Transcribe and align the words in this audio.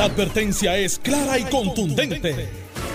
La 0.00 0.06
advertencia 0.06 0.78
es 0.78 0.98
clara 0.98 1.38
y 1.38 1.44
contundente. 1.44 2.48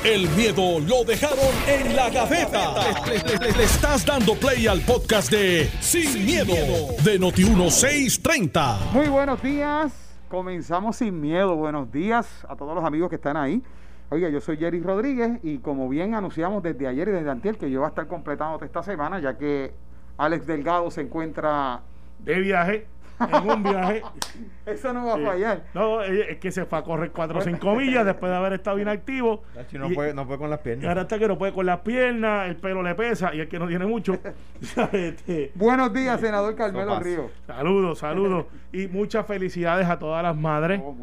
El 0.04 0.28
miedo 0.29 0.79
lo 0.79 1.04
dejaron 1.04 1.54
en 1.67 1.96
la 1.96 2.09
gaveta. 2.09 2.74
Le, 3.05 3.51
le 3.51 3.63
estás 3.63 4.04
dando 4.04 4.33
play 4.33 4.65
al 4.65 4.81
podcast 4.81 5.29
de 5.29 5.70
Sin, 5.81 6.26
miedo, 6.26 6.55
de 7.04 7.20
Noti1630. 7.20 8.91
Muy 8.91 9.07
buenos 9.10 9.39
días. 9.44 9.94
Comenzamos 10.29 10.96
sin 10.96 11.21
miedo. 11.21 11.55
Buenos 11.55 11.91
días 11.91 12.44
a 12.49 12.55
todos 12.55 12.73
los 12.73 12.83
amigos 12.83 13.12
que 13.12 13.17
están 13.17 13.37
ahí. 13.37 13.62
Oiga, 14.10 14.29
yo 14.29 14.42
soy 14.42 14.58
Jerry 14.58 14.81
Rodríguez 14.81 15.33
y 15.44 15.60
como 15.60 15.87
bien 15.87 16.16
anunciamos 16.16 16.63
desde 16.63 16.88
ayer 16.88 17.09
y 17.09 17.12
desde 17.12 17.30
antier 17.30 17.59
que 17.59 17.70
yo 17.70 17.81
voy 17.81 17.85
a 17.85 17.90
estar 17.90 18.08
completando 18.08 18.66
esta 18.66 18.81
semana 18.81 19.20
ya 19.20 19.38
que 19.38 19.76
Alex 20.17 20.48
Delgado 20.48 20.90
se 20.90 21.02
encuentra 21.02 21.81
de 22.17 22.40
viaje, 22.40 22.88
en 23.20 23.50
un 23.50 23.63
viaje. 23.63 24.02
Eso 24.66 24.94
no 24.94 25.05
va 25.05 25.16
a 25.16 25.18
fallar. 25.20 25.64
No, 25.73 26.02
es 26.02 26.38
que 26.38 26.52
se 26.52 26.66
fue 26.66 26.80
a 26.80 26.84
correr 26.84 27.12
4 27.12 27.38
o 27.38 27.41
5 27.41 27.76
millas 27.76 28.06
después 28.06 28.32
de 28.32 28.38
haber 28.38 28.54
estado 28.54 28.80
inactivo. 28.80 29.44
No, 29.73 29.90
puede, 29.92 30.14
no 30.14 30.26
puede 30.26 30.40
con 30.40 30.50
las 30.50 30.60
piernas. 30.60 30.88
ahora 30.88 31.02
está 31.04 31.20
que 31.20 31.28
no 31.28 31.38
puede 31.38 31.54
con 31.54 31.66
las 31.66 31.80
piernas, 31.82 32.50
el 32.50 32.56
pelo 32.56 32.82
le 32.82 32.96
pesa 32.96 33.34
y 33.34 33.42
es 33.42 33.48
que 33.48 33.59
no 33.59 33.68
tiene 33.68 33.86
mucho. 33.86 34.18
Este, 34.92 35.52
Buenos 35.56 35.94
días, 35.94 36.20
senador 36.20 36.56
Carmelo 36.56 37.00
Río. 37.00 37.30
Saludos, 37.46 38.00
saludos. 38.00 38.46
y 38.72 38.88
muchas 38.88 39.26
felicidades 39.26 39.88
a 39.88 40.00
todas 40.00 40.23
las 40.23 40.36
madres. 40.36 40.82
Oh, 40.84 40.95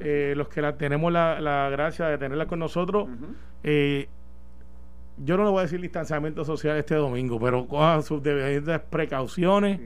eh, 0.00 0.34
los 0.36 0.48
que 0.48 0.62
la, 0.62 0.76
tenemos 0.76 1.12
la, 1.12 1.40
la, 1.40 1.68
gracia 1.70 2.06
de 2.06 2.18
tenerla 2.18 2.46
con 2.46 2.58
nosotros. 2.58 3.08
eh, 3.62 4.08
yo 5.22 5.36
no 5.36 5.44
le 5.44 5.50
voy 5.50 5.58
a 5.60 5.62
decir 5.62 5.80
distanciamiento 5.80 6.44
social 6.44 6.76
este 6.78 6.94
domingo, 6.94 7.38
pero 7.38 7.66
cojan 7.66 8.02
sus 8.02 8.22
debidas 8.22 8.80
precauciones. 8.88 9.78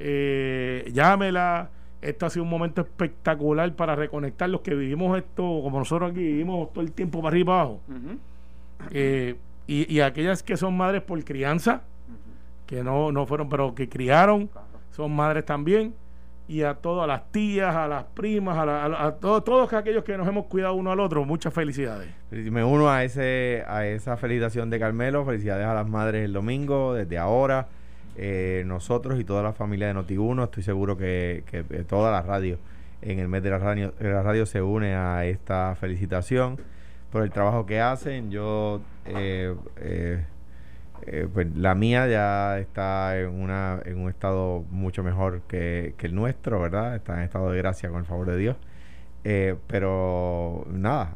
Eh, 0.00 0.90
llámela. 0.92 1.70
Esto 2.00 2.24
ha 2.26 2.30
sido 2.30 2.44
un 2.44 2.50
momento 2.50 2.80
espectacular 2.80 3.74
para 3.76 3.94
reconectar 3.94 4.48
los 4.48 4.62
que 4.62 4.74
vivimos 4.74 5.18
esto, 5.18 5.42
como 5.42 5.78
nosotros 5.78 6.10
aquí 6.10 6.20
vivimos 6.20 6.72
todo 6.72 6.82
el 6.82 6.92
tiempo 6.92 7.20
para 7.20 7.28
arriba 7.28 7.42
y 7.42 7.44
para 7.44 7.60
abajo. 7.60 7.80
Eh, 8.90 9.36
y, 9.66 10.00
aquellas 10.00 10.42
que 10.42 10.56
son 10.56 10.76
madres 10.76 11.02
por 11.02 11.22
crianza, 11.22 11.82
que 12.66 12.82
no, 12.82 13.12
no 13.12 13.26
fueron, 13.26 13.50
pero 13.50 13.74
que 13.74 13.88
criaron, 13.88 14.48
son 14.90 15.14
madres 15.14 15.44
también 15.44 15.94
y 16.50 16.64
a 16.64 16.74
todas 16.74 17.06
las 17.06 17.30
tías, 17.30 17.76
a 17.76 17.86
las 17.86 18.02
primas, 18.02 18.58
a, 18.58 19.12
todos, 19.20 19.44
todos 19.44 19.72
aquellos 19.72 20.02
que 20.02 20.18
nos 20.18 20.26
hemos 20.26 20.46
cuidado 20.46 20.74
uno 20.74 20.90
al 20.90 20.98
otro, 20.98 21.24
muchas 21.24 21.54
felicidades. 21.54 22.08
Me 22.32 22.64
uno 22.64 22.90
a 22.90 23.04
ese 23.04 23.62
a 23.68 23.86
esa 23.86 24.16
felicitación 24.16 24.68
de 24.68 24.80
Carmelo, 24.80 25.24
felicidades 25.24 25.64
a 25.64 25.74
las 25.74 25.86
madres 25.86 26.24
el 26.24 26.32
domingo, 26.32 26.94
desde 26.94 27.18
ahora. 27.18 27.68
Eh, 28.16 28.64
nosotros 28.66 29.18
y 29.20 29.24
toda 29.24 29.42
la 29.42 29.52
familia 29.52 29.86
de 29.86 29.94
Noti1, 29.94 30.44
estoy 30.44 30.62
seguro 30.62 30.96
que, 30.96 31.44
que 31.50 31.62
toda 31.84 32.10
la 32.10 32.22
radio 32.22 32.58
en 33.02 33.18
el 33.18 33.28
mes 33.28 33.42
de 33.42 33.50
la 33.50 33.58
radio, 33.58 33.94
la 33.98 34.22
radio 34.22 34.44
se 34.44 34.60
une 34.60 34.94
a 34.94 35.24
esta 35.24 35.74
felicitación 35.74 36.58
por 37.10 37.22
el 37.22 37.30
trabajo 37.30 37.66
que 37.66 37.80
hacen. 37.80 38.30
Yo 38.30 38.82
eh, 39.06 39.54
eh, 39.78 40.24
eh, 41.06 41.26
pues 41.32 41.46
la 41.56 41.74
mía 41.74 42.06
ya 42.08 42.58
está 42.58 43.18
en, 43.18 43.28
una, 43.28 43.80
en 43.84 43.98
un 43.98 44.10
estado 44.10 44.64
mucho 44.70 45.02
mejor 45.02 45.42
que, 45.48 45.94
el 45.98 46.14
nuestro, 46.14 46.60
¿verdad? 46.60 46.94
Está 46.94 47.18
en 47.18 47.22
estado 47.24 47.50
de 47.50 47.58
gracia 47.58 47.88
con 47.88 48.00
el 48.00 48.04
favor 48.04 48.26
de 48.26 48.36
Dios. 48.36 48.56
Eh, 49.24 49.56
pero 49.66 50.66
nada, 50.70 51.12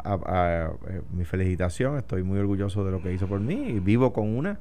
eh, 0.88 1.00
mi 1.12 1.24
felicitación, 1.24 1.96
estoy 1.96 2.22
muy 2.22 2.38
orgulloso 2.38 2.84
de 2.84 2.90
lo 2.92 3.02
que 3.02 3.12
hizo 3.12 3.26
por 3.26 3.40
mí 3.40 3.54
y 3.68 3.80
vivo 3.80 4.12
con 4.12 4.36
una. 4.36 4.58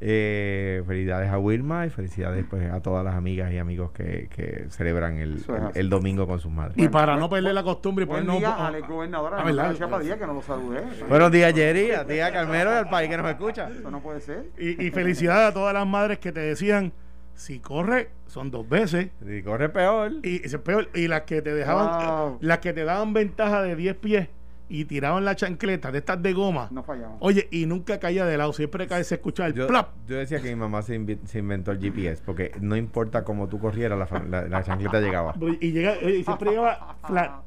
Eh, 0.00 0.82
felicidades 0.86 1.30
a 1.30 1.38
Wilma 1.38 1.86
y 1.86 1.90
felicidades 1.90 2.44
pues, 2.50 2.70
a 2.70 2.80
todas 2.80 3.04
las 3.04 3.14
amigas 3.14 3.52
y 3.52 3.58
amigos 3.58 3.92
que, 3.92 4.28
que 4.28 4.66
celebran 4.68 5.18
el, 5.18 5.44
el, 5.74 5.88
domingo 5.88 6.26
con 6.26 6.40
sus 6.40 6.50
madres. 6.50 6.76
Y 6.76 6.88
para 6.88 7.16
no 7.16 7.30
perder 7.30 7.54
la 7.54 7.62
costumbre, 7.62 8.06
pues 8.06 8.24
no. 8.24 8.38
Día, 8.38 8.66
al 8.66 8.82
gobernador, 8.82 9.34
a 9.34 9.88
Padilla, 9.88 10.18
que 10.18 10.26
no 10.26 10.34
lo 10.34 10.42
saludé. 10.42 10.82
Buenos 11.08 11.30
días, 11.30 11.54
Jerry, 11.54 11.92
a 11.92 12.04
ti, 12.04 12.18
a 12.18 12.32
Carmelo 12.32 12.72
del 12.72 12.88
país 12.88 13.08
que 13.08 13.16
nos 13.16 13.30
escucha. 13.30 13.70
Eso 13.70 13.90
no 13.90 14.00
puede 14.00 14.20
ser. 14.20 14.46
Y, 14.58 14.84
y 14.84 14.90
felicidades 14.90 15.50
a 15.50 15.54
todas 15.54 15.72
las 15.72 15.86
madres 15.86 16.18
que 16.18 16.32
te 16.32 16.40
decían 16.40 16.92
si 17.34 17.58
corre 17.58 18.10
son 18.26 18.50
dos 18.50 18.68
veces 18.68 19.08
si 19.26 19.42
corre 19.42 19.68
peor 19.68 20.12
y, 20.22 20.46
y 20.46 20.58
peor 20.58 20.88
y 20.94 21.08
las 21.08 21.22
que 21.22 21.42
te 21.42 21.52
dejaban 21.52 22.38
las 22.40 22.58
que 22.58 22.72
te 22.72 22.84
daban 22.84 23.12
ventaja 23.12 23.60
de 23.62 23.74
10 23.74 23.96
pies 23.96 24.28
y 24.68 24.86
tiraban 24.86 25.24
la 25.24 25.36
chancleta 25.36 25.92
de 25.92 25.98
estas 25.98 26.22
de 26.22 26.32
goma. 26.32 26.68
No 26.70 26.82
fallamos. 26.82 27.18
Oye, 27.20 27.48
y 27.50 27.66
nunca 27.66 27.98
caía 27.98 28.24
de 28.24 28.36
lado, 28.36 28.52
siempre 28.52 28.86
cae 28.86 29.04
se 29.04 29.16
escuchaba 29.16 29.48
el 29.48 29.54
yo, 29.54 29.66
plap. 29.66 29.90
Yo 30.06 30.16
decía 30.16 30.40
que 30.40 30.48
mi 30.48 30.56
mamá 30.56 30.82
se, 30.82 30.94
inventó 30.94 31.70
el 31.70 31.78
GPS, 31.78 32.22
porque 32.24 32.52
no 32.60 32.76
importa 32.76 33.24
cómo 33.24 33.48
tú 33.48 33.58
corrieras, 33.58 33.98
la, 33.98 34.46
la, 34.48 34.62
chancleta 34.62 35.00
llegaba. 35.00 35.34
Y, 35.60 35.72
llega, 35.72 35.96
y 36.00 36.24
siempre 36.24 36.50
llegaba 36.50 36.96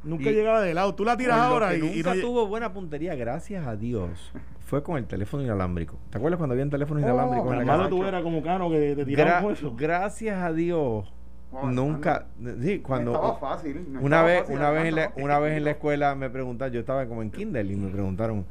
nunca 0.03 0.31
llegaba 0.31 0.61
de 0.61 0.73
lado. 0.73 0.95
Tú 0.95 1.03
la 1.05 1.17
tiras 1.17 1.39
ahora 1.39 1.75
y, 1.75 1.81
nunca 1.81 2.13
tuvo 2.19 2.47
buena 2.47 2.73
puntería, 2.73 3.15
gracias 3.15 3.65
a 3.65 3.75
Dios. 3.75 4.31
Fue 4.59 4.83
con 4.83 4.97
el 4.97 5.07
teléfono 5.07 5.43
inalámbrico. 5.43 5.97
¿Te 6.09 6.17
acuerdas 6.17 6.37
cuando 6.37 6.53
había 6.53 6.65
un 6.65 6.69
teléfono 6.69 6.99
inalámbrico? 6.99 7.53
en 7.53 7.65
la 7.65 7.89
tú 7.89 8.03
era 8.03 8.21
como 8.21 8.43
caro 8.43 8.69
que 8.69 8.95
te 8.95 9.05
tiraban 9.05 9.51
eso. 9.51 9.73
Gracias 9.75 10.37
a 10.37 10.51
Dios 10.51 11.13
Nunca, 11.51 12.25
sí, 12.61 12.79
cuando 12.79 13.13
estaba 13.13 13.37
fácil, 13.37 13.97
una 14.01 14.21
vez, 14.21 14.43
una 14.49 14.69
vez 14.69 14.87
en 14.87 14.95
la, 14.95 15.13
una 15.15 15.39
vez 15.39 15.57
en 15.57 15.63
la 15.63 15.71
escuela 15.71 16.13
me 16.13 16.29
preguntaron, 16.29 16.73
yo 16.73 16.81
estaba 16.81 17.05
como 17.07 17.21
en 17.21 17.31
Kindle 17.31 17.63
y 17.63 17.75
me 17.75 17.89
preguntaron 17.89 18.45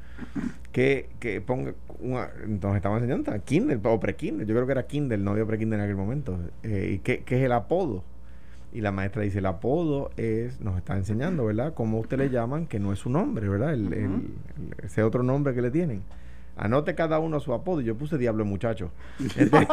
que, 0.72 1.10
que 1.20 1.40
ponga, 1.42 1.74
una, 2.00 2.30
entonces 2.42 2.76
estaban 2.76 3.02
enseñando 3.02 3.32
Kindle 3.44 3.80
o 3.82 4.00
pre-Kindle, 4.00 4.46
yo 4.46 4.54
creo 4.54 4.66
que 4.66 4.72
era 4.72 4.86
Kindle, 4.86 5.18
no 5.18 5.32
había 5.32 5.44
pre-Kindle 5.44 5.76
en 5.76 5.84
aquel 5.84 5.96
momento, 5.96 6.38
eh, 6.62 6.92
y 6.94 6.98
qué, 7.00 7.22
qué 7.24 7.36
es 7.36 7.44
el 7.44 7.52
apodo. 7.52 8.02
Y 8.72 8.80
la 8.80 8.92
maestra 8.92 9.22
dice, 9.22 9.38
el 9.38 9.46
apodo 9.46 10.10
es, 10.16 10.60
nos 10.60 10.76
está 10.76 10.96
enseñando, 10.96 11.46
¿verdad? 11.46 11.72
Cómo 11.74 11.98
usted 11.98 12.18
le 12.18 12.28
llaman, 12.28 12.66
que 12.66 12.78
no 12.78 12.92
es 12.92 12.98
su 12.98 13.08
nombre, 13.08 13.48
¿verdad? 13.48 13.72
El, 13.72 14.34
ese 14.82 15.02
otro 15.02 15.22
nombre 15.22 15.54
que 15.54 15.62
le 15.62 15.70
tienen. 15.70 16.02
Anote 16.56 16.94
cada 16.94 17.18
uno 17.18 17.40
su 17.40 17.54
apodo. 17.54 17.80
Yo 17.80 17.96
puse 17.96 18.18
Diablo 18.18 18.44
Muchacho. 18.44 18.90
Este, 19.36 19.50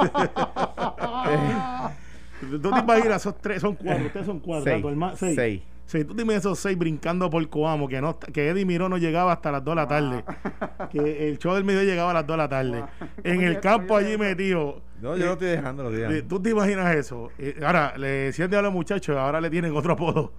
¿Tú 2.49 2.71
te 2.71 2.79
imaginas 2.79 3.21
esos 3.21 3.37
tres? 3.41 3.61
Son 3.61 3.75
cuatro, 3.75 4.05
ustedes 4.07 4.25
son 4.25 4.39
cuatro. 4.39 4.81
Seis. 5.15 5.35
seis. 5.35 5.61
Sí, 5.85 6.05
tú 6.05 6.15
te 6.15 6.21
imaginas 6.21 6.45
esos 6.45 6.59
seis 6.59 6.77
brincando 6.77 7.29
por 7.29 7.47
Coamo, 7.49 7.87
que 7.87 8.01
no 8.01 8.17
que 8.17 8.49
Eddie 8.49 8.65
Miró 8.65 8.87
no 8.89 8.97
llegaba 8.97 9.33
hasta 9.33 9.51
las 9.51 9.63
dos 9.63 9.75
de 9.75 9.81
la 9.81 9.87
tarde. 9.87 10.23
Ah. 10.25 10.89
Que 10.89 11.27
el 11.29 11.37
show 11.39 11.53
del 11.55 11.63
medio 11.63 11.83
llegaba 11.83 12.11
a 12.11 12.13
las 12.13 12.27
dos 12.27 12.35
de 12.35 12.37
la 12.37 12.49
tarde. 12.49 12.83
Ah. 12.83 13.07
En 13.23 13.41
el 13.41 13.59
campo 13.59 13.95
allí 13.97 14.17
metido. 14.17 14.81
No, 15.01 15.17
yo 15.17 15.25
no 15.25 15.33
estoy 15.33 15.49
dejando 15.49 15.83
los 15.83 15.93
días. 15.93 16.11
¿Tú 16.29 16.41
te 16.41 16.51
imaginas 16.51 16.95
eso? 16.95 17.29
ahora, 17.65 17.93
le 17.97 18.07
decían 18.07 18.53
a 18.53 18.61
los 18.61 18.71
muchachos, 18.71 19.17
ahora 19.17 19.41
le 19.41 19.49
tienen 19.49 19.75
otro 19.75 19.93
apodo. 19.93 20.31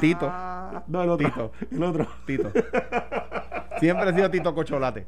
Tito. 0.00 0.32
No, 0.86 1.02
el 1.02 1.10
otro. 1.10 1.26
Tito. 1.28 1.52
El 1.72 1.82
otro. 1.82 2.06
Tito. 2.24 2.52
Siempre 3.80 4.10
ha 4.10 4.14
sido 4.14 4.30
Tito 4.30 4.54
Cocholate. 4.54 5.04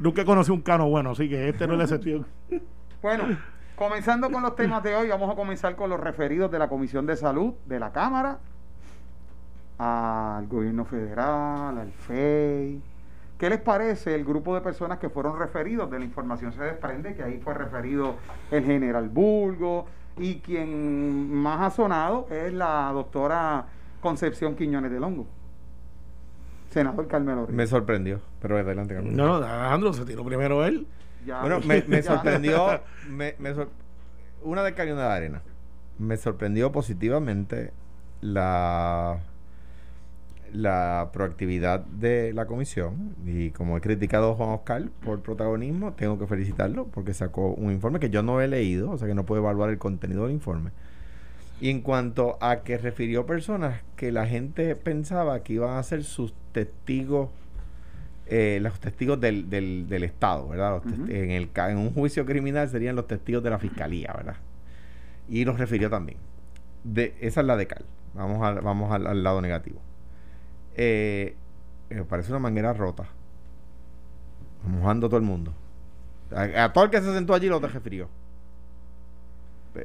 Nunca 0.00 0.24
conocí 0.24 0.50
un 0.50 0.62
cano 0.62 0.88
bueno, 0.88 1.10
así 1.10 1.28
que 1.28 1.50
este 1.50 1.66
no 1.66 1.76
le 1.76 1.84
excepción. 1.84 2.26
Bueno, 3.02 3.36
Comenzando 3.82 4.30
con 4.30 4.44
los 4.44 4.54
temas 4.54 4.80
de 4.84 4.94
hoy, 4.94 5.08
vamos 5.08 5.28
a 5.28 5.34
comenzar 5.34 5.74
con 5.74 5.90
los 5.90 5.98
referidos 5.98 6.48
de 6.52 6.56
la 6.56 6.68
Comisión 6.68 7.04
de 7.04 7.16
Salud 7.16 7.54
de 7.66 7.80
la 7.80 7.90
Cámara, 7.90 8.38
al 9.76 10.46
gobierno 10.46 10.84
federal, 10.84 11.76
al 11.76 11.90
FEI. 11.90 12.80
¿Qué 13.36 13.50
les 13.50 13.60
parece 13.60 14.14
el 14.14 14.24
grupo 14.24 14.54
de 14.54 14.60
personas 14.60 15.00
que 15.00 15.08
fueron 15.08 15.36
referidos? 15.36 15.90
De 15.90 15.98
la 15.98 16.04
información 16.04 16.52
se 16.52 16.62
desprende 16.62 17.16
que 17.16 17.24
ahí 17.24 17.40
fue 17.42 17.54
referido 17.54 18.14
el 18.52 18.62
general 18.64 19.08
Bulgo 19.08 19.86
y 20.16 20.36
quien 20.36 21.34
más 21.34 21.60
ha 21.62 21.70
sonado 21.70 22.28
es 22.30 22.52
la 22.54 22.88
doctora 22.92 23.66
Concepción 24.00 24.54
Quiñones 24.54 24.92
de 24.92 25.00
Longo. 25.00 25.26
Senador 26.70 27.08
Carmelo. 27.08 27.48
Me 27.50 27.66
sorprendió, 27.66 28.20
pero 28.40 28.56
adelante, 28.56 28.94
Carmelo. 28.94 29.16
No, 29.16 29.40
no, 29.40 29.44
Alejandro 29.44 29.92
se 29.92 30.04
tiró 30.04 30.24
primero 30.24 30.64
él 30.64 30.86
bueno, 31.26 31.60
me, 31.60 31.82
sorprendió, 32.02 32.80
me, 33.08 33.34
una 34.42 34.62
de 34.62 34.72
de 34.72 34.94
la 34.94 35.14
Arena. 35.14 35.42
Me 35.98 36.16
sorprendió 36.16 36.72
positivamente 36.72 37.72
la, 38.20 39.20
la 40.52 41.10
proactividad 41.12 41.80
de 41.80 42.32
la 42.32 42.46
comisión 42.46 43.16
y 43.24 43.50
como 43.50 43.76
he 43.76 43.80
criticado 43.80 44.32
a 44.32 44.34
Juan 44.34 44.50
Oscar 44.50 44.88
por 45.04 45.20
protagonismo, 45.20 45.92
tengo 45.92 46.18
que 46.18 46.26
felicitarlo 46.26 46.86
porque 46.86 47.14
sacó 47.14 47.52
un 47.52 47.72
informe 47.72 48.00
que 48.00 48.10
yo 48.10 48.22
no 48.22 48.40
he 48.40 48.48
leído, 48.48 48.90
o 48.90 48.98
sea 48.98 49.08
que 49.08 49.14
no 49.14 49.24
puedo 49.24 49.42
evaluar 49.42 49.70
el 49.70 49.78
contenido 49.78 50.24
del 50.24 50.32
informe. 50.32 50.70
Y 51.60 51.70
en 51.70 51.80
cuanto 51.80 52.38
a 52.40 52.62
que 52.62 52.76
refirió 52.76 53.24
personas 53.24 53.82
que 53.96 54.10
la 54.10 54.26
gente 54.26 54.74
pensaba 54.74 55.42
que 55.44 55.54
iban 55.54 55.76
a 55.76 55.82
ser 55.82 56.02
sus 56.02 56.34
testigos 56.52 57.30
eh, 58.34 58.60
los 58.62 58.80
testigos 58.80 59.20
del, 59.20 59.50
del, 59.50 59.86
del 59.90 60.04
Estado, 60.04 60.48
¿verdad? 60.48 60.80
en, 60.86 61.32
el, 61.32 61.50
en 61.54 61.76
un 61.76 61.92
juicio 61.92 62.24
criminal 62.24 62.66
serían 62.66 62.96
los 62.96 63.06
testigos 63.06 63.42
de 63.42 63.50
la 63.50 63.58
fiscalía, 63.58 64.10
¿verdad? 64.16 64.36
Y 65.28 65.44
los 65.44 65.58
refirió 65.58 65.90
también. 65.90 66.16
De, 66.82 67.14
esa 67.20 67.42
es 67.42 67.46
la 67.46 67.58
de 67.58 67.66
Cal. 67.66 67.84
Vamos, 68.14 68.42
a, 68.42 68.52
vamos 68.52 68.90
al, 68.90 69.22
lado 69.22 69.42
negativo. 69.42 69.82
Eh, 70.76 71.36
me 71.90 72.04
parece 72.04 72.30
una 72.30 72.38
manguera 72.38 72.72
rota. 72.72 73.04
Mojando 74.66 75.08
a 75.08 75.10
todo 75.10 75.18
el 75.18 75.26
mundo. 75.26 75.52
A, 76.34 76.72
todo 76.72 76.84
el 76.84 76.90
que 76.90 77.02
se 77.02 77.12
sentó 77.12 77.34
allí 77.34 77.48
lo 77.48 77.60
te 77.60 77.68
refirió. 77.68 78.08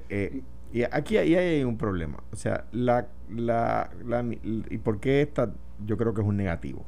Eh, 0.08 0.42
Y 0.72 0.84
aquí, 0.84 1.18
hay 1.18 1.66
un 1.66 1.78
problema. 1.78 2.24
O 2.32 2.38
sea, 2.38 2.64
la, 2.72 3.08
la, 3.30 3.90
¿y 4.42 4.78
por 4.78 5.02
qué 5.02 5.22
esta? 5.22 5.52
Yo 5.86 5.98
creo 5.98 6.14
que 6.14 6.22
es 6.22 6.28
un 6.28 6.38
negativo. 6.38 6.86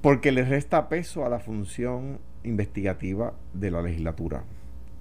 Porque 0.00 0.32
le 0.32 0.44
resta 0.44 0.88
peso 0.88 1.24
a 1.24 1.28
la 1.28 1.38
función 1.38 2.20
investigativa 2.42 3.34
de 3.52 3.70
la 3.70 3.82
legislatura. 3.82 4.44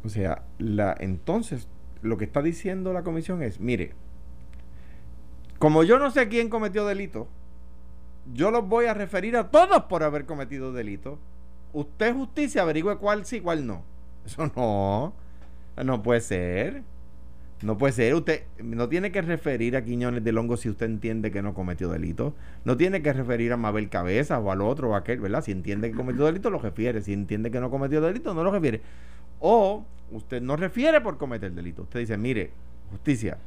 O 0.03 0.09
sea, 0.09 0.43
la, 0.57 0.95
entonces 0.99 1.67
lo 2.01 2.17
que 2.17 2.25
está 2.25 2.41
diciendo 2.41 2.93
la 2.93 3.03
comisión 3.03 3.43
es, 3.43 3.59
mire, 3.59 3.93
como 5.57 5.83
yo 5.83 5.99
no 5.99 6.11
sé 6.11 6.29
quién 6.29 6.49
cometió 6.49 6.85
delito, 6.85 7.27
yo 8.33 8.51
los 8.51 8.67
voy 8.67 8.85
a 8.85 8.93
referir 8.93 9.35
a 9.35 9.49
todos 9.49 9.83
por 9.83 10.03
haber 10.03 10.25
cometido 10.25 10.71
delito. 10.71 11.19
Usted 11.73 12.13
justicia 12.13 12.61
averigüe 12.61 12.97
cuál 12.97 13.25
sí, 13.25 13.41
cuál 13.41 13.65
no. 13.65 13.83
Eso 14.25 14.51
no. 14.55 15.13
No 15.83 16.03
puede 16.03 16.21
ser. 16.21 16.83
No 17.61 17.77
puede 17.77 17.93
ser. 17.93 18.13
Usted 18.15 18.43
no 18.63 18.87
tiene 18.87 19.11
que 19.11 19.21
referir 19.21 19.75
a 19.75 19.83
Quiñones 19.83 20.23
del 20.23 20.37
Hongo 20.37 20.55
si 20.55 20.69
usted 20.69 20.85
entiende 20.85 21.29
que 21.31 21.41
no 21.41 21.53
cometió 21.53 21.89
delito. 21.89 22.33
No 22.63 22.77
tiene 22.77 23.01
que 23.01 23.11
referir 23.11 23.51
a 23.51 23.57
Mabel 23.57 23.89
Cabeza 23.89 24.39
o 24.39 24.51
al 24.51 24.61
otro 24.61 24.91
o 24.91 24.95
a 24.95 24.99
aquel, 24.99 25.19
¿verdad? 25.19 25.43
Si 25.43 25.51
entiende 25.51 25.91
que 25.91 25.97
cometió 25.97 26.25
delito, 26.25 26.49
lo 26.49 26.59
refiere. 26.59 27.01
Si 27.01 27.11
entiende 27.11 27.51
que 27.51 27.59
no 27.59 27.69
cometió 27.69 27.99
delito, 27.99 28.33
no 28.33 28.43
lo 28.43 28.51
refiere. 28.51 28.81
O 29.41 29.83
usted 30.11 30.41
no 30.41 30.55
refiere 30.55 31.01
por 31.01 31.17
cometer 31.17 31.51
delito. 31.51 31.81
Usted 31.81 31.99
dice, 31.99 32.17
mire, 32.17 32.51
justicia, 32.91 33.37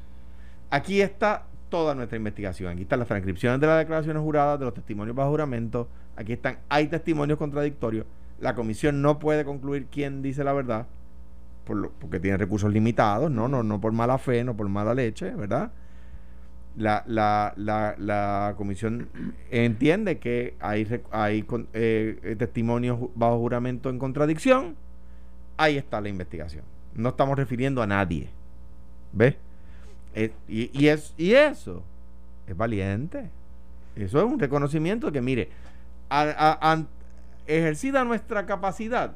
aquí 0.69 1.01
está 1.01 1.47
toda 1.71 1.95
nuestra 1.95 2.19
investigación. 2.19 2.73
Aquí 2.73 2.83
están 2.83 2.99
las 2.99 3.09
transcripciones 3.09 3.61
de 3.61 3.67
las 3.67 3.79
declaraciones 3.79 4.23
juradas, 4.23 4.59
de 4.59 4.67
los 4.67 4.75
testimonios 4.75 5.17
bajo 5.17 5.31
juramento. 5.31 5.89
Aquí 6.17 6.35
están, 6.35 6.59
hay 6.69 6.89
testimonios 6.89 7.39
contradictorios. 7.39 8.05
La 8.41 8.55
comisión 8.55 9.01
no 9.01 9.19
puede 9.19 9.47
concluir 9.47 9.87
quién 9.91 10.21
dice 10.21 10.45
la 10.45 10.53
verdad 10.53 10.87
porque 11.65 12.21
tiene 12.21 12.37
recursos 12.37 12.73
limitados, 12.73 13.31
¿no? 13.31 13.49
No, 13.49 13.63
no 13.63 13.81
por 13.81 13.93
mala 13.93 14.19
fe, 14.19 14.45
no 14.45 14.57
por 14.57 14.69
mala 14.69 14.95
leche, 14.95 15.31
¿verdad? 15.31 15.71
La, 16.77 17.05
la, 17.07 17.53
la, 17.57 18.55
comisión 18.57 19.09
entiende 19.51 20.19
que 20.19 20.57
hay, 20.59 20.89
hay 21.11 21.45
eh, 21.75 22.37
testimonios 22.39 22.99
bajo 23.15 23.39
juramento 23.39 23.91
en 23.91 23.99
contradicción. 23.99 24.75
Ahí 25.59 25.77
está 25.77 26.01
la 26.01 26.09
investigación. 26.09 26.65
No 26.95 27.11
estamos 27.11 27.37
refiriendo 27.37 27.83
a 27.83 27.87
nadie. 27.87 28.31
¿Ves? 29.13 29.37
Eh, 30.15 30.33
y, 30.49 30.87
es, 30.87 31.15
y 31.19 31.35
eso 31.35 31.83
es 32.47 32.57
valiente. 32.57 33.29
Eso 33.95 34.19
es 34.19 34.25
un 34.25 34.39
reconocimiento 34.39 35.07
de 35.07 35.13
que, 35.13 35.21
mire, 35.21 35.51
ejercida 37.47 38.03
nuestra 38.05 38.47
capacidad, 38.47 39.13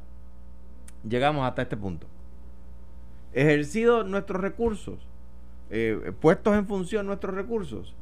llegamos 1.08 1.48
hasta 1.48 1.62
este 1.62 1.78
punto 1.78 2.06
ejercido 3.36 4.02
nuestros 4.02 4.40
recursos, 4.40 4.98
eh, 5.70 6.12
puestos 6.20 6.56
en 6.56 6.66
función 6.66 7.06
nuestros 7.06 7.34
recursos, 7.34 7.94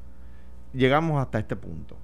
llegamos 0.72 1.20
hasta 1.20 1.40
este 1.40 1.56
punto. 1.56 1.96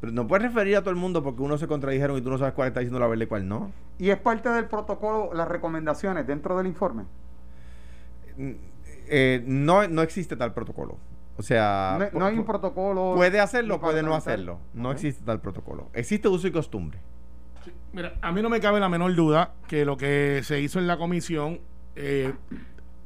Pero 0.00 0.12
no 0.12 0.26
puedes 0.26 0.42
referir 0.42 0.76
a 0.76 0.80
todo 0.80 0.90
el 0.90 0.96
mundo 0.96 1.22
porque 1.22 1.42
uno 1.42 1.58
se 1.58 1.68
contradijeron 1.68 2.16
y 2.16 2.22
tú 2.22 2.30
no 2.30 2.38
sabes 2.38 2.54
cuál 2.54 2.68
está 2.68 2.80
diciendo 2.80 2.98
la 2.98 3.06
verdad 3.06 3.24
y 3.24 3.28
cuál 3.28 3.46
no. 3.46 3.70
¿Y 3.98 4.10
es 4.10 4.18
parte 4.18 4.48
del 4.48 4.64
protocolo 4.64 5.32
las 5.34 5.46
recomendaciones 5.46 6.26
dentro 6.26 6.56
del 6.56 6.66
informe? 6.66 7.04
Mm, 8.36 8.50
eh, 9.06 9.44
no, 9.46 9.86
no 9.86 10.02
existe 10.02 10.34
tal 10.34 10.54
protocolo. 10.54 10.96
O 11.36 11.42
sea, 11.42 12.10
no, 12.12 12.24
hay 12.24 12.36
un 12.36 12.44
protocolo. 12.44 13.12
Puede 13.14 13.38
hacerlo, 13.38 13.80
puede 13.80 14.02
no 14.02 14.14
hacerlo. 14.14 14.58
No 14.74 14.92
existe 14.92 15.24
tal 15.24 15.40
protocolo. 15.40 15.88
Existe 15.92 16.28
uso 16.28 16.46
y 16.46 16.52
costumbre. 16.52 16.98
mira, 17.92 18.14
a 18.22 18.32
mí 18.32 18.42
no 18.42 18.48
me 18.48 18.60
cabe 18.60 18.80
la 18.80 18.88
menor 18.88 19.14
duda 19.14 19.52
que 19.68 19.84
lo 19.84 19.96
que 19.96 20.40
se 20.42 20.60
hizo 20.60 20.78
en 20.78 20.86
la 20.86 20.96
comisión 20.96 21.60
eh, 21.96 22.32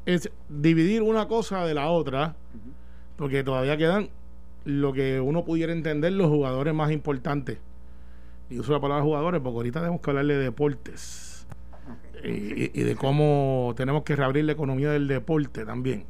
es 0.04 0.30
dividir 0.48 1.02
una 1.02 1.28
cosa 1.28 1.64
de 1.64 1.74
la 1.74 1.88
otra, 1.88 2.36
porque 3.16 3.42
todavía 3.42 3.76
quedan 3.76 4.10
lo 4.64 4.92
que 4.92 5.20
uno 5.20 5.44
pudiera 5.44 5.72
entender 5.72 6.12
los 6.12 6.28
jugadores 6.28 6.74
más 6.74 6.90
importantes. 6.90 7.58
Y 8.50 8.58
uso 8.58 8.72
la 8.72 8.80
palabra 8.80 9.02
jugadores 9.02 9.40
porque 9.40 9.56
ahorita 9.56 9.80
tenemos 9.80 10.00
que 10.00 10.10
hablar 10.10 10.26
de 10.26 10.38
deportes 10.38 11.46
y, 12.24 12.82
de 12.82 12.96
cómo 12.96 13.74
tenemos 13.76 14.02
que 14.02 14.16
reabrir 14.16 14.44
la 14.44 14.52
economía 14.52 14.90
del 14.90 15.08
deporte 15.08 15.64
también 15.64 16.04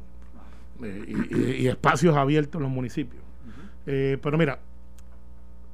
eh, 0.83 1.57
y, 1.59 1.67
espacios 1.67 2.15
abiertos 2.15 2.59
en 2.59 2.63
los 2.63 2.71
municipios. 2.71 3.23
Eh, 3.85 4.17
pero 4.21 4.37
mira, 4.37 4.59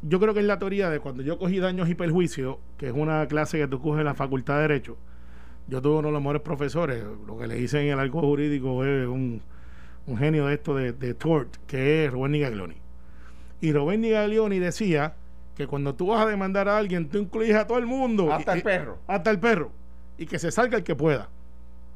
yo 0.02 0.20
creo 0.20 0.34
que 0.34 0.42
es 0.42 0.46
la 0.46 0.60
teoría 0.60 0.90
de 0.90 1.00
cuando 1.00 1.24
yo 1.24 1.38
cogí 1.38 1.60
daños 1.60 1.90
y 1.90 1.96
perjuicios, 1.96 2.58
que 2.78 2.88
es 2.88 2.94
una 2.94 3.28
clase 3.28 3.58
que 3.58 3.68
tú 3.68 3.82
coges 3.82 4.00
en 4.00 4.06
la 4.06 4.14
Facultad 4.14 4.56
de 4.56 4.62
Derecho, 4.62 4.98
yo 5.68 5.82
tuve 5.82 6.00
uno 6.00 6.10
de 6.10 6.14
los 6.14 6.22
mejores 6.22 6.42
profesores, 6.42 7.04
lo 7.26 7.38
que 7.38 7.48
le 7.48 7.56
dicen 7.56 7.82
en 7.82 7.94
el 7.94 8.00
arco 8.00 8.22
jurídico 8.22 8.84
es 8.86 9.08
un, 9.08 9.42
genio 10.18 10.48
de 10.48 10.56
esto 10.56 10.76
de, 10.76 10.92
de, 10.92 11.14
tort, 11.14 11.56
que 11.68 12.06
es 12.06 12.12
Rubén 12.12 12.34
Nigaglioni. 12.34 12.76
Y 13.62 13.72
Rubén 13.72 14.02
Nigaglioni 14.02 14.60
decía 14.60 15.16
que 15.56 15.68
cuando 15.68 15.96
tú 15.96 16.08
vas 16.08 16.26
a 16.26 16.30
demandar 16.30 16.68
a 16.68 16.78
alguien, 16.78 17.08
tú 17.08 17.18
incluyes 17.18 17.56
a 17.56 17.68
todo 17.68 17.78
el 17.78 17.86
mundo. 17.86 18.32
Hasta 18.32 18.54
el 18.54 18.64
perro. 18.64 18.98
Hasta 19.08 19.32
el 19.32 19.40
perro. 19.40 19.72
Y 20.18 20.26
que 20.26 20.40
se 20.40 20.52
salga 20.52 20.78
el 20.78 20.84
que 20.84 20.96
pueda. 20.96 21.30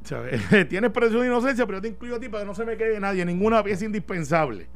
Tienes 0.69 0.91
presunción 0.91 1.23
de 1.23 1.27
inocencia, 1.27 1.65
pero 1.65 1.79
yo 1.79 1.81
te 1.81 1.87
incluyo 1.89 2.15
a 2.15 2.19
ti 2.19 2.29
para 2.29 2.43
que 2.43 2.47
no 2.47 2.55
se 2.55 2.65
me 2.65 2.77
quede 2.77 2.99
nadie. 2.99 3.25
Ninguna 3.25 3.63
pieza 3.63 3.85
indispensable. 3.85 4.67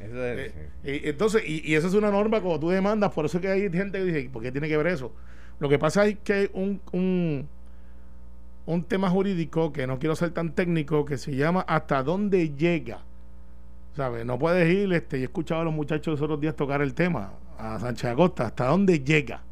Eh, 0.00 1.02
entonces, 1.04 1.42
y, 1.46 1.70
y, 1.70 1.74
eso 1.76 1.86
es 1.86 1.94
una 1.94 2.10
norma 2.10 2.40
como 2.40 2.58
tú 2.58 2.70
demandas. 2.70 3.12
Por 3.12 3.26
eso 3.26 3.38
es 3.38 3.42
que 3.42 3.48
hay 3.48 3.70
gente 3.70 3.98
que 3.98 4.04
dice, 4.04 4.30
¿por 4.30 4.42
qué 4.42 4.50
tiene 4.50 4.68
que 4.68 4.76
ver 4.76 4.88
eso? 4.88 5.12
Lo 5.58 5.68
que 5.68 5.78
pasa 5.78 6.06
es 6.06 6.18
que 6.24 6.50
un, 6.54 6.80
un 6.92 7.48
un 8.70 8.84
tema 8.84 9.10
jurídico 9.10 9.72
que 9.72 9.86
no 9.88 9.98
quiero 9.98 10.14
ser 10.14 10.30
tan 10.30 10.52
técnico 10.52 11.04
que 11.04 11.18
se 11.18 11.34
llama 11.34 11.64
hasta 11.66 12.04
dónde 12.04 12.50
llega. 12.50 13.00
¿Sabes? 13.96 14.24
No 14.24 14.38
puedes 14.38 14.72
ir, 14.72 14.92
este, 14.92 15.18
y 15.18 15.22
he 15.22 15.24
escuchado 15.24 15.62
a 15.62 15.64
los 15.64 15.74
muchachos 15.74 16.12
los 16.12 16.22
otros 16.22 16.40
días 16.40 16.54
tocar 16.54 16.80
el 16.80 16.94
tema, 16.94 17.32
a 17.58 17.80
Sánchez 17.80 18.12
Acosta, 18.12 18.46
hasta 18.46 18.66
dónde 18.66 19.00
llega. 19.00 19.42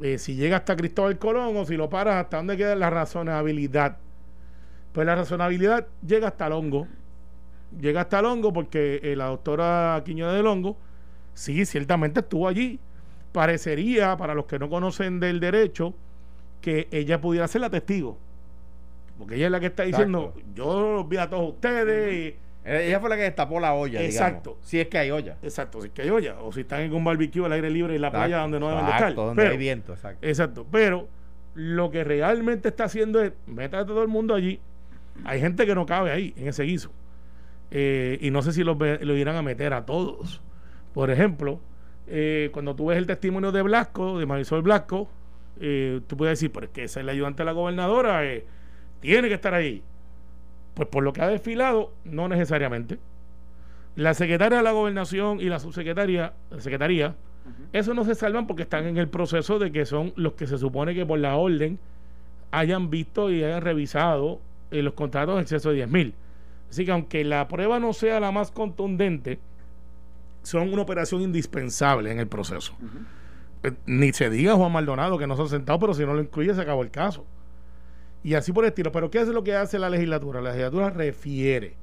Eh, 0.00 0.16
si 0.16 0.34
llega 0.34 0.56
hasta 0.56 0.74
Cristóbal 0.74 1.18
Colón 1.18 1.58
o 1.58 1.66
si 1.66 1.76
lo 1.76 1.90
paras, 1.90 2.16
hasta 2.16 2.38
dónde 2.38 2.56
queda 2.56 2.74
la 2.74 2.88
razonabilidad. 2.88 3.98
Pues 4.94 5.06
la 5.06 5.14
razonabilidad 5.14 5.86
llega 6.06 6.28
hasta 6.28 6.46
el 6.46 6.52
hongo. 6.54 6.88
Llega 7.78 8.00
hasta 8.00 8.20
el 8.20 8.24
hongo 8.24 8.50
porque 8.50 9.00
eh, 9.02 9.14
la 9.14 9.26
doctora 9.26 10.00
Quiñones 10.06 10.36
del 10.36 10.46
Hongo, 10.46 10.76
sí, 11.34 11.66
ciertamente 11.66 12.20
estuvo 12.20 12.48
allí. 12.48 12.80
Parecería, 13.32 14.16
para 14.16 14.34
los 14.34 14.46
que 14.46 14.58
no 14.58 14.70
conocen 14.70 15.20
del 15.20 15.38
derecho, 15.38 15.94
que 16.62 16.88
ella 16.90 17.20
pudiera 17.20 17.46
ser 17.48 17.60
la 17.60 17.68
testigo. 17.68 18.16
Porque 19.18 19.34
ella 19.34 19.46
es 19.46 19.52
la 19.52 19.60
que 19.60 19.66
está 19.66 19.82
diciendo, 19.82 20.32
yo 20.54 20.94
los 20.94 21.08
vi 21.08 21.18
a 21.18 21.28
todos 21.28 21.50
ustedes. 21.50 22.34
ella 22.64 23.00
fue 23.00 23.10
la 23.10 23.16
que 23.16 23.22
destapó 23.22 23.60
la 23.60 23.74
olla. 23.74 24.02
Exacto. 24.02 24.56
Si 24.62 24.80
es 24.80 24.88
que 24.88 24.96
hay 24.96 25.10
olla. 25.10 25.36
Exacto, 25.42 25.82
si 25.82 25.88
es 25.88 25.92
que 25.92 26.02
hay 26.02 26.10
olla. 26.10 26.40
O 26.40 26.52
si 26.52 26.62
están 26.62 26.80
en 26.80 26.94
un 26.94 27.04
barbecue 27.04 27.44
al 27.44 27.52
aire 27.52 27.68
libre 27.68 27.94
en 27.94 28.00
la 28.00 28.10
playa 28.10 28.38
donde 28.38 28.58
no 28.58 28.70
deben 28.70 28.86
estar. 28.86 29.14
donde 29.14 29.46
hay 29.46 29.58
viento, 29.58 29.92
exacto. 29.92 30.26
Exacto. 30.26 30.66
Pero 30.70 31.08
lo 31.54 31.90
que 31.90 32.04
realmente 32.04 32.68
está 32.68 32.84
haciendo 32.84 33.20
es, 33.20 33.32
meter 33.46 33.80
a 33.80 33.86
todo 33.86 34.02
el 34.02 34.08
mundo 34.08 34.34
allí. 34.34 34.60
Hay 35.24 35.40
gente 35.40 35.66
que 35.66 35.74
no 35.74 35.84
cabe 35.84 36.10
ahí, 36.10 36.32
en 36.36 36.48
ese 36.48 36.62
guiso. 36.62 36.90
Eh, 37.70 38.18
y 38.20 38.30
no 38.30 38.42
sé 38.42 38.52
si 38.52 38.64
lo, 38.64 38.74
lo 38.74 39.16
irán 39.16 39.36
a 39.36 39.42
meter 39.42 39.74
a 39.74 39.84
todos. 39.84 40.40
Por 40.94 41.10
ejemplo, 41.10 41.60
eh, 42.06 42.50
cuando 42.52 42.74
tú 42.74 42.86
ves 42.86 42.98
el 42.98 43.06
testimonio 43.06 43.52
de 43.52 43.62
Blasco, 43.62 44.18
de 44.18 44.26
Marisol 44.26 44.62
Blasco, 44.62 45.08
eh, 45.60 46.00
tú 46.06 46.16
puedes 46.16 46.38
decir, 46.38 46.52
pero 46.52 46.66
es 46.66 46.72
que 46.72 46.84
esa 46.84 47.00
es 47.00 47.06
la 47.06 47.12
ayudante 47.12 47.42
de 47.42 47.46
la 47.46 47.52
gobernadora, 47.52 48.24
eh, 48.24 48.44
tiene 49.00 49.28
que 49.28 49.34
estar 49.34 49.54
ahí. 49.54 49.82
Pues 50.74 50.88
por 50.88 51.02
lo 51.02 51.12
que 51.12 51.22
ha 51.22 51.28
desfilado, 51.28 51.92
no 52.04 52.28
necesariamente. 52.28 52.98
La 53.94 54.14
secretaria 54.14 54.58
de 54.58 54.64
la 54.64 54.72
gobernación 54.72 55.40
y 55.40 55.44
la 55.44 55.58
subsecretaria, 55.58 56.32
la 56.50 56.60
secretaría, 56.60 57.14
eso 57.72 57.92
no 57.94 58.04
se 58.04 58.14
salvan 58.14 58.46
porque 58.46 58.62
están 58.62 58.86
en 58.86 58.96
el 58.96 59.08
proceso 59.08 59.58
de 59.58 59.72
que 59.72 59.84
son 59.84 60.12
los 60.16 60.34
que 60.34 60.46
se 60.46 60.58
supone 60.58 60.94
que 60.94 61.04
por 61.04 61.18
la 61.18 61.36
orden 61.36 61.78
hayan 62.50 62.90
visto 62.90 63.30
y 63.30 63.42
hayan 63.42 63.62
revisado 63.62 64.40
eh, 64.70 64.82
los 64.82 64.94
contratos 64.94 65.36
de 65.36 65.42
exceso 65.42 65.70
de 65.70 65.76
10 65.76 65.88
mil. 65.88 66.14
Así 66.70 66.86
que 66.86 66.92
aunque 66.92 67.24
la 67.24 67.48
prueba 67.48 67.78
no 67.78 67.92
sea 67.92 68.20
la 68.20 68.30
más 68.30 68.50
contundente, 68.50 69.38
son 70.42 70.72
una 70.72 70.82
operación 70.82 71.20
indispensable 71.22 72.10
en 72.10 72.18
el 72.18 72.26
proceso. 72.26 72.74
Ni 73.86 74.12
se 74.12 74.28
diga 74.30 74.54
Juan 74.54 74.72
Maldonado 74.72 75.18
que 75.18 75.26
no 75.26 75.36
se 75.36 75.42
ha 75.42 75.46
sentado, 75.46 75.78
pero 75.78 75.94
si 75.94 76.04
no 76.04 76.14
lo 76.14 76.20
incluye 76.20 76.54
se 76.54 76.60
acabó 76.60 76.82
el 76.82 76.90
caso. 76.90 77.24
Y 78.24 78.34
así 78.34 78.52
por 78.52 78.64
el 78.64 78.68
estilo. 78.68 78.92
Pero 78.92 79.10
¿qué 79.10 79.20
es 79.20 79.28
lo 79.28 79.44
que 79.44 79.54
hace 79.54 79.78
la 79.78 79.90
legislatura? 79.90 80.40
La 80.40 80.50
legislatura 80.50 80.90
refiere. 80.90 81.74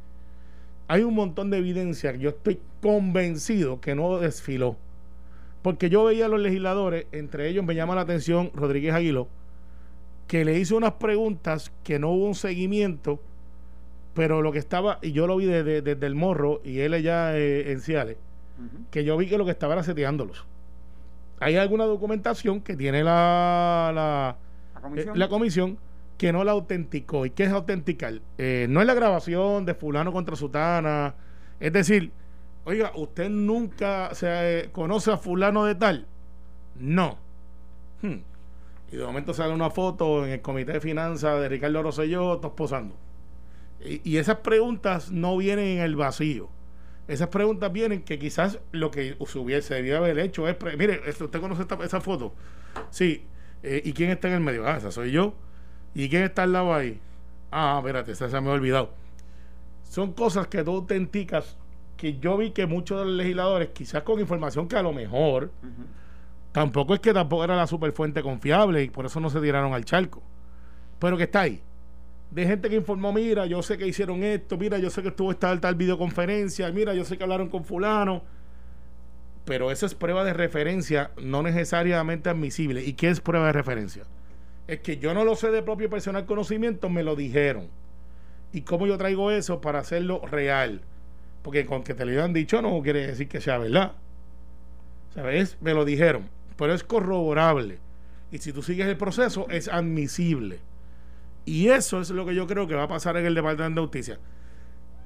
Hay 0.88 1.04
un 1.04 1.14
montón 1.14 1.50
de 1.50 1.58
evidencia 1.58 2.14
que 2.14 2.20
yo 2.20 2.30
estoy 2.30 2.60
convencido 2.82 3.80
que 3.80 3.96
no 3.96 4.20
desfiló. 4.20 4.76
Porque 5.62 5.90
yo 5.90 6.06
veía 6.06 6.26
a 6.26 6.30
los 6.30 6.40
legisladores, 6.40 7.06
entre 7.12 7.50
ellos 7.50 7.66
me 7.66 7.76
llama 7.76 7.96
la 7.96 8.02
atención 8.02 8.50
Rodríguez 8.54 8.94
Aguiló, 8.94 9.28
que 10.28 10.46
le 10.46 10.58
hizo 10.58 10.78
unas 10.78 10.94
preguntas 10.94 11.72
que 11.84 12.00
no 12.00 12.12
hubo 12.12 12.26
un 12.26 12.36
seguimiento, 12.36 13.20
pero 14.14 14.42
lo 14.42 14.54
que 14.54 14.60
estaba, 14.60 15.00
y 15.02 15.12
yo 15.12 15.28
lo 15.28 15.36
vi 15.36 15.46
desde, 15.46 16.06
el 16.06 16.16
morro, 16.16 16.62
y 16.64 16.80
él 16.80 16.94
allá 16.94 17.38
eh, 17.38 17.74
en 17.74 17.82
Ciales, 17.82 18.16
que 18.90 19.04
yo 19.04 19.18
vi 19.18 19.28
que 19.28 19.38
lo 19.38 19.44
que 19.44 19.52
estaba 19.52 19.74
era 19.74 19.84
seteándolos 19.84 20.46
hay 21.40 21.56
alguna 21.56 21.86
documentación 21.86 22.62
que 22.62 22.76
tiene 22.76 23.04
la, 23.04 23.92
la, 23.94 25.30
comisión? 25.30 25.78
que 26.18 26.34
no 26.34 26.44
la 26.44 26.52
autenticó. 26.52 27.26
¿Y 27.26 27.30
qué 27.30 27.44
es 27.44 27.52
autenticar? 27.52 28.20
Eh, 28.38 28.68
no 28.70 28.82
es 28.82 28.88
la 28.88 28.94
grabación 28.94 29.66
de 29.66 29.74
fulano 29.74 30.12
contra 30.12 30.36
sutana. 30.36 31.16
Es 31.62 31.72
decir, 31.72 32.12
oiga, 32.66 32.92
¿usted 32.96 33.30
nunca 33.30 34.14
se 34.14 34.28
eh, 34.30 34.70
conoce 34.72 35.12
a 35.12 35.18
fulano 35.18 35.64
de 35.64 35.76
tal? 35.76 36.06
No. 36.78 37.18
Hmm. 38.02 38.18
Y 38.92 38.98
de 38.98 39.06
momento 39.06 39.34
sale 39.34 39.54
una 39.54 39.70
foto 39.70 40.26
en 40.26 40.32
el 40.32 40.42
comité 40.42 40.74
de 40.74 40.82
finanzas 40.82 41.40
de 41.40 41.48
Ricardo 41.48 41.84
Rosselló, 41.84 42.38
todos 42.38 42.54
posando. 42.54 42.96
Y, 43.84 44.02
y, 44.04 44.18
esas 44.18 44.38
preguntas 44.38 45.12
no 45.12 45.38
vienen 45.38 45.78
en 45.78 45.80
el 45.80 45.96
vacío. 45.96 46.50
Esas 47.10 47.30
preguntas 47.30 47.74
vienen 47.74 48.04
que 48.04 48.20
quizás 48.20 48.60
lo 48.72 48.92
que 48.92 49.18
se, 49.26 49.40
hubiese, 49.40 49.74
debió 49.74 49.98
haber 49.98 50.20
hecho 50.20 50.48
es, 50.48 50.56
mire, 50.78 51.02
¿usted 51.10 51.42
conoce 51.42 51.66
esa 51.84 52.02
foto? 52.02 52.36
Sí. 52.92 53.26
Eh, 53.64 53.82
¿Y 53.84 53.94
quién 53.94 54.12
está 54.12 54.28
en 54.28 54.36
el 54.36 54.42
medio? 54.42 54.68
Ah, 54.68 54.78
esa 54.78 54.92
soy 54.92 55.12
yo. 55.12 55.34
¿Y 55.96 56.08
quién 56.08 56.22
está 56.22 56.44
al 56.44 56.54
lado 56.54 56.72
ahí? 56.72 57.02
Ah, 57.50 57.78
espérate, 57.80 58.12
esa 58.12 58.30
se 58.30 58.40
me 58.40 58.50
ha 58.50 58.54
olvidado. 58.54 58.94
Son 59.90 60.14
cosas 60.14 60.46
que 60.50 60.64
tú 60.64 60.70
autenticas 60.70 61.58
que 61.98 62.20
yo 62.20 62.38
vi 62.38 62.52
que 62.52 62.68
muchos 62.68 63.00
de 63.00 63.06
los 63.06 63.16
legisladores, 63.16 63.70
quizás 63.70 64.04
con 64.04 64.20
información 64.20 64.68
que 64.68 64.78
a 64.78 64.84
lo 64.84 64.94
mejor, 64.94 65.52
tampoco 66.52 66.94
es 66.94 67.00
que 67.00 67.12
tampoco 67.12 67.44
era 67.44 67.56
la 67.56 67.66
superfuente 67.66 68.22
confiable 68.22 68.84
y 68.84 68.92
por 68.92 69.08
eso 69.08 69.20
no 69.20 69.32
se 69.32 69.42
tiraron 69.42 69.74
al 69.74 69.84
charco. 69.84 70.22
Pero 71.00 71.18
que 71.18 71.24
está 71.24 71.42
ahí. 71.42 71.60
De 72.32 72.46
gente 72.46 72.70
que 72.70 72.76
informó, 72.76 73.12
mira, 73.12 73.46
yo 73.48 73.62
sé 73.64 73.78
que 73.78 73.88
hicieron 73.88 74.24
esto, 74.24 74.58
mira, 74.58 74.78
yo 74.78 74.90
sé 74.90 75.02
que 75.02 75.08
estuvo 75.10 75.32
esta 75.32 75.60
tal 75.60 75.76
videoconferencia, 75.76 76.72
mira, 76.72 76.94
yo 76.94 77.04
sé 77.04 77.18
que 77.18 77.24
hablaron 77.24 77.50
con 77.50 77.64
fulano. 77.66 78.24
Pero 79.46 79.72
eso 79.72 79.86
es 79.86 79.96
prueba 79.96 80.24
de 80.24 80.34
referencia, 80.34 81.12
no 81.22 81.42
necesariamente 81.42 82.30
admisible. 82.30 82.84
¿Y 82.84 82.94
qué 82.94 83.10
es 83.10 83.20
prueba 83.20 83.48
de 83.48 83.54
referencia? 83.54 84.04
es 84.70 84.82
que 84.82 84.98
yo 84.98 85.16
no 85.16 85.26
lo 85.26 85.36
sé 85.36 85.50
de 85.50 85.64
propio 85.64 85.90
personal 85.90 86.28
conocimiento, 86.28 86.90
me 86.90 87.02
lo 87.02 87.16
dijeron. 87.16 87.70
¿Y 88.54 88.62
cómo 88.62 88.86
yo 88.86 89.00
traigo 89.00 89.32
eso 89.32 89.62
para 89.62 89.80
hacerlo 89.80 90.22
real? 90.28 90.82
Porque 91.42 91.66
con 91.66 91.84
que 91.84 91.96
te 91.96 92.06
lo 92.06 92.12
hayan 92.12 92.34
dicho 92.34 92.62
no 92.62 92.80
quiere 92.84 93.08
decir 93.08 93.28
que 93.28 93.42
sea 93.42 93.58
verdad. 93.58 93.94
¿Sabes? 95.16 95.58
Me 95.60 95.74
lo 95.74 95.86
dijeron, 95.86 96.30
pero 96.56 96.76
es 96.76 96.84
corroborable. 96.84 97.80
Y 98.32 98.38
si 98.38 98.54
tú 98.54 98.62
sigues 98.62 98.86
el 98.86 98.96
proceso, 98.96 99.48
es 99.50 99.68
admisible. 99.68 100.60
Y 101.46 101.70
eso 101.70 102.02
es 102.02 102.10
lo 102.10 102.26
que 102.26 102.36
yo 102.36 102.48
creo 102.48 102.68
que 102.68 102.76
va 102.76 102.84
a 102.84 102.88
pasar 102.88 103.18
en 103.18 103.26
el 103.26 103.36
Departamento 103.36 103.82
de 103.82 103.88
Justicia. 103.88 104.20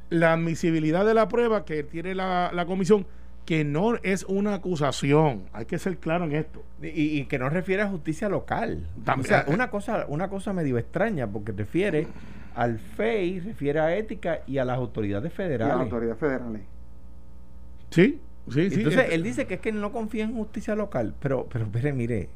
La 0.09 0.33
admisibilidad 0.33 1.05
de 1.05 1.13
la 1.13 1.27
prueba 1.27 1.65
que 1.65 1.83
tiene 1.83 2.15
la, 2.15 2.51
la 2.53 2.65
comisión 2.65 3.05
que 3.45 3.65
no 3.65 3.95
es 4.03 4.23
una 4.23 4.55
acusación, 4.55 5.43
hay 5.51 5.65
que 5.65 5.77
ser 5.77 5.97
claro 5.97 6.25
en 6.25 6.33
esto. 6.33 6.63
Y, 6.81 7.25
que 7.25 7.39
no 7.39 7.49
refiere 7.49 7.81
a 7.81 7.87
justicia 7.87 8.29
local. 8.29 8.87
O 9.05 9.23
sea, 9.23 9.45
una 9.47 9.69
cosa, 9.69 10.05
una 10.07 10.29
cosa 10.29 10.53
medio 10.53 10.77
extraña, 10.77 11.27
porque 11.27 11.51
refiere 11.51 12.07
al 12.55 12.79
FEI, 12.79 13.39
refiere 13.39 13.79
a 13.79 13.95
ética 13.95 14.41
y 14.47 14.57
a 14.57 14.65
las 14.65 14.77
autoridades 14.77 15.33
federales. 15.33 15.75
las 15.75 15.83
autoridades 15.83 16.19
federales. 16.19 16.61
Sí, 17.89 18.19
sí, 18.49 18.69
sí. 18.69 18.75
Entonces, 18.75 19.07
él 19.11 19.23
dice 19.23 19.45
que 19.45 19.55
es 19.55 19.59
que 19.59 19.71
no 19.71 19.91
confía 19.91 20.23
en 20.23 20.33
justicia 20.33 20.75
local, 20.75 21.13
pero, 21.19 21.47
pero, 21.51 21.67
mire. 21.93 22.29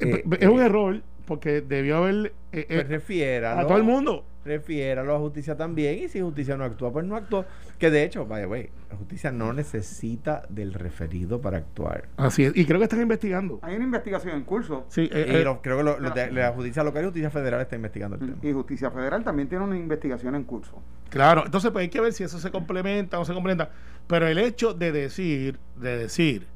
Eh, 0.00 0.24
es 0.40 0.48
un 0.48 0.60
eh, 0.60 0.66
error, 0.66 1.02
porque 1.26 1.60
debió 1.60 1.98
haber... 1.98 2.32
Eh, 2.52 2.64
pues 2.68 2.88
refiera 2.88 3.60
a 3.60 3.66
todo 3.66 3.76
el 3.76 3.84
mundo 3.84 4.24
refiéralo 4.46 5.14
a 5.14 5.18
justicia 5.18 5.56
también 5.56 5.98
y 6.04 6.08
si 6.08 6.20
justicia 6.20 6.56
no 6.56 6.64
actúa, 6.64 6.92
pues 6.92 7.04
no 7.04 7.16
actúa. 7.16 7.44
Que 7.78 7.90
de 7.90 8.04
hecho, 8.04 8.24
vaya, 8.24 8.46
güey, 8.46 8.70
la 8.88 8.96
justicia 8.96 9.32
no 9.32 9.52
necesita 9.52 10.42
del 10.48 10.72
referido 10.72 11.40
para 11.40 11.58
actuar. 11.58 12.08
Así 12.16 12.44
es, 12.44 12.56
y 12.56 12.64
creo 12.64 12.78
que 12.78 12.84
están 12.84 13.02
investigando. 13.02 13.58
Hay 13.62 13.74
una 13.74 13.84
investigación 13.84 14.36
en 14.36 14.44
curso. 14.44 14.86
Sí, 14.88 15.10
eh, 15.12 15.26
y 15.28 15.34
eh, 15.36 15.58
creo 15.60 15.76
que 15.76 16.32
la 16.32 16.52
justicia 16.52 16.82
local 16.82 17.02
y 17.02 17.06
justicia 17.06 17.30
federal 17.30 17.60
está 17.60 17.76
investigando 17.76 18.16
el 18.16 18.20
tema. 18.20 18.38
Y 18.42 18.52
justicia 18.52 18.90
federal 18.90 19.24
también 19.24 19.48
tiene 19.48 19.64
una 19.64 19.76
investigación 19.76 20.34
en 20.34 20.44
curso. 20.44 20.80
Claro, 21.10 21.44
entonces 21.44 21.70
pues 21.70 21.82
hay 21.82 21.88
que 21.88 22.00
ver 22.00 22.12
si 22.12 22.24
eso 22.24 22.38
se 22.38 22.50
complementa 22.50 23.18
o 23.18 23.20
no 23.20 23.24
se 23.24 23.34
complementa. 23.34 23.70
Pero 24.06 24.28
el 24.28 24.38
hecho 24.38 24.72
de 24.72 24.92
decir, 24.92 25.58
de 25.76 25.98
decir, 25.98 26.46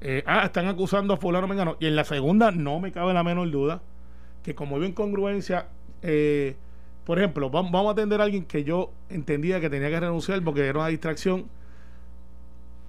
eh, 0.00 0.22
ah, 0.26 0.44
están 0.46 0.66
acusando 0.66 1.14
a 1.14 1.16
fulano 1.18 1.46
mengano, 1.46 1.76
y 1.78 1.86
en 1.86 1.96
la 1.96 2.04
segunda 2.04 2.50
no 2.50 2.80
me 2.80 2.92
cabe 2.92 3.12
la 3.14 3.22
menor 3.22 3.50
duda 3.50 3.82
que 4.46 4.54
como 4.54 4.78
veo 4.78 4.88
incongruencia, 4.88 5.66
eh, 6.02 6.54
por 7.04 7.18
ejemplo, 7.18 7.50
vamos, 7.50 7.88
a 7.88 7.90
atender 7.90 8.20
a 8.20 8.24
alguien 8.24 8.44
que 8.44 8.62
yo 8.62 8.92
entendía 9.10 9.60
que 9.60 9.68
tenía 9.68 9.90
que 9.90 9.98
renunciar 9.98 10.40
porque 10.44 10.64
era 10.64 10.78
una 10.78 10.86
distracción. 10.86 11.46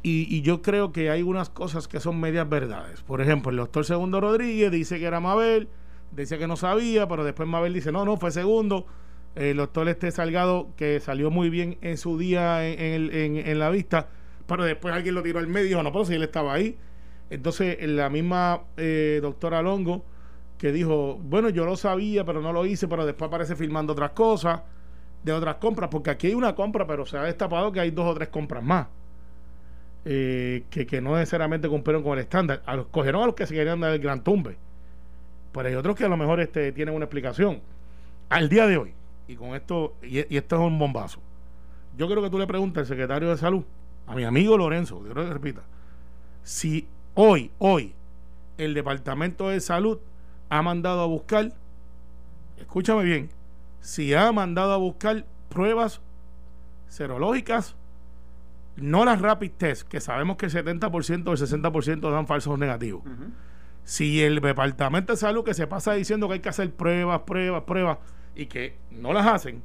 Y, 0.03 0.43
yo 0.43 0.61
creo 0.61 0.91
que 0.91 1.09
hay 1.09 1.23
unas 1.23 1.49
cosas 1.49 1.87
que 1.87 1.99
son 1.99 2.19
medias 2.19 2.47
verdades. 2.47 3.01
Por 3.01 3.21
ejemplo, 3.21 3.49
el 3.49 3.57
doctor 3.57 3.85
Segundo 3.85 4.21
Rodríguez 4.21 4.71
dice 4.71 4.99
que 4.99 5.05
era 5.05 5.19
Mabel, 5.19 5.67
decía 6.11 6.37
que 6.37 6.45
no 6.45 6.57
sabía, 6.57 7.07
pero 7.07 7.23
después 7.25 7.49
Mabel 7.49 7.73
dice, 7.73 7.91
no, 7.91 8.05
no, 8.05 8.17
fue 8.17 8.29
Segundo. 8.29 8.85
El 9.33 9.57
doctor 9.57 9.89
Este 9.89 10.11
Salgado, 10.11 10.69
que 10.77 10.99
salió 10.99 11.31
muy 11.31 11.49
bien 11.49 11.79
en 11.81 11.97
su 11.97 12.19
día 12.19 12.67
en, 12.67 13.59
la 13.59 13.71
vista, 13.71 14.09
pero 14.45 14.63
después 14.63 14.93
alguien 14.93 15.15
lo 15.15 15.23
tiró 15.23 15.39
al 15.39 15.47
medio, 15.47 15.81
no, 15.81 15.91
pero 15.91 16.05
si 16.05 16.13
él 16.13 16.23
estaba 16.23 16.53
ahí. 16.53 16.77
Entonces, 17.31 17.77
la 17.81 18.09
misma 18.09 18.61
eh, 18.77 19.19
doctora 19.23 19.63
Longo 19.63 20.05
que 20.57 20.71
dijo, 20.71 21.19
bueno, 21.21 21.49
yo 21.49 21.65
lo 21.65 21.75
sabía, 21.77 22.25
pero 22.25 22.41
no 22.41 22.51
lo 22.51 22.65
hice, 22.65 22.87
pero 22.87 23.05
después 23.05 23.27
aparece 23.27 23.55
filmando 23.55 23.93
otras 23.93 24.11
cosas, 24.11 24.61
de 25.23 25.33
otras 25.33 25.55
compras, 25.55 25.89
porque 25.91 26.09
aquí 26.09 26.27
hay 26.27 26.33
una 26.33 26.55
compra, 26.55 26.87
pero 26.87 27.05
se 27.05 27.17
ha 27.17 27.23
destapado 27.23 27.71
que 27.71 27.79
hay 27.79 27.91
dos 27.91 28.07
o 28.07 28.13
tres 28.13 28.29
compras 28.29 28.63
más, 28.63 28.87
eh, 30.05 30.63
que, 30.69 31.01
no 31.01 31.15
necesariamente 31.15 31.67
cumplieron 31.67 32.01
con 32.01 32.13
el 32.13 32.19
estándar. 32.19 32.63
Cogieron 32.91 33.23
a 33.23 33.25
los 33.27 33.35
que 33.35 33.45
se 33.45 33.53
querían 33.53 33.79
dar 33.79 33.93
el 33.93 33.99
gran 33.99 34.23
tumbe, 34.23 34.57
pero 35.51 35.67
hay 35.67 35.75
otros 35.75 35.95
que 35.95 36.05
a 36.05 36.09
lo 36.09 36.17
mejor 36.17 36.39
este, 36.39 36.71
tienen 36.71 36.95
una 36.95 37.05
explicación. 37.05 37.61
Al 38.29 38.49
día 38.49 38.67
de 38.67 38.77
hoy, 38.77 38.93
y 39.27 39.35
con 39.35 39.53
esto, 39.53 39.95
y, 40.01 40.19
esto 40.35 40.55
es 40.55 40.61
un 40.61 40.79
bombazo, 40.79 41.19
yo 41.97 42.07
creo 42.07 42.23
que 42.23 42.29
tú 42.29 42.39
le 42.39 42.47
preguntas 42.47 42.81
al 42.81 42.87
secretario 42.87 43.29
de 43.29 43.37
salud, 43.37 43.63
a 44.07 44.15
mi 44.15 44.23
amigo 44.23 44.57
Lorenzo, 44.57 44.99
quiero 45.01 45.25
que 45.25 45.33
repita, 45.33 45.61
si 46.43 46.87
hoy, 47.13 47.51
hoy, 47.59 47.93
el 48.57 48.73
Departamento 48.73 49.49
de 49.49 49.59
Salud 49.59 49.99
ha 50.49 50.61
mandado 50.61 51.01
a 51.01 51.05
buscar, 51.05 51.51
escúchame 52.57 53.03
bien, 53.03 53.29
si 53.81 54.13
ha 54.13 54.31
mandado 54.31 54.73
a 54.73 54.77
buscar 54.77 55.25
pruebas 55.49 56.01
serológicas, 56.87 57.75
no 58.75 59.05
las 59.05 59.21
rapid 59.21 59.51
test, 59.57 59.87
que 59.87 59.99
sabemos 59.99 60.37
que 60.37 60.45
el 60.45 60.51
70% 60.51 61.27
o 61.27 61.31
el 61.31 61.37
60% 61.37 62.11
dan 62.11 62.27
falsos 62.27 62.57
negativos. 62.59 63.03
Si 63.83 64.21
el 64.21 64.39
Departamento 64.41 65.13
de 65.13 65.17
Salud 65.17 65.43
que 65.43 65.53
se 65.53 65.65
pasa 65.65 65.93
diciendo 65.93 66.27
que 66.27 66.35
hay 66.35 66.39
que 66.41 66.49
hacer 66.49 66.71
pruebas, 66.71 67.21
pruebas, 67.21 67.63
pruebas, 67.63 67.97
y 68.35 68.45
que 68.45 68.77
no 68.91 69.13
las 69.13 69.25
hacen, 69.25 69.63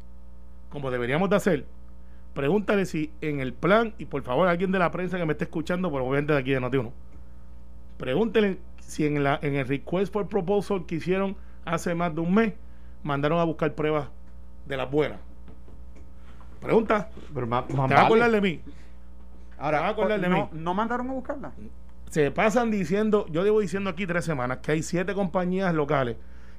como 0.71 0.91
deberíamos 0.91 1.29
de 1.29 1.37
hacer, 1.37 1.67
pregúntale 2.33 2.87
si 2.87 3.13
en 3.21 3.41
el 3.41 3.53
plan, 3.53 3.95
y 3.99 4.07
por 4.07 4.23
favor 4.23 4.49
alguien 4.49 4.73
de 4.73 4.79
la 4.79 4.91
prensa 4.91 5.19
que 5.19 5.27
me 5.27 5.33
esté 5.33 5.45
escuchando, 5.45 5.91
por 5.91 6.01
obviamente 6.01 6.33
de 6.33 6.39
aquí 6.39 6.53
de 6.53 6.61
Noti1, 6.61 6.91
pregúntele 7.99 8.59
si 8.87 9.07
en, 9.07 9.23
la, 9.23 9.39
en 9.43 9.55
el 9.55 9.67
request 9.67 10.13
for 10.13 10.29
proposal 10.29 10.85
que 10.87 10.97
hicieron 10.97 11.37
hace 11.65 11.95
más 11.95 12.15
de 12.15 12.21
un 12.21 12.35
mes, 12.35 12.55
mandaron 13.03 13.39
a 13.39 13.45
buscar 13.45 13.75
pruebas 13.75 14.09
de 14.67 14.77
las 14.77 14.91
buenas. 14.91 15.19
Pregunta. 16.61 17.11
Pero 17.35 17.47
más, 17.47 17.69
más 17.71 17.89
¿Te 17.89 17.95
vas 17.95 18.03
a 18.03 18.07
acordar 18.07 18.31
de 18.31 18.41
mí? 18.41 18.61
Ahora, 19.59 19.89
a 19.89 20.19
de 20.19 20.29
no, 20.29 20.51
mí? 20.53 20.61
¿No 20.61 20.75
mandaron 20.75 21.09
a 21.09 21.13
buscarla? 21.13 21.53
Se 22.11 22.31
pasan 22.31 22.71
diciendo, 22.71 23.27
yo 23.31 23.43
llevo 23.43 23.61
diciendo 23.61 23.91
aquí 23.91 24.07
tres 24.07 24.25
semanas 24.25 24.59
que 24.59 24.73
hay 24.73 24.83
siete 24.83 25.15
compañías 25.15 25.73
locales 25.73 26.17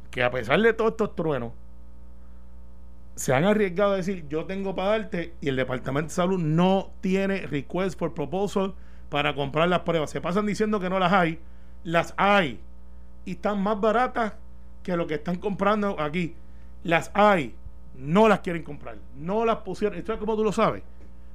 que 0.09 0.23
a 0.23 0.31
pesar 0.31 0.61
de 0.61 0.73
todos 0.73 0.91
estos 0.91 1.15
truenos, 1.15 1.53
se 3.15 3.33
han 3.33 3.43
arriesgado 3.43 3.93
a 3.93 3.97
decir 3.97 4.27
yo 4.27 4.45
tengo 4.45 4.75
para 4.75 4.89
darte 4.89 5.33
y 5.41 5.49
el 5.49 5.55
Departamento 5.55 6.09
de 6.09 6.13
Salud 6.13 6.39
no 6.39 6.91
tiene 7.01 7.45
request 7.47 7.97
for 7.97 8.13
proposal 8.13 8.73
para 9.09 9.35
comprar 9.35 9.67
las 9.69 9.81
pruebas. 9.81 10.09
Se 10.09 10.21
pasan 10.21 10.45
diciendo 10.45 10.79
que 10.79 10.89
no 10.89 10.99
las 10.99 11.13
hay 11.13 11.39
las 11.83 12.13
hay 12.17 12.59
y 13.25 13.31
están 13.31 13.61
más 13.61 13.79
baratas 13.79 14.33
que 14.81 14.95
lo 14.97 15.07
que 15.07 15.15
están 15.15 15.37
comprando 15.37 15.99
aquí. 15.99 16.35
Las 16.83 17.11
hay, 17.13 17.55
no 17.97 18.27
las 18.27 18.41
quieren 18.41 18.63
comprar, 18.63 18.97
no 19.17 19.45
las 19.45 19.57
pusieron. 19.57 19.97
Esto 19.97 20.13
es 20.13 20.19
como 20.19 20.35
tú 20.35 20.43
lo 20.43 20.51
sabes, 20.51 20.83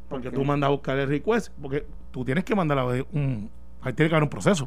porque 0.08 0.30
tú 0.30 0.44
mandas 0.44 0.68
a 0.68 0.70
buscar 0.70 0.98
el 0.98 1.08
request, 1.08 1.52
porque 1.60 1.86
tú 2.10 2.24
tienes 2.24 2.44
que 2.44 2.54
mandar 2.54 2.78
un. 3.12 3.50
Ahí 3.80 3.92
tiene 3.92 4.08
que 4.08 4.14
haber 4.14 4.24
un 4.24 4.30
proceso. 4.30 4.66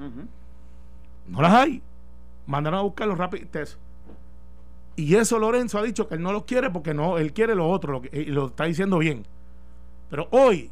No 1.27 1.41
las 1.41 1.53
hay. 1.53 1.81
Mandaron 2.47 2.79
a 2.79 2.83
buscar 2.83 3.07
los 3.07 3.17
rapid 3.17 3.47
test. 3.47 3.77
Y 4.95 5.15
eso 5.15 5.39
Lorenzo 5.39 5.79
ha 5.79 5.83
dicho 5.83 6.07
que 6.07 6.15
él 6.15 6.21
no 6.21 6.31
los 6.31 6.43
quiere 6.43 6.69
porque 6.69 6.93
no, 6.93 7.17
él 7.17 7.33
quiere 7.33 7.55
lo 7.55 7.69
otro, 7.69 8.01
y 8.11 8.25
lo 8.25 8.47
está 8.47 8.65
diciendo 8.65 8.97
bien. 8.97 9.23
Pero 10.09 10.27
hoy, 10.31 10.69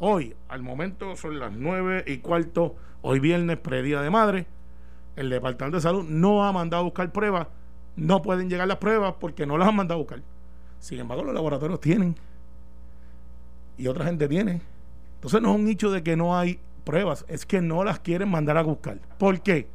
hoy, 0.00 0.34
al 0.48 0.62
momento 0.62 1.14
son 1.16 1.38
las 1.38 1.52
nueve 1.52 2.04
y 2.06 2.18
cuarto 2.18 2.76
Hoy 3.02 3.18
viernes, 3.18 3.56
predía 3.56 4.02
de 4.02 4.10
madre, 4.10 4.46
el 5.16 5.30
Departamento 5.30 5.78
de 5.78 5.80
Salud 5.80 6.04
no 6.04 6.44
ha 6.44 6.52
mandado 6.52 6.82
a 6.82 6.84
buscar 6.84 7.10
pruebas, 7.12 7.46
no 7.96 8.20
pueden 8.20 8.50
llegar 8.50 8.68
las 8.68 8.76
pruebas 8.76 9.14
porque 9.18 9.46
no 9.46 9.56
las 9.56 9.68
han 9.68 9.76
mandado 9.76 10.00
a 10.00 10.02
buscar. 10.02 10.22
Sin 10.80 10.98
embargo, 10.98 11.24
los 11.24 11.34
laboratorios 11.34 11.80
tienen 11.80 12.14
y 13.78 13.86
otra 13.86 14.04
gente 14.04 14.28
tiene. 14.28 14.60
Entonces 15.14 15.40
no 15.40 15.54
es 15.54 15.60
un 15.60 15.68
hecho 15.68 15.90
de 15.90 16.02
que 16.02 16.14
no 16.14 16.36
hay 16.36 16.60
pruebas, 16.84 17.24
es 17.26 17.46
que 17.46 17.62
no 17.62 17.84
las 17.84 18.00
quieren 18.00 18.28
mandar 18.28 18.58
a 18.58 18.62
buscar. 18.62 18.98
¿Por 19.18 19.40
qué? 19.40 19.68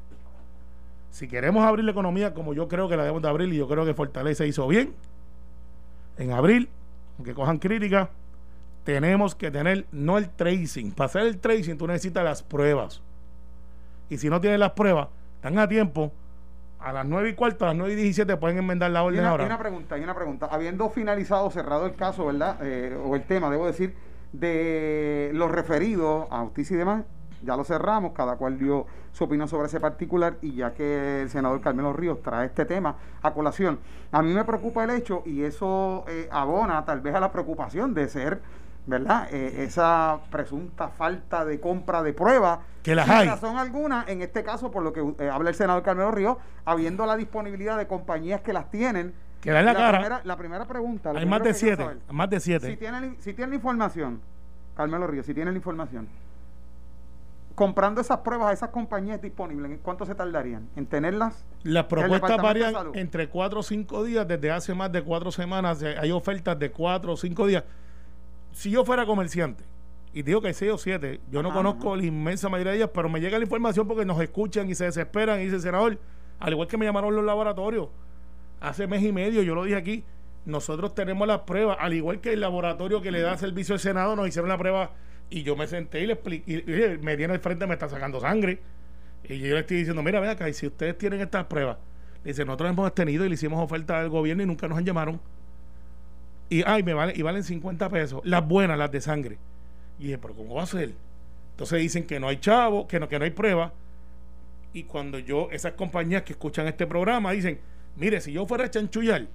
si 1.16 1.30
queremos 1.30 1.64
abrir 1.64 1.86
la 1.86 1.92
economía 1.92 2.34
como 2.34 2.54
yo 2.54 2.68
creo 2.68 2.90
que 2.90 2.98
la 2.98 3.04
debemos 3.04 3.22
de 3.22 3.30
abrir 3.30 3.48
y 3.54 3.56
yo 3.56 3.70
creo 3.70 3.86
que 3.86 3.94
Fortaleza 3.94 4.46
hizo 4.46 4.68
bien, 4.68 4.94
en 6.18 6.34
abril, 6.34 6.68
aunque 7.18 7.34
cojan 7.34 7.58
críticas, 7.58 8.10
tenemos 8.86 9.34
que 9.36 9.52
tener 9.52 9.88
no 9.92 10.18
el 10.18 10.30
tracing. 10.30 10.92
Para 10.92 11.08
hacer 11.08 11.24
el 11.24 11.40
tracing 11.40 11.78
tú 11.78 11.88
necesitas 11.88 12.24
las 12.24 12.44
pruebas. 12.44 13.02
Y 14.10 14.18
si 14.18 14.30
no 14.30 14.40
tienes 14.40 14.60
las 14.60 14.72
pruebas, 14.72 15.10
están 15.36 15.58
a 15.58 15.68
tiempo. 15.68 16.14
A 16.80 16.94
las 16.94 17.06
9 17.06 17.30
y 17.30 17.34
cuarto, 17.34 17.66
a 17.66 17.70
las 17.70 17.78
9 17.78 17.94
y 17.94 17.96
17 17.96 18.38
pueden 18.38 18.60
enmendar 18.60 18.92
la 18.92 19.02
orden 19.02 19.22
una, 19.22 19.32
ahora. 19.32 19.44
Hay 19.44 19.50
una 19.50 19.58
pregunta, 19.58 19.96
hay 19.96 20.04
una 20.04 20.14
pregunta. 20.14 20.48
Habiendo 20.52 20.88
finalizado, 20.92 21.50
cerrado 21.50 21.88
el 21.88 21.96
caso, 21.96 22.28
¿verdad? 22.28 22.58
Eh, 22.62 22.96
o 23.04 23.16
el 23.16 23.24
tema, 23.24 23.50
debo 23.50 23.66
decir, 23.66 23.96
de 24.32 25.32
los 25.34 25.50
referidos 25.50 26.28
a 26.30 26.42
justicia 26.42 26.76
y 26.76 26.78
demás, 26.78 27.06
ya 27.42 27.58
lo 27.58 27.64
cerramos, 27.64 28.14
cada 28.14 28.36
cual 28.36 28.60
dio 28.60 28.86
su 29.14 29.24
opinión 29.24 29.48
sobre 29.48 29.66
ese 29.68 29.80
particular 29.80 30.38
y 30.44 30.56
ya 30.56 30.74
que 30.74 31.24
el 31.24 31.30
senador 31.32 31.60
Carmelo 31.62 31.92
Ríos 31.92 32.22
trae 32.22 32.46
este 32.46 32.66
tema 32.66 32.98
a 33.24 33.34
colación, 33.34 33.80
a 34.12 34.22
mí 34.22 34.32
me 34.32 34.44
preocupa 34.44 34.84
el 34.84 34.92
hecho 34.92 35.24
y 35.26 35.42
eso 35.42 36.06
eh, 36.08 36.28
abona 36.32 36.86
tal 36.86 37.02
vez 37.02 37.16
a 37.16 37.20
la 37.20 37.32
preocupación 37.32 37.96
de 37.96 38.10
ser 38.10 38.42
¿verdad? 38.88 39.28
Eh, 39.32 39.64
esa 39.64 40.20
presunta 40.30 40.90
falta 40.90 41.46
de 41.46 41.60
compra 41.60 42.04
de 42.04 42.14
pruebas. 42.14 42.60
Que 42.84 42.94
las 42.94 43.10
hay. 43.10 43.28
razón 43.28 43.58
alguna, 43.58 44.06
en 44.08 44.22
este 44.22 44.44
caso, 44.44 44.70
por 44.70 44.84
lo 44.84 44.94
que 44.94 45.02
eh, 45.20 45.30
habla 45.30 45.50
el 45.50 45.56
senador 45.56 45.82
Carmelo 45.82 46.12
Ríos, 46.12 46.38
habiendo 46.66 47.06
la 47.06 47.18
disponibilidad 47.18 47.78
de 47.78 47.88
compañías 47.88 48.42
que 48.42 48.54
las 48.54 48.70
tienen. 48.70 49.14
Que 49.42 49.52
dan 49.52 49.66
la, 49.66 49.74
cara. 49.74 50.00
Primera, 50.00 50.22
la 50.24 50.38
primera 50.38 50.66
pregunta. 50.66 51.12
Hay 51.16 51.26
más 51.26 51.42
de 51.44 51.54
siete. 51.54 51.86
Más 52.10 52.30
de 52.30 52.40
siete. 52.40 52.68
Si 52.68 52.78
tienen, 52.78 53.18
si 53.20 53.34
tienen 53.34 53.52
la 53.52 53.56
información, 53.56 54.22
Carmelo 54.76 55.08
Ríos, 55.08 55.26
si 55.26 55.34
tienen 55.34 55.54
la 55.54 55.58
información, 55.58 56.08
comprando 57.56 58.02
esas 58.02 58.20
pruebas 58.20 58.50
a 58.50 58.54
esas 58.54 58.70
compañías 58.70 59.22
disponibles, 59.22 59.72
¿en 59.72 59.78
cuánto 59.78 60.06
se 60.06 60.14
tardarían? 60.14 60.68
¿En 60.76 60.86
tenerlas? 60.86 61.44
Las 61.64 61.86
propuestas 61.86 62.38
varían 62.38 62.76
entre 62.94 63.30
cuatro 63.30 63.62
o 63.62 63.64
cinco 63.64 64.04
días. 64.04 64.28
Desde 64.28 64.52
hace 64.52 64.76
más 64.76 64.92
de 64.92 65.02
cuatro 65.02 65.32
semanas 65.32 65.82
hay 65.82 66.12
ofertas 66.12 66.60
de 66.60 66.72
cuatro 66.72 67.14
o 67.14 67.18
cinco 67.18 67.48
días 67.48 67.64
si 68.56 68.72
yo 68.72 68.86
fuera 68.86 69.06
comerciante, 69.06 69.66
y 70.14 70.24
digo 70.24 70.40
que 70.40 70.48
hay 70.48 70.54
seis 70.54 70.72
o 70.72 70.78
siete, 70.78 71.20
yo 71.30 71.44
no 71.44 71.52
conozco 71.52 71.94
la 71.94 72.06
inmensa 72.06 72.48
mayoría 72.48 72.72
de 72.72 72.78
ellas, 72.78 72.90
pero 72.94 73.10
me 73.10 73.20
llega 73.20 73.38
la 73.38 73.44
información 73.44 73.86
porque 73.86 74.06
nos 74.06 74.20
escuchan 74.22 74.70
y 74.70 74.76
se 74.76 74.86
desesperan 74.86 75.42
y 75.42 75.44
dicen, 75.44 75.60
senador, 75.60 76.00
al 76.40 76.54
igual 76.54 76.70
que 76.70 76.78
me 76.78 76.86
llamaron 76.86 77.14
los 77.14 77.26
laboratorios, 77.26 77.90
hace 78.62 78.88
mes 78.88 79.04
y 79.04 79.12
medio, 79.12 79.44
yo 79.44 79.56
lo 79.56 79.66
dije 79.66 79.76
aquí, 79.76 80.06
nosotros 80.46 80.96
tenemos 80.96 81.28
las 81.28 81.42
pruebas, 81.42 81.76
al 81.82 81.94
igual 81.94 82.22
que 82.22 82.32
el 82.32 82.40
laboratorio 82.40 83.02
que 83.02 83.12
le 83.12 83.20
da 83.20 83.38
servicio 83.38 83.74
al 83.74 83.82
Senado, 83.82 84.16
nos 84.16 84.26
hicieron 84.26 84.48
la 84.48 84.58
prueba 84.58 84.92
y 85.30 85.44
yo 85.44 85.58
me 85.58 85.68
senté 85.68 86.02
y 86.02 86.08
le 86.08 86.14
expliqué, 86.14 86.64
y, 86.66 87.04
me 87.04 87.18
dieron 87.18 87.36
al 87.36 87.42
frente, 87.42 87.68
me 87.68 87.74
está 87.74 87.90
sacando 87.90 88.22
sangre. 88.22 88.62
Y 89.26 89.38
yo 89.40 89.56
le 89.56 89.60
estoy 89.60 89.78
diciendo, 89.78 90.02
mira, 90.02 90.22
vea 90.22 90.32
acá, 90.32 90.48
y 90.48 90.54
si 90.54 90.66
ustedes 90.66 90.98
tienen 90.98 91.20
estas 91.20 91.46
pruebas, 91.48 91.78
dice, 92.24 92.46
nosotros 92.46 92.70
hemos 92.70 92.96
tenido 92.96 93.26
y 93.26 93.28
le 93.28 93.36
hicimos 93.36 93.62
oferta 93.62 94.00
al 94.00 94.08
gobierno 94.08 94.44
y 94.44 94.46
nunca 94.46 94.70
nos 94.70 94.78
han 94.78 94.86
llamaron 94.86 95.20
y, 96.50 96.64
ay, 96.66 96.84
me 96.84 96.94
vale, 96.94 97.14
y 97.16 97.22
valen 97.22 97.44
50 97.44 97.90
pesos. 97.90 98.22
Las 98.24 98.48
buenas, 98.48 98.78
las 98.78 98.92
de 98.92 99.02
sangre. 99.02 99.38
Y 100.00 100.06
dije, 100.06 100.18
pero 100.18 100.34
¿cómo 100.36 100.56
va 100.56 100.64
a 100.64 100.68
ser? 100.68 100.94
Entonces 101.52 101.80
dicen 101.80 102.06
que 102.06 102.20
no 102.20 102.28
hay 102.28 102.38
chavo, 102.38 102.88
que 102.88 103.00
no, 103.00 103.08
que 103.08 103.18
no 103.18 103.26
hay 103.26 103.32
prueba. 103.32 103.74
Y 104.74 104.84
cuando 104.84 105.20
yo, 105.20 105.50
esas 105.52 105.74
compañías 105.74 106.24
que 106.24 106.34
escuchan 106.34 106.68
este 106.68 106.86
programa 106.86 107.32
dicen, 107.32 107.60
mire, 107.96 108.20
si 108.22 108.34
yo 108.34 108.46
fuera 108.46 108.66
a 108.66 108.70
chanchullar, 108.70 109.28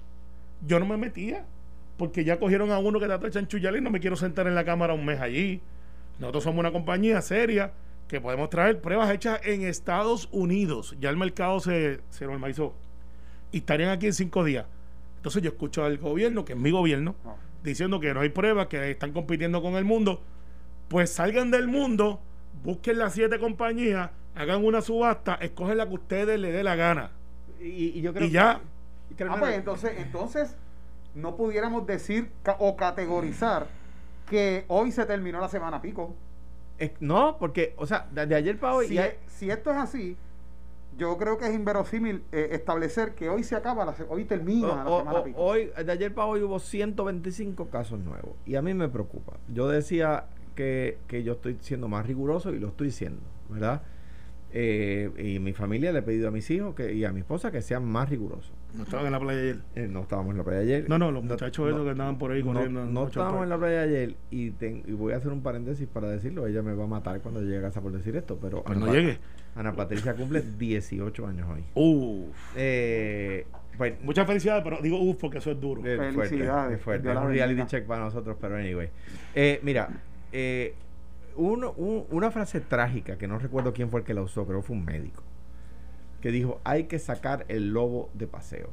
yo 0.65 0.79
no 0.79 0.85
me 0.85 0.97
metía. 0.97 1.45
Porque 1.97 2.23
ya 2.23 2.39
cogieron 2.39 2.71
a 2.71 2.79
uno 2.79 2.99
que 2.99 3.05
trata 3.05 3.25
de 3.25 3.31
chanchullar 3.31 3.75
y 3.75 3.81
no 3.81 3.89
me 3.89 3.99
quiero 3.99 4.15
sentar 4.15 4.47
en 4.47 4.55
la 4.55 4.63
cámara 4.63 4.93
un 4.93 5.05
mes 5.05 5.19
allí. 5.19 5.61
Nosotros 6.19 6.43
somos 6.43 6.59
una 6.59 6.71
compañía 6.71 7.21
seria 7.21 7.73
que 8.07 8.21
podemos 8.21 8.49
traer 8.49 8.81
pruebas 8.81 9.09
hechas 9.11 9.39
en 9.43 9.63
Estados 9.63 10.29
Unidos. 10.31 10.95
Ya 10.99 11.09
el 11.09 11.17
mercado 11.17 11.59
se, 11.59 11.99
se 12.09 12.25
normalizó. 12.25 12.73
Y 13.51 13.57
estarían 13.57 13.89
aquí 13.89 14.07
en 14.07 14.13
cinco 14.13 14.43
días. 14.43 14.65
Entonces 15.21 15.43
yo 15.43 15.51
escucho 15.51 15.85
al 15.85 15.99
gobierno, 15.99 16.43
que 16.43 16.53
es 16.53 16.59
mi 16.59 16.71
gobierno, 16.71 17.13
ah. 17.25 17.35
diciendo 17.63 17.99
que 17.99 18.11
no 18.11 18.21
hay 18.21 18.29
pruebas, 18.29 18.65
que 18.65 18.89
están 18.89 19.13
compitiendo 19.13 19.61
con 19.61 19.75
el 19.75 19.85
mundo. 19.85 20.19
Pues 20.87 21.11
salgan 21.11 21.51
del 21.51 21.67
mundo, 21.67 22.19
busquen 22.63 22.97
las 22.97 23.13
siete 23.13 23.37
compañías, 23.37 24.09
hagan 24.33 24.65
una 24.65 24.81
subasta, 24.81 25.35
escogen 25.35 25.77
la 25.77 25.87
que 25.87 25.93
ustedes 25.93 26.39
les 26.39 26.51
dé 26.51 26.63
la 26.63 26.75
gana. 26.75 27.11
Y, 27.59 28.01
yo 28.01 28.15
creo 28.15 28.27
ya. 28.29 28.61
ah, 29.29 29.35
pues 29.37 29.55
entonces, 29.55 29.93
entonces 29.97 30.55
no 31.13 31.35
pudiéramos 31.35 31.85
decir 31.85 32.31
o 32.57 32.75
categorizar 32.75 33.67
que 34.27 34.65
hoy 34.69 34.91
se 34.91 35.05
terminó 35.05 35.39
la 35.39 35.49
semana 35.49 35.83
pico. 35.83 36.15
no, 36.99 37.37
porque, 37.37 37.75
o 37.77 37.85
sea, 37.85 38.07
de 38.11 38.33
ayer 38.33 38.59
para 38.59 38.73
hoy. 38.73 38.99
si 39.27 39.51
esto 39.51 39.69
es 39.69 39.77
así, 39.77 40.17
yo 40.97 41.17
creo 41.17 41.37
que 41.37 41.45
es 41.47 41.53
inverosímil 41.53 42.23
eh, 42.31 42.49
establecer 42.51 43.15
que 43.15 43.29
hoy 43.29 43.43
se 43.43 43.55
acaba, 43.55 43.85
la, 43.85 43.95
hoy 44.09 44.25
termina 44.25 44.83
la 44.83 44.97
semana 44.97 45.23
Hoy, 45.35 45.71
de 45.83 45.91
ayer 45.91 46.13
para 46.13 46.27
hoy 46.27 46.41
hubo 46.41 46.59
125 46.59 47.69
casos 47.69 47.99
nuevos 47.99 48.35
y 48.45 48.55
a 48.55 48.61
mí 48.61 48.73
me 48.73 48.89
preocupa. 48.89 49.37
Yo 49.47 49.67
decía 49.67 50.25
que, 50.55 50.99
que 51.07 51.23
yo 51.23 51.33
estoy 51.33 51.57
siendo 51.61 51.87
más 51.87 52.05
riguroso 52.05 52.53
y 52.53 52.59
lo 52.59 52.69
estoy 52.69 52.91
siendo, 52.91 53.21
¿verdad? 53.49 53.83
Eh, 54.53 55.11
y 55.17 55.39
mi 55.39 55.53
familia 55.53 55.91
le 55.93 55.99
he 55.99 56.01
pedido 56.01 56.27
a 56.27 56.31
mis 56.31 56.49
hijos 56.51 56.75
que, 56.75 56.93
y 56.93 57.05
a 57.05 57.11
mi 57.11 57.21
esposa 57.21 57.51
que 57.51 57.61
sean 57.61 57.85
más 57.85 58.09
rigurosos. 58.09 58.51
¿No 58.73 58.83
estaban 58.83 59.05
en 59.05 59.11
la 59.11 59.19
playa 59.19 59.39
ayer? 59.39 59.59
Eh, 59.75 59.87
no 59.87 60.01
estábamos 60.01 60.31
en 60.31 60.37
la 60.37 60.43
playa 60.43 60.59
ayer. 60.59 60.89
No, 60.89 60.97
no, 60.97 61.11
los 61.11 61.23
muchachos 61.23 61.69
esos 61.69 61.83
que 61.83 61.89
andaban 61.89 62.17
por 62.17 62.31
ahí 62.31 62.41
corriendo. 62.41 62.85
No, 62.85 63.07
estábamos 63.07 63.43
en 63.43 63.49
la 63.49 63.57
playa 63.57 63.81
ayer 63.81 64.15
y, 64.29 64.47
y, 64.47 64.91
voy 64.93 65.13
a 65.13 65.17
hacer 65.17 65.31
un 65.31 65.41
paréntesis 65.41 65.87
para 65.87 66.09
decirlo. 66.09 66.47
Ella 66.47 66.61
me 66.61 66.73
va 66.73 66.85
a 66.85 66.87
matar 66.87 67.19
cuando 67.21 67.41
llegue 67.41 67.57
a 67.57 67.61
casa 67.61 67.81
por 67.81 67.91
decir 67.91 68.15
esto, 68.15 68.37
pero... 68.41 68.63
Cuando 68.63 68.85
Ana 68.85 68.95
llegue. 68.95 69.19
Ana 69.55 69.73
Patricia 69.73 70.13
cumple 70.15 70.41
18 70.41 71.27
años 71.27 71.47
hoy. 71.49 71.63
Uf. 71.75 72.35
Eh, 72.55 73.45
pues, 73.77 74.01
Muchas 74.03 74.27
felicidades, 74.27 74.63
pero 74.63 74.81
digo 74.81 75.01
uf 75.01 75.17
porque 75.19 75.39
eso 75.39 75.51
es 75.51 75.59
duro. 75.59 75.81
felicidades. 75.81 76.77
Es 76.77 76.83
fuerte. 76.83 77.11
Es 77.11 77.17
un 77.17 77.27
reality 77.27 77.65
check 77.65 77.85
para 77.85 78.05
nosotros, 78.05 78.37
pero 78.39 78.55
anyway. 78.55 78.89
Eh, 79.35 79.59
mira, 79.63 79.89
eh, 80.31 80.75
una 81.35 82.31
frase 82.31 82.61
trágica 82.61 83.17
que 83.17 83.27
no 83.27 83.39
recuerdo 83.39 83.73
quién 83.73 83.89
fue 83.89 84.01
el 84.01 84.05
que 84.05 84.13
la 84.13 84.21
usó, 84.21 84.45
creo 84.45 84.61
que 84.61 84.67
fue 84.67 84.75
un 84.75 84.85
médico, 84.85 85.23
que 86.21 86.31
dijo, 86.31 86.59
hay 86.63 86.85
que 86.85 86.99
sacar 86.99 87.45
el 87.47 87.73
lobo 87.73 88.09
de 88.13 88.27
paseo. 88.27 88.69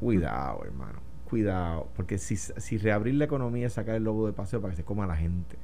Cuidado, 0.00 0.64
hermano, 0.64 1.00
cuidado, 1.28 1.88
porque 1.96 2.18
si, 2.18 2.36
si 2.36 2.78
reabrir 2.78 3.14
la 3.14 3.24
economía 3.24 3.66
es 3.66 3.72
sacar 3.72 3.96
el 3.96 4.04
lobo 4.04 4.26
de 4.26 4.32
paseo 4.32 4.60
para 4.60 4.72
que 4.72 4.76
se 4.76 4.84
coma 4.84 5.06
la 5.06 5.16
gente, 5.16 5.56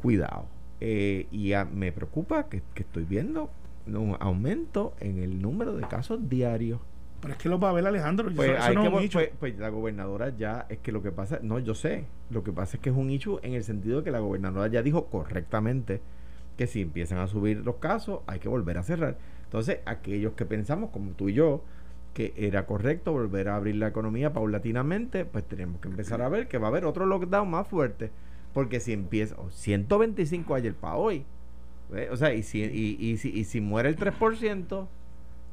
cuidado. 0.00 0.46
Eh, 0.80 1.26
y 1.30 1.52
me 1.72 1.92
preocupa 1.92 2.48
que, 2.48 2.62
que 2.74 2.82
estoy 2.82 3.04
viendo 3.04 3.50
un 3.86 4.16
aumento 4.20 4.94
en 5.00 5.18
el 5.18 5.42
número 5.42 5.76
de 5.76 5.86
casos 5.86 6.28
diarios 6.28 6.80
pero 7.20 7.34
es 7.34 7.38
que 7.38 7.48
lo 7.48 7.60
va 7.60 7.70
a 7.70 7.72
ver 7.72 7.86
Alejandro. 7.86 8.30
Pues, 8.34 8.50
pues, 9.12 9.30
pues, 9.38 9.58
la 9.58 9.68
gobernadora 9.68 10.34
ya, 10.36 10.66
es 10.68 10.78
que 10.78 10.90
lo 10.90 11.02
que 11.02 11.12
pasa, 11.12 11.38
no, 11.42 11.58
yo 11.58 11.74
sé, 11.74 12.06
lo 12.30 12.42
que 12.42 12.52
pasa 12.52 12.76
es 12.76 12.82
que 12.82 12.90
es 12.90 12.96
un 12.96 13.10
hecho 13.10 13.40
en 13.44 13.54
el 13.54 13.62
sentido 13.62 13.98
de 13.98 14.04
que 14.04 14.10
la 14.10 14.20
gobernadora 14.20 14.68
ya 14.68 14.82
dijo 14.82 15.06
correctamente 15.06 16.00
que 16.60 16.66
si 16.66 16.82
empiezan 16.82 17.16
a 17.16 17.26
subir 17.26 17.64
los 17.64 17.76
casos 17.76 18.20
hay 18.26 18.38
que 18.38 18.50
volver 18.50 18.76
a 18.76 18.82
cerrar. 18.82 19.16
Entonces, 19.44 19.78
aquellos 19.86 20.34
que 20.34 20.44
pensamos, 20.44 20.90
como 20.90 21.12
tú 21.12 21.30
y 21.30 21.32
yo, 21.32 21.64
que 22.12 22.34
era 22.36 22.66
correcto 22.66 23.12
volver 23.12 23.48
a 23.48 23.56
abrir 23.56 23.76
la 23.76 23.88
economía 23.88 24.34
paulatinamente, 24.34 25.24
pues 25.24 25.48
tenemos 25.48 25.80
que 25.80 25.88
empezar 25.88 26.20
a 26.20 26.28
ver 26.28 26.48
que 26.48 26.58
va 26.58 26.66
a 26.66 26.68
haber 26.68 26.84
otro 26.84 27.06
lockdown 27.06 27.50
más 27.50 27.66
fuerte. 27.66 28.10
Porque 28.52 28.78
si 28.78 28.92
empieza, 28.92 29.36
125 29.48 30.54
ayer 30.54 30.74
para 30.74 30.96
hoy, 30.96 31.24
o 32.10 32.16
sea, 32.18 32.34
y 32.34 32.42
si, 32.42 32.60
y, 32.62 32.98
y, 33.00 33.16
si, 33.16 33.30
y 33.30 33.44
si 33.44 33.62
muere 33.62 33.88
el 33.88 33.96
3%, 33.96 34.86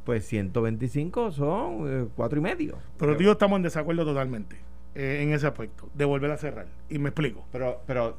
pues 0.04 0.26
125 0.28 1.32
son 1.32 1.86
eh, 1.88 2.08
cuatro 2.18 2.40
y 2.40 2.42
medio. 2.42 2.80
Pero 3.00 3.16
tío, 3.16 3.32
estamos 3.32 3.56
en 3.56 3.64
desacuerdo 3.64 4.04
totalmente 4.04 4.58
eh, 4.94 5.22
en 5.22 5.32
ese 5.32 5.48
aspecto, 5.48 5.88
de 5.94 6.04
volver 6.04 6.32
a 6.32 6.38
cerrar. 6.38 6.68
Y 6.90 7.00
me 7.00 7.10
explico. 7.10 7.46
Pero, 7.54 7.82
pero 7.88 8.18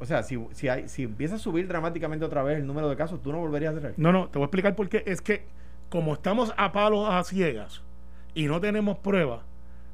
o 0.00 0.06
sea, 0.06 0.22
si, 0.22 0.42
si, 0.52 0.68
hay, 0.68 0.88
si 0.88 1.02
empieza 1.02 1.34
a 1.34 1.38
subir 1.38 1.68
dramáticamente 1.68 2.24
otra 2.24 2.42
vez 2.42 2.58
el 2.58 2.66
número 2.66 2.88
de 2.88 2.96
casos, 2.96 3.20
¿tú 3.22 3.32
no 3.32 3.38
volverías 3.38 3.74
a 3.74 3.80
cerrar? 3.80 3.94
No, 3.98 4.12
no, 4.12 4.28
te 4.28 4.38
voy 4.38 4.44
a 4.44 4.46
explicar 4.46 4.74
por 4.74 4.88
qué. 4.88 5.02
Es 5.06 5.20
que 5.20 5.44
como 5.90 6.14
estamos 6.14 6.54
a 6.56 6.72
palos 6.72 7.06
a 7.10 7.22
ciegas 7.22 7.82
y 8.34 8.46
no 8.46 8.60
tenemos 8.60 8.98
pruebas, 8.98 9.42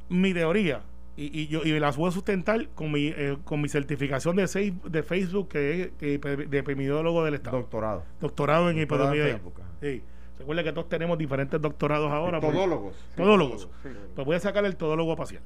mi 0.08 0.32
teoría, 0.32 0.82
y, 1.16 1.40
y, 1.40 1.48
yo 1.48 1.62
y 1.64 1.78
las 1.80 1.96
voy 1.96 2.08
a 2.08 2.12
sustentar 2.12 2.68
con 2.68 2.92
mi, 2.92 3.08
eh, 3.08 3.36
con 3.44 3.60
mi 3.60 3.68
certificación 3.68 4.36
de, 4.36 4.46
seis, 4.46 4.72
de 4.84 5.02
Facebook 5.02 5.48
que 5.48 5.92
es 5.98 5.98
de 5.98 6.58
epidemiólogo 6.58 7.24
del 7.24 7.34
Estado. 7.34 7.56
Doctorado. 7.56 8.04
Doctorado 8.20 8.70
en 8.70 8.78
epidemiología. 8.78 9.40
Sí. 9.80 10.02
Recuerda 10.38 10.62
que 10.62 10.72
todos 10.72 10.88
tenemos 10.88 11.18
diferentes 11.18 11.60
doctorados 11.60 12.12
ahora. 12.12 12.40
Pues. 12.40 12.52
Todólogos. 12.52 12.94
todólogos. 13.16 13.68
pues 14.14 14.26
voy 14.26 14.36
a 14.36 14.40
sacar 14.40 14.64
el 14.66 14.76
todólogo 14.76 15.16
facial. 15.16 15.42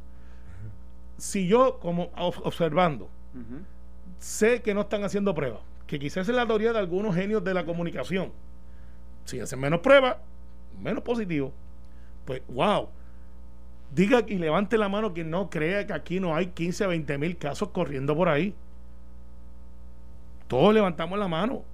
Si 1.16 1.46
yo, 1.46 1.78
como 1.80 2.10
observando, 2.16 3.08
sé 4.20 4.62
que 4.62 4.74
no 4.74 4.82
están 4.82 5.02
haciendo 5.02 5.34
pruebas, 5.34 5.62
que 5.88 5.98
quizás 5.98 6.28
es 6.28 6.34
la 6.34 6.46
teoría 6.46 6.72
de 6.72 6.78
algunos 6.78 7.16
genios 7.16 7.42
de 7.42 7.54
la 7.54 7.64
comunicación, 7.64 8.30
si 9.24 9.40
hacen 9.40 9.58
menos 9.58 9.80
pruebas, 9.80 10.18
menos 10.80 11.02
positivo, 11.02 11.52
pues 12.24 12.42
wow. 12.48 12.88
Diga 13.92 14.22
y 14.24 14.36
levante 14.36 14.78
la 14.78 14.88
mano 14.88 15.12
quien 15.12 15.30
no 15.30 15.50
crea 15.50 15.84
que 15.84 15.92
aquí 15.92 16.20
no 16.20 16.36
hay 16.36 16.46
15, 16.46 16.86
20 16.86 17.18
mil 17.18 17.36
casos 17.36 17.70
corriendo 17.70 18.14
por 18.14 18.28
ahí. 18.28 18.54
Todos 20.46 20.72
levantamos 20.72 21.18
la 21.18 21.26
mano. 21.26 21.64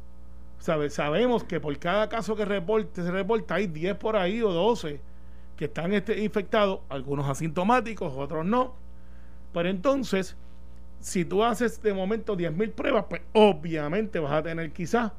sabemos 0.58 1.44
que 1.44 1.60
por 1.60 1.76
cada 1.78 2.08
caso 2.08 2.34
que 2.34 2.46
se 2.94 3.10
reporta 3.10 3.56
hay 3.56 3.66
10 3.66 3.96
por 3.96 4.16
ahí 4.16 4.40
o 4.40 4.50
12 4.50 5.00
que 5.56 5.64
están 5.66 5.92
este, 5.92 6.22
infectados, 6.22 6.80
algunos 6.88 7.28
asintomáticos, 7.28 8.12
otros 8.16 8.46
no. 8.46 8.74
Pero 9.52 9.68
entonces, 9.68 10.36
si 11.06 11.24
tú 11.24 11.44
haces 11.44 11.80
de 11.82 11.94
momento 11.94 12.36
10.000 12.36 12.72
pruebas, 12.72 13.04
pues 13.08 13.22
obviamente 13.32 14.18
vas 14.18 14.32
a 14.32 14.42
tener 14.42 14.72
quizás 14.72 15.12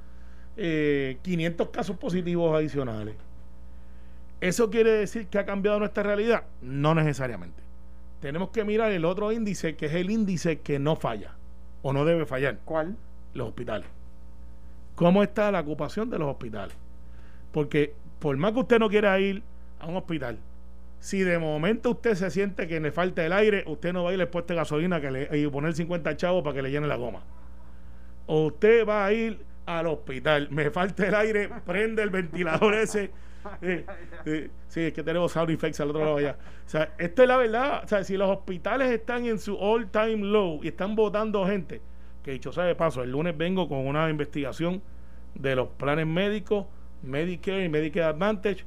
500 0.58 0.58
eh, 0.58 1.72
casos 1.72 1.96
positivos 1.96 2.54
adicionales. 2.54 3.16
¿Eso 4.42 4.70
quiere 4.70 4.92
decir 4.92 5.28
que 5.28 5.40
ha 5.40 5.46
cambiado 5.46 5.80
nuestra 5.80 6.04
realidad? 6.04 6.44
No 6.62 6.94
necesariamente. 6.94 7.64
Tenemos 8.20 8.50
que 8.50 8.66
mirar 8.66 8.92
el 8.92 9.06
otro 9.06 9.32
índice, 9.32 9.78
que 9.78 9.86
es 9.86 9.94
el 9.94 10.10
índice 10.10 10.60
que 10.60 10.78
no 10.78 10.98
falla 10.98 11.36
o 11.82 11.94
no 11.94 12.04
debe 12.04 12.26
fallar. 12.26 12.60
¿Cuál? 12.66 12.98
Los 13.34 13.48
hospitales. 13.48 13.88
¿Cómo 14.96 15.24
está 15.24 15.50
la 15.54 15.62
ocupación 15.62 16.10
de 16.10 16.20
los 16.20 16.28
hospitales? 16.30 16.76
Porque 17.54 17.94
por 18.20 18.36
más 18.36 18.52
que 18.52 18.60
usted 18.60 18.80
no 18.80 18.90
quiera 18.90 19.18
ir 19.22 19.42
a 19.80 19.88
un 19.88 19.96
hospital, 19.96 20.38
si 21.00 21.22
de 21.22 21.38
momento 21.40 21.92
usted 21.92 22.16
se 22.16 22.30
siente 22.32 22.68
que 22.68 22.80
le 22.80 22.92
falta 22.92 23.26
el 23.26 23.34
aire, 23.34 23.64
usted 23.68 23.94
no 23.94 24.04
va 24.04 24.10
a 24.10 24.14
ir 24.14 24.20
después 24.20 24.46
de 24.48 24.56
gasolina 24.56 25.00
que 25.00 25.12
le, 25.12 25.38
y 25.38 25.48
poner 25.48 25.74
50 25.74 26.18
chavos 26.18 26.44
para 26.44 26.56
que 26.56 26.62
le 26.62 26.72
llene 26.72 26.88
la 26.88 26.96
goma. 26.96 27.22
O 28.26 28.48
usted 28.48 28.86
va 28.88 29.06
a 29.06 29.14
ir 29.14 29.46
al 29.66 29.88
hospital, 29.88 30.48
me 30.50 30.72
falta 30.72 31.08
el 31.08 31.16
aire, 31.16 31.50
prende 31.66 32.02
el 32.02 32.10
ventilador 32.10 32.74
ese. 32.74 33.12
sí, 34.68 34.82
es 34.82 34.94
que 34.94 35.04
tenemos 35.04 35.32
sound 35.32 35.50
effects 35.52 35.80
al 35.80 35.90
otro 35.90 36.04
lado 36.04 36.18
allá. 36.18 36.38
O 36.66 36.70
sea, 36.70 36.94
esto 36.98 37.22
es 37.22 37.28
la 37.28 37.38
verdad. 37.38 37.82
O 37.84 37.88
sea, 37.88 38.04
si 38.04 38.18
los 38.18 38.30
hospitales 38.30 38.92
están 38.92 39.26
en 39.26 39.40
su 39.40 39.56
all 39.58 39.90
time 39.90 40.18
low 40.18 40.60
y 40.64 40.70
están 40.70 40.96
votando 40.96 41.46
gente, 41.46 41.82
que 42.24 42.32
dicho 42.32 42.52
sea 42.52 42.64
de 42.64 42.76
paso, 42.76 43.04
el 43.04 43.12
lunes 43.12 43.38
vengo 43.38 43.70
con 43.70 43.88
una 43.88 44.10
investigación 44.10 44.82
de 45.36 45.56
los 45.56 45.70
planes 45.70 46.08
médicos, 46.08 46.66
Medicare 47.04 47.64
y 47.64 47.70
Medicare 47.70 48.08
Advantage, 48.08 48.66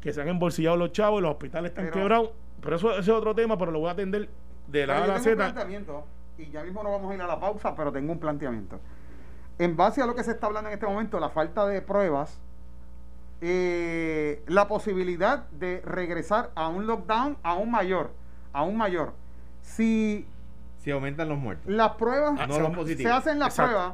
que 0.00 0.12
se 0.12 0.20
han 0.22 0.28
embolsillado 0.28 0.76
los 0.76 0.92
chavos 0.92 1.20
y 1.20 1.22
los 1.22 1.32
hospitales 1.32 1.70
están 1.70 1.90
quebrados. 1.90 2.30
Pero 2.60 2.76
eso, 2.76 2.90
ese 2.92 3.00
es 3.00 3.08
otro 3.08 3.34
tema, 3.34 3.56
pero 3.58 3.70
lo 3.70 3.80
voy 3.80 3.88
a 3.88 3.92
atender 3.92 4.28
de 4.66 4.86
la 4.86 4.98
A 4.98 5.04
a 5.04 5.06
la 5.06 5.18
Z. 5.18 5.54
y 6.38 6.50
ya 6.50 6.62
mismo 6.62 6.82
no 6.82 6.90
vamos 6.90 7.10
a 7.10 7.14
ir 7.14 7.22
a 7.22 7.26
la 7.26 7.40
pausa, 7.40 7.74
pero 7.74 7.90
tengo 7.90 8.12
un 8.12 8.18
planteamiento 8.18 8.78
en 9.60 9.76
base 9.76 10.00
a 10.00 10.06
lo 10.06 10.14
que 10.14 10.24
se 10.24 10.30
está 10.30 10.46
hablando 10.46 10.70
en 10.70 10.74
este 10.74 10.86
momento, 10.86 11.20
la 11.20 11.28
falta 11.28 11.66
de 11.66 11.82
pruebas, 11.82 12.40
eh, 13.42 14.42
la 14.46 14.66
posibilidad 14.68 15.46
de 15.50 15.82
regresar 15.84 16.50
a 16.54 16.68
un 16.68 16.86
lockdown 16.86 17.36
aún 17.42 17.70
mayor, 17.70 18.10
aún 18.54 18.78
mayor. 18.78 19.12
Si 19.60 20.26
si 20.78 20.90
aumentan 20.90 21.28
los 21.28 21.36
muertos. 21.36 21.70
Las 21.70 21.92
pruebas 21.96 22.40
ah, 22.40 22.46
se 22.86 23.06
hacen 23.06 23.38
las 23.38 23.54
pruebas, 23.54 23.92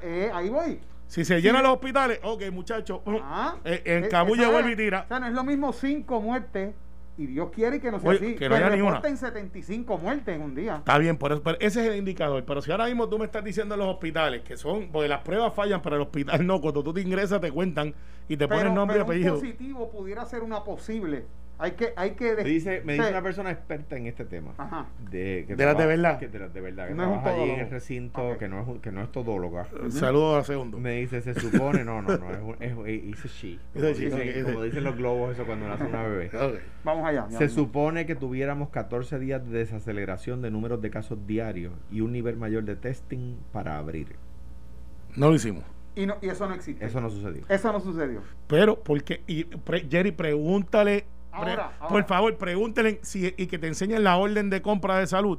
eh, 0.00 0.30
ahí 0.32 0.48
voy. 0.48 0.80
Si 1.08 1.24
se 1.24 1.40
llenan 1.40 1.62
los 1.62 1.72
hospitales, 1.72 2.20
ok, 2.22 2.50
muchachos, 2.52 3.00
ah, 3.06 3.56
eh, 3.64 3.82
en 3.84 4.08
Cabulla 4.08 4.48
vuelve 4.48 4.72
y 4.72 4.76
tira. 4.76 5.02
O 5.04 5.08
sea, 5.08 5.20
no 5.20 5.26
es 5.26 5.32
lo 5.32 5.44
mismo 5.44 5.72
cinco 5.72 6.20
muertes 6.20 6.74
y 7.18 7.26
Dios 7.26 7.48
quiere 7.50 7.80
que 7.80 7.90
no 7.90 7.98
sea 7.98 8.12
así. 8.12 8.34
Que 8.34 8.48
no 8.48 8.56
haya 8.56 8.68
ninguna. 8.70 9.00
75 9.00 9.98
muertes 9.98 10.36
en 10.36 10.42
un 10.42 10.54
día. 10.54 10.76
Está 10.76 10.98
bien, 10.98 11.16
por 11.16 11.32
eso, 11.32 11.42
ese 11.60 11.82
es 11.82 11.92
el 11.92 11.96
indicador. 11.96 12.44
Pero 12.44 12.60
si 12.60 12.70
ahora 12.70 12.86
mismo 12.86 13.08
tú 13.08 13.18
me 13.18 13.24
estás 13.24 13.42
diciendo 13.42 13.74
en 13.74 13.80
los 13.80 13.88
hospitales 13.88 14.42
que 14.42 14.56
son, 14.56 14.90
porque 14.92 15.08
las 15.08 15.20
pruebas 15.20 15.54
fallan, 15.54 15.80
pero 15.80 15.96
el 15.96 16.02
hospital 16.02 16.46
no, 16.46 16.60
cuando 16.60 16.82
tú 16.82 16.92
te 16.92 17.00
ingresas 17.00 17.40
te 17.40 17.50
cuentan 17.50 17.94
y 18.28 18.36
te 18.36 18.46
ponen 18.46 18.74
nombre 18.74 18.98
y 18.98 19.00
apellido. 19.00 19.34
Un 19.34 19.40
positivo 19.40 19.90
pudiera 19.90 20.24
ser 20.26 20.42
una 20.42 20.62
posible 20.62 21.24
hay 21.58 21.72
que, 21.72 21.92
hay 21.96 22.10
que 22.12 22.34
me 22.34 22.44
dice, 22.44 22.82
me 22.84 22.94
dice 22.94 23.08
una 23.08 23.22
persona 23.22 23.50
experta 23.50 23.96
en 23.96 24.06
este 24.06 24.24
tema. 24.26 24.52
De, 25.10 25.44
que 25.46 25.56
de 25.56 25.64
las 25.64 25.78
de 25.78 25.86
verdad. 25.86 26.18
Que 26.18 26.28
de 26.28 26.38
las 26.38 26.52
de 26.52 26.60
verdad. 26.60 26.88
Que 26.88 26.94
no 26.94 27.04
trabaja 27.04 27.30
allí 27.30 27.50
en 27.50 27.60
el 27.60 27.70
recinto, 27.70 28.36
que, 28.38 28.48
no 28.48 28.60
es, 28.60 28.80
que 28.80 28.92
no 28.92 29.02
es 29.02 29.10
todóloga. 29.10 29.66
Saludos 29.88 30.42
a 30.42 30.44
segundo. 30.44 30.78
Me 30.78 30.96
dice, 30.96 31.22
se 31.22 31.34
supone, 31.34 31.84
no, 31.84 32.02
no, 32.02 32.16
no, 32.18 32.54
es, 32.60 32.72
es, 32.86 33.24
es 33.24 33.32
she. 33.32 33.58
Como, 33.72 33.86
dicen, 33.86 34.44
como 34.44 34.62
dicen 34.62 34.84
los 34.84 34.96
globos, 34.96 35.32
eso 35.32 35.46
cuando 35.46 35.66
nace 35.66 35.84
una 35.84 36.02
bebé. 36.02 36.30
Vamos 36.84 37.06
allá. 37.06 37.26
Se 37.30 37.48
supone 37.48 38.04
que 38.04 38.14
tuviéramos 38.14 38.68
14 38.68 39.18
días 39.18 39.44
de 39.48 39.58
desaceleración 39.58 40.42
de 40.42 40.50
números 40.50 40.82
de 40.82 40.90
casos 40.90 41.26
diarios 41.26 41.72
y 41.90 42.02
un 42.02 42.12
nivel 42.12 42.36
mayor 42.36 42.64
de 42.64 42.76
testing 42.76 43.36
para 43.52 43.78
abrir. 43.78 44.16
No 45.16 45.30
lo 45.30 45.36
hicimos. 45.36 45.64
Y, 45.94 46.04
no, 46.04 46.18
y 46.20 46.28
eso 46.28 46.46
no 46.46 46.54
existe. 46.54 46.84
Eso 46.84 47.00
no 47.00 47.08
sucedió. 47.08 47.44
Eso 47.48 47.72
no 47.72 47.80
sucedió. 47.80 48.20
Pero, 48.46 48.78
porque, 48.82 49.22
y, 49.26 49.46
Jerry, 49.88 50.12
pregúntale 50.12 51.06
por 51.88 52.04
favor, 52.04 52.36
pregúntenle 52.36 53.00
si, 53.02 53.34
y 53.36 53.46
que 53.46 53.58
te 53.58 53.66
enseñen 53.66 54.04
la 54.04 54.16
orden 54.16 54.50
de 54.50 54.62
compra 54.62 54.98
de 54.98 55.06
salud 55.06 55.38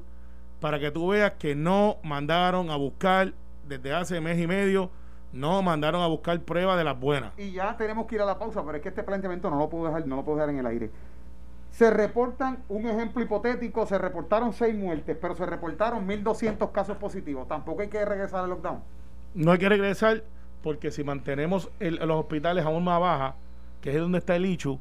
para 0.60 0.80
que 0.80 0.92
tú 0.92 1.10
veas 1.10 1.34
que 1.34 1.56
no 1.56 1.98
mandaron 2.04 2.70
a 2.70 2.76
buscar 2.76 3.34
desde 3.68 3.94
hace 3.94 4.22
mes 4.22 4.40
y 4.40 4.48
medio, 4.48 4.90
no 5.34 5.62
mandaron 5.62 6.02
a 6.02 6.08
buscar 6.08 6.40
pruebas 6.42 6.78
de 6.78 6.84
las 6.84 7.00
buenas. 7.00 7.32
Y 7.38 7.52
ya 7.52 7.76
tenemos 7.78 8.08
que 8.08 8.16
ir 8.16 8.22
a 8.22 8.26
la 8.26 8.40
pausa, 8.40 8.64
pero 8.66 8.78
es 8.78 8.84
que 8.84 8.90
este 8.90 9.04
planteamiento 9.04 9.50
no 9.50 9.58
lo 9.58 9.70
puedo 9.70 9.86
dejar, 9.86 10.08
no 10.08 10.16
lo 10.16 10.24
puedo 10.24 10.38
dejar 10.38 10.50
en 10.50 10.60
el 10.60 10.66
aire. 10.66 10.90
Se 11.72 11.92
reportan, 11.92 12.64
un 12.70 12.88
ejemplo 12.88 13.22
hipotético, 13.22 13.86
se 13.86 13.98
reportaron 13.98 14.54
seis 14.54 14.74
muertes, 14.74 15.16
pero 15.22 15.36
se 15.36 15.46
reportaron 15.46 16.08
1.200 16.08 16.72
casos 16.72 16.98
positivos. 16.98 17.48
Tampoco 17.48 17.82
hay 17.82 17.90
que 17.90 18.04
regresar 18.04 18.44
al 18.44 18.50
lockdown. 18.50 18.82
No 19.36 19.52
hay 19.52 19.60
que 19.60 19.70
regresar 19.70 20.24
porque 20.64 20.90
si 20.90 21.04
mantenemos 21.04 21.70
los 21.80 22.20
hospitales 22.20 22.66
aún 22.66 22.84
más 22.84 23.00
baja, 23.00 23.36
que 23.82 23.92
es 23.92 23.98
donde 23.98 24.18
está 24.18 24.36
el 24.36 24.46
ICHU, 24.46 24.80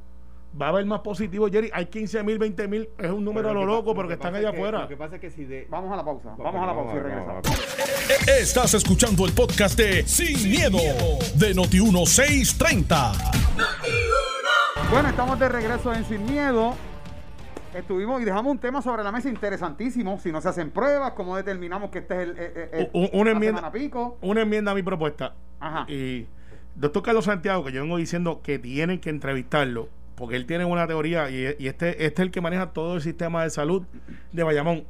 va 0.61 0.67
a 0.67 0.69
haber 0.71 0.87
más 0.87 1.01
positivo, 1.01 1.49
Jerry. 1.49 1.71
Hay 1.73 1.87
15 1.87 2.23
mil, 2.23 2.39
20 2.39 2.69
mil, 2.69 2.89
es 2.99 3.11
un 3.11 3.25
número 3.25 3.51
a 3.51 3.53
lo, 3.53 3.65
loco, 3.65 3.95
pero 3.95 4.09
que 4.09 4.15
están 4.15 4.35
allá 4.35 4.51
afuera. 4.51 4.83
Lo 4.83 4.89
que 4.89 4.97
pasa 4.97 5.17
es 5.17 5.21
que 5.21 5.31
si 5.31 5.45
de... 5.45 5.67
Vamos 5.71 5.93
a 5.93 5.97
la 5.97 6.05
pausa, 6.05 6.35
vamos, 6.39 6.63
a 6.63 6.67
la 6.67 6.75
pausa 6.75 6.97
y 6.97 7.01
regresamos. 7.01 7.45
Estás 8.27 8.75
escuchando 8.75 9.27
el 9.27 9.33
podcast 9.33 9.79
de 9.79 10.07
Sin, 10.07 10.51
miedo, 10.51 10.79
de 11.35 11.55
Noti1630. 11.55 13.13
Bueno, 14.91 15.09
estamos 15.09 15.39
de 15.39 15.49
regreso 15.49 15.93
en 15.93 16.05
Sin 16.05 16.25
Miedo. 16.25 16.75
Estuvimos 17.75 18.23
y 18.23 18.25
dejamos 18.25 18.53
un 18.53 18.59
tema 18.59 18.81
sobre 18.81 19.03
la 19.03 19.13
mesa 19.13 19.29
interesantísimo. 19.29 20.19
Si 20.19 20.33
no 20.33 20.41
se 20.41 20.49
hacen 20.49 20.71
pruebas, 20.71 21.13
¿cómo 21.13 21.37
determinamos 21.37 21.91
que 21.91 21.99
este 21.99 22.23
es 22.23 22.29
el, 22.73 23.11
una 23.13 23.33
enmienda, 23.33 23.71
pico? 23.71 24.17
Una 24.23 24.43
enmienda 24.43 24.73
a 24.73 24.75
mi 24.75 24.83
propuesta. 24.83 25.35
Ajá. 25.61 25.85
Y 25.91 26.27
doctor 26.75 27.03
Carlos 27.03 27.27
Santiago, 27.27 27.65
que 27.65 27.73
yo 27.73 27.83
vengo 27.83 27.99
diciendo 27.99 28.41
que 28.43 28.59
tienen 28.59 29.01
que 29.01 29.11
entrevistarlo 29.11 29.91
porque 30.17 30.37
él 30.37 30.47
tiene 30.47 30.65
una 30.65 30.87
teoría 30.87 31.31
y, 31.31 31.45
este, 31.45 32.05
este 32.05 32.05
es 32.07 32.21
el 32.21 32.31
que 32.31 32.41
maneja 32.41 32.73
todo 32.73 32.97
el 32.97 33.03
sistema 33.03 33.45
de 33.45 33.51
salud 33.51 33.85
de 34.33 34.43
Bayamón. 34.43 34.85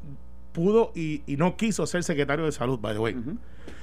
Pudo 0.52 0.92
y, 0.94 1.22
no 1.36 1.56
quiso 1.56 1.86
ser 1.86 2.02
secretario 2.04 2.44
de 2.46 2.52
salud, 2.52 2.78
by 2.78 2.94
the 2.94 3.00
way. 3.00 3.16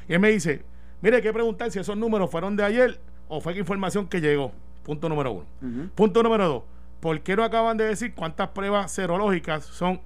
Y 0.08 0.14
él 0.14 0.20
me 0.20 0.30
dice, 0.30 0.64
mire, 1.02 1.18
hay 1.18 1.22
que 1.22 1.34
preguntar 1.34 1.70
si 1.70 1.80
esos 1.80 1.96
números 1.98 2.32
fueron 2.32 2.56
de 2.56 2.64
ayer 2.64 3.00
o 3.28 3.42
fue 3.42 3.54
que 3.54 3.60
información 3.60 4.08
que 4.08 4.22
llegó. 4.22 4.54
Punto 4.84 5.10
número 5.10 5.32
uno. 5.32 5.46
Punto 5.96 6.24
número 6.24 6.48
dos. 6.48 6.64
¿Por 7.00 7.20
qué 7.22 7.36
no 7.36 7.44
acaban 7.44 7.76
de 7.76 7.84
decir 7.84 8.16
cuántas 8.16 8.50
pruebas 8.50 8.92
serológicas 8.92 9.66
son 9.66 10.00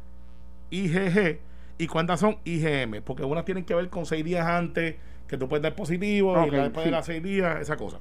IgG 0.72 1.40
y 1.78 1.88
cuántas 1.88 2.20
son 2.20 2.38
IgM? 2.44 3.04
Porque 3.04 3.24
unas 3.24 3.46
tienen 3.46 3.64
que 3.64 3.76
ver 3.76 3.90
con 3.90 4.08
seis 4.08 4.26
días 4.26 4.46
antes 4.46 4.96
que 5.28 5.38
tú 5.38 5.48
puedes 5.48 5.62
dar 5.62 5.76
positivo 5.76 6.48
y 6.48 6.50
después 6.50 6.86
de 6.86 6.92
las 6.92 7.06
seis 7.06 7.22
días, 7.22 7.62
esa 7.62 7.78
cosa. 7.78 8.00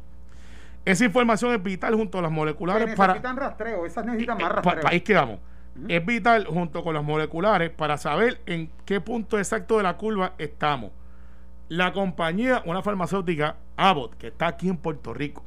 Esa 0.86 1.04
información 1.04 1.52
es 1.52 1.60
vital 1.60 1.96
junto 1.96 2.20
a 2.20 2.22
las 2.22 2.30
moleculares 2.30 2.94
para. 2.94 3.14
Necesitan 3.14 3.36
rastreo, 3.36 3.84
esas 3.84 4.06
necesitan 4.06 4.38
más 4.38 4.50
eh, 4.50 4.54
rastreo. 4.54 4.84
ahí 4.86 5.00
quedamos. 5.00 5.40
Es 5.88 6.06
vital 6.06 6.46
junto 6.46 6.82
con 6.84 6.94
las 6.94 7.02
moleculares 7.02 7.70
para 7.70 7.98
saber 7.98 8.40
en 8.46 8.70
qué 8.86 9.00
punto 9.00 9.36
exacto 9.36 9.76
de 9.76 9.82
la 9.82 9.96
curva 9.96 10.34
estamos. 10.38 10.92
La 11.68 11.92
compañía, 11.92 12.62
una 12.64 12.82
farmacéutica, 12.82 13.56
Abbott, 13.76 14.14
que 14.16 14.28
está 14.28 14.46
aquí 14.46 14.68
en 14.68 14.76
Puerto 14.76 15.12
Rico, 15.12 15.42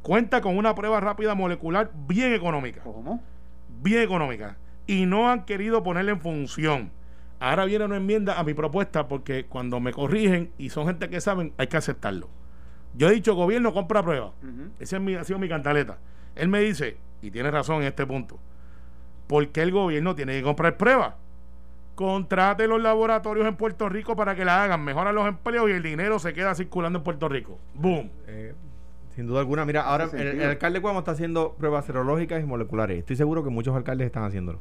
cuenta 0.00 0.40
con 0.40 0.56
una 0.56 0.74
prueba 0.74 0.98
rápida 0.98 1.34
molecular 1.34 1.90
bien 2.08 2.32
económica. 2.32 2.80
¿Cómo? 2.80 3.22
Bien 3.82 4.00
económica. 4.00 4.56
Y 4.86 5.04
no 5.04 5.30
han 5.30 5.44
querido 5.44 5.82
ponerla 5.82 6.12
en 6.12 6.20
función. 6.20 6.90
Ahora 7.38 7.66
viene 7.66 7.84
una 7.84 7.98
enmienda 7.98 8.40
a 8.40 8.44
mi 8.44 8.54
propuesta 8.54 9.08
porque 9.08 9.44
cuando 9.44 9.78
me 9.78 9.92
corrigen 9.92 10.50
y 10.56 10.70
son 10.70 10.86
gente 10.86 11.10
que 11.10 11.20
saben, 11.20 11.52
hay 11.58 11.66
que 11.66 11.76
aceptarlo. 11.76 12.28
Yo 12.94 13.08
he 13.08 13.12
dicho, 13.12 13.34
gobierno, 13.34 13.72
compra 13.72 14.02
pruebas. 14.02 14.32
Esa 14.78 14.96
es 14.96 15.02
mi, 15.02 15.14
ha 15.14 15.24
sido 15.24 15.38
mi 15.38 15.48
cantaleta. 15.48 15.98
Él 16.34 16.48
me 16.48 16.60
dice, 16.60 16.96
y 17.22 17.30
tiene 17.30 17.50
razón 17.50 17.82
en 17.82 17.88
este 17.88 18.06
punto, 18.06 18.38
¿por 19.26 19.48
qué 19.48 19.62
el 19.62 19.72
gobierno 19.72 20.14
tiene 20.14 20.32
que 20.32 20.42
comprar 20.42 20.76
pruebas? 20.76 21.14
Contrate 21.94 22.66
los 22.66 22.80
laboratorios 22.80 23.46
en 23.46 23.56
Puerto 23.56 23.88
Rico 23.88 24.16
para 24.16 24.34
que 24.34 24.44
la 24.44 24.64
hagan, 24.64 24.82
mejoran 24.82 25.14
los 25.14 25.28
empleos 25.28 25.68
y 25.68 25.72
el 25.72 25.82
dinero 25.82 26.18
se 26.18 26.32
queda 26.32 26.54
circulando 26.54 26.98
en 26.98 27.04
Puerto 27.04 27.28
Rico. 27.28 27.58
¡Boom! 27.74 28.10
Eh, 28.26 28.54
sin 29.14 29.26
duda 29.26 29.40
alguna. 29.40 29.64
Mira, 29.66 29.82
ahora 29.82 30.08
el, 30.12 30.42
alcalde 30.42 30.80
Cuamo 30.80 31.00
está 31.00 31.10
haciendo 31.10 31.54
pruebas 31.58 31.84
serológicas 31.84 32.42
y 32.42 32.46
moleculares. 32.46 32.98
Estoy 32.98 33.16
seguro 33.16 33.44
que 33.44 33.50
muchos 33.50 33.76
alcaldes 33.76 34.06
están 34.06 34.24
haciéndolo. 34.24 34.60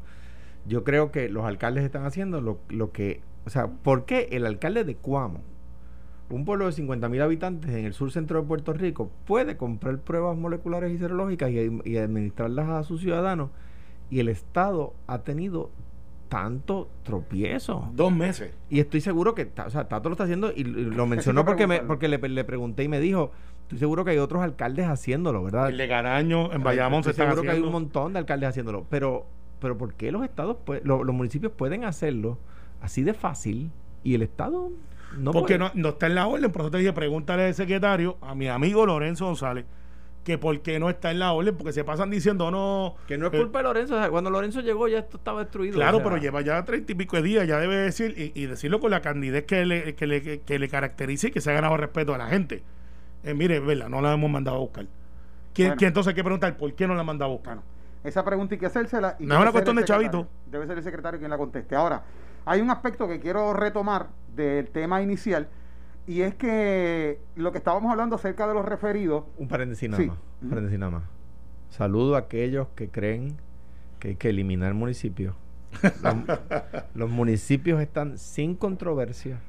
Yo 0.66 0.84
creo 0.84 1.12
que 1.12 1.30
los 1.30 1.46
alcaldes 1.46 1.86
están 1.86 2.06
haciendo 2.06 2.42
lo, 2.42 2.60
lo 2.68 2.92
que... 2.92 3.22
O 3.46 3.50
sea, 3.50 3.68
¿por 3.68 4.06
qué 4.06 4.28
el 4.32 4.46
alcalde 4.46 4.84
de 4.84 4.96
Cuamo 4.96 5.42
un 6.30 6.46
pueblo 6.46 6.66
de 6.66 6.72
50.000 6.72 7.22
habitantes 7.22 7.72
en 7.72 7.86
el 7.86 7.94
sur 7.94 8.12
centro 8.12 8.42
de 8.42 8.48
Puerto 8.48 8.74
Rico 8.74 9.12
puede 9.26 9.58
comprar 9.58 9.98
pruebas 10.00 10.38
moleculares 10.38 10.92
y 10.92 10.98
serológicas 10.98 11.50
y, 11.52 11.98
administrarlas 11.98 12.70
a 12.70 12.84
sus 12.84 13.02
ciudadanos 13.02 13.50
y 14.10 14.20
el 14.20 14.30
Estado 14.30 14.94
ha 15.08 15.20
tenido 15.20 15.70
tanto 16.30 16.88
tropiezo. 17.04 17.90
Dos 17.96 18.12
meses. 18.12 18.54
Y 18.70 18.80
estoy 18.80 19.02
seguro 19.02 19.34
que, 19.34 19.52
o 19.66 19.70
sea, 19.70 19.88
Tato 19.88 20.10
lo 20.10 20.14
está 20.14 20.26
haciendo 20.26 20.52
y, 20.56 20.64
lo 20.64 21.08
mencionó 21.08 21.46
porque, 21.46 21.68
me, 21.68 21.80
porque 21.82 22.08
le, 22.08 22.18
le, 22.18 22.44
pregunté 22.44 22.84
y 22.84 22.88
me 22.88 23.00
dijo, 23.00 23.32
estoy 23.64 23.80
seguro 23.80 24.06
que 24.06 24.12
hay 24.12 24.18
otros 24.18 24.42
alcaldes 24.42 24.88
haciéndolo, 24.88 25.44
¿verdad? 25.44 25.70
El 25.70 25.78
de 25.78 25.88
Garaño, 25.88 26.52
en 26.54 26.64
Bayamón 26.64 27.04
se 27.04 27.12
está 27.12 27.26
seguro 27.26 27.44
que 27.44 27.52
hay 27.52 27.62
un 27.62 27.72
montón 27.72 28.14
de 28.14 28.20
alcaldes 28.20 28.50
haciéndolo, 28.50 28.86
pero, 28.90 29.26
pero 29.60 29.78
¿por 29.78 29.94
qué 29.96 30.12
los 30.12 30.24
estados, 30.24 30.58
los, 30.84 31.06
municipios 31.08 31.52
pueden 31.52 31.84
hacerlo 31.84 32.38
así 32.82 33.04
de 33.04 33.14
fácil 33.14 33.72
y 34.04 34.16
el 34.16 34.22
estado 34.22 34.72
no 35.18 35.32
Porque 35.32 35.58
No, 35.58 35.72
no 35.74 35.90
está 35.90 36.08
en 36.08 36.16
la 36.16 36.28
orden, 36.28 36.52
por 36.52 36.62
eso 36.62 36.72
te 36.72 36.78
dije, 36.78 36.94
pregúntale 36.94 37.48
al 37.48 37.56
secretario, 37.56 38.18
a 38.22 38.36
mi 38.36 38.48
amigo 38.48 38.86
Lorenzo 38.86 39.26
González, 39.26 39.66
que 40.24 40.38
por 40.38 40.60
qué 40.62 40.80
no 40.80 40.90
está 40.90 41.12
en 41.12 41.20
la 41.20 41.32
orden, 41.34 41.56
porque 41.56 41.74
se 41.74 41.84
pasan 41.84 42.10
diciendo 42.10 42.52
no. 42.52 42.96
Que 43.08 43.18
no 43.18 43.28
es 43.28 43.32
culpa 43.32 43.60
de 43.60 43.64
Lorenzo, 43.64 43.98
cuando 44.12 44.30
Lorenzo 44.30 44.62
llegó 44.62 44.88
ya 44.88 45.00
esto 45.00 45.18
estaba 45.18 45.44
destruido. 45.44 45.76
Claro, 45.76 46.04
pero 46.04 46.18
lleva 46.18 46.42
ya 46.42 46.64
treinta 46.64 46.92
y 46.92 46.96
pico 46.96 47.16
de 47.18 47.24
días, 47.24 47.48
ya 47.48 47.58
debe 47.60 47.78
decir, 47.78 48.14
y, 48.18 48.46
decirlo 48.46 48.80
con 48.80 48.92
la 48.92 49.02
candidez 49.02 49.46
que 49.46 49.66
le, 49.66 49.96
que 49.96 50.08
le, 50.08 50.42
que, 50.42 50.60
le 50.60 50.70
caracterice 50.70 51.28
y 51.28 51.32
que 51.32 51.42
se 51.42 51.50
ha 51.50 51.54
ganado 51.54 51.78
respeto 51.78 52.14
a 52.14 52.18
la 52.18 52.28
gente. 52.28 52.64
Eh, 53.24 53.34
mire, 53.34 53.60
verdad, 53.60 53.90
no 53.90 54.02
la 54.02 54.14
hemos 54.14 54.30
mandado 54.30 54.58
a 54.58 54.60
buscar. 54.60 54.86
¿Quién, 55.54 55.76
entonces 55.80 56.10
hay 56.10 56.16
que 56.16 56.24
preguntar 56.24 56.56
por 56.56 56.74
qué 56.74 56.88
no 56.88 56.94
la 56.94 57.02
han 57.02 57.06
mandado 57.06 57.32
a 57.32 57.34
buscar? 57.34 57.60
esa 58.04 58.24
pregunta 58.24 58.56
hay 58.56 58.60
que 58.60 58.66
hacérsela. 58.66 59.18
Y 59.20 59.26
no 59.26 59.36
es 59.36 59.42
una 59.42 59.52
cuestión 59.52 59.76
de 59.76 59.84
chavito. 59.84 60.28
Debe 60.46 60.66
ser 60.68 60.78
el 60.78 60.84
secretario 60.84 61.20
quien 61.20 61.30
la 61.30 61.38
conteste. 61.38 61.76
Ahora, 61.76 62.04
hay 62.46 62.62
un 62.62 62.70
aspecto 62.70 63.08
que 63.08 63.20
quiero 63.20 63.54
retomar 63.54 64.08
del 64.36 64.68
tema 64.70 65.02
inicial 65.02 65.48
y 66.08 66.22
es 66.22 66.34
que 66.34 67.20
lo 67.36 67.52
que 67.52 67.60
estábamos 67.60 67.92
hablando 67.92 68.16
acerca 68.16 68.48
de 68.48 68.54
los 68.54 68.66
referidos. 68.66 69.26
Un 69.38 69.48
paréntesis 69.48 69.90
nada 69.90 70.04
más. 70.04 70.18
Un 70.42 70.50
paréntesis 70.50 70.80
nada 70.80 70.92
más. 70.92 71.04
Saludo 71.70 72.16
a 72.16 72.20
aquellos 72.20 72.68
que 72.76 72.90
creen 72.90 73.38
que 74.00 74.10
hay 74.10 74.16
que 74.16 74.30
eliminar 74.30 74.74
municipios. 74.74 75.36
los, 75.84 76.40
los 76.96 77.10
municipios 77.12 77.80
están 77.80 78.18
sin 78.18 78.56
controversia, 78.56 79.40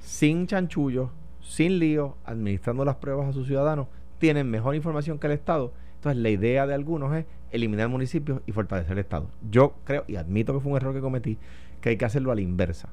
sin 0.00 0.46
chanchullos, 0.46 1.08
sin 1.40 1.78
lío, 1.78 2.16
administrando 2.24 2.84
las 2.84 2.96
pruebas 2.96 3.28
a 3.28 3.32
sus 3.32 3.46
ciudadanos. 3.46 3.86
Tienen 4.18 4.50
mejor 4.50 4.74
información 4.74 5.18
que 5.18 5.28
el 5.28 5.32
Estado. 5.32 5.72
Entonces, 5.94 6.20
la 6.20 6.28
idea 6.28 6.66
de 6.66 6.74
algunos 6.74 7.14
es 7.14 7.24
eliminar 7.50 7.88
municipios 7.88 8.42
y 8.46 8.52
fortalecer 8.52 8.92
el 8.92 8.98
Estado. 8.98 9.30
Yo 9.50 9.74
creo, 9.84 10.04
y 10.06 10.16
admito 10.16 10.52
que 10.52 10.60
fue 10.60 10.72
un 10.72 10.76
error 10.76 10.94
que 10.94 11.00
cometí, 11.00 11.38
que 11.88 11.92
hay 11.92 11.96
que 11.96 12.04
hacerlo 12.04 12.30
a 12.32 12.34
la 12.34 12.42
inversa 12.42 12.90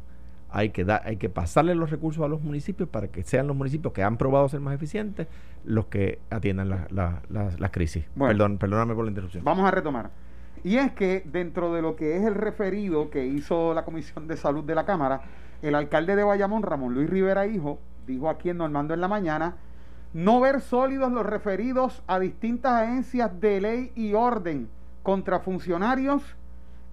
hay 0.55 0.69
que, 0.69 0.85
hay 1.03 1.17
que 1.17 1.27
pasarle 1.27 1.75
los 1.75 1.89
recursos 1.89 2.23
a 2.23 2.29
los 2.29 2.41
municipios 2.41 2.87
para 2.87 3.09
que 3.09 3.23
sean 3.23 3.45
los 3.45 3.57
municipios 3.57 3.91
que 3.91 4.03
han 4.03 4.15
probado 4.15 4.47
ser 4.47 4.61
más 4.61 4.73
eficientes 4.73 5.27
los 5.65 5.87
que 5.87 6.19
atiendan 6.29 6.69
las 6.69 7.71
crisis. 7.71 8.05
Perdón, 8.17 8.57
perdóname 8.57 8.95
por 8.95 9.03
la 9.03 9.11
interrupción. 9.11 9.43
Vamos 9.43 9.67
a 9.67 9.71
retomar. 9.71 10.11
Y 10.63 10.77
es 10.77 10.93
que 10.93 11.23
dentro 11.25 11.73
de 11.73 11.81
lo 11.81 11.97
que 11.97 12.15
es 12.15 12.23
el 12.23 12.35
referido 12.35 13.09
que 13.09 13.25
hizo 13.25 13.73
la 13.73 13.83
Comisión 13.83 14.29
de 14.29 14.37
Salud 14.37 14.63
de 14.63 14.75
la 14.75 14.85
Cámara, 14.85 15.23
el 15.61 15.75
alcalde 15.75 16.15
de 16.15 16.23
Bayamón, 16.23 16.63
Ramón 16.63 16.93
Luis 16.93 17.09
Rivera 17.09 17.45
Hijo, 17.47 17.77
dijo 18.07 18.29
aquí 18.29 18.49
en 18.49 18.57
Normando 18.57 18.93
en 18.93 19.01
la 19.01 19.09
mañana, 19.09 19.57
no 20.13 20.39
ver 20.39 20.61
sólidos 20.61 21.11
los 21.11 21.25
referidos 21.25 22.01
a 22.07 22.17
distintas 22.17 22.83
agencias 22.83 23.41
de 23.41 23.59
ley 23.59 23.91
y 23.93 24.13
orden 24.13 24.69
contra 25.03 25.41
funcionarios 25.41 26.23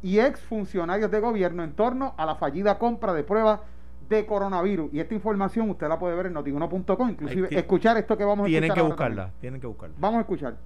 y 0.02 0.18
exfuncionarios 0.18 1.10
de 1.10 1.20
gobierno 1.20 1.62
en 1.62 1.72
torno 1.72 2.14
a 2.16 2.26
la 2.26 2.34
fallida 2.34 2.78
compra 2.78 3.14
de 3.14 3.22
pruebas 3.22 3.60
de 4.08 4.26
coronavirus. 4.26 4.92
Y 4.92 5.00
esta 5.00 5.14
información 5.14 5.70
usted 5.70 5.88
la 5.88 5.98
puede 5.98 6.16
ver 6.16 6.26
en 6.26 6.34
notiuno.com, 6.34 7.08
inclusive 7.08 7.48
escuchar 7.56 7.96
esto 7.96 8.16
que 8.16 8.24
vamos 8.24 8.44
a 8.44 8.48
escuchar. 8.48 8.60
Tienen 8.60 8.74
que 8.74 8.82
buscarla, 8.82 9.30
tienen 9.40 9.60
que 9.60 9.66
buscarla. 9.66 9.96
Vamos 9.98 10.18
a 10.18 10.20
escuchar. 10.22 10.56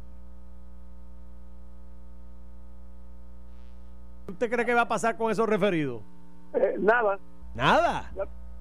¿Usted 4.28 4.50
cree 4.50 4.64
que 4.64 4.74
va 4.74 4.82
a 4.82 4.88
pasar 4.88 5.16
con 5.16 5.30
esos 5.30 5.48
referidos? 5.48 6.02
Eh, 6.54 6.74
nada. 6.78 7.18
¿Nada? 7.54 8.10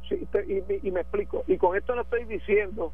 Sí, 0.07 0.27
y, 0.47 0.87
y 0.87 0.91
me 0.91 1.01
explico. 1.01 1.43
Y 1.47 1.57
con 1.57 1.75
esto 1.75 1.95
no 1.95 2.01
estoy 2.01 2.25
diciendo 2.25 2.91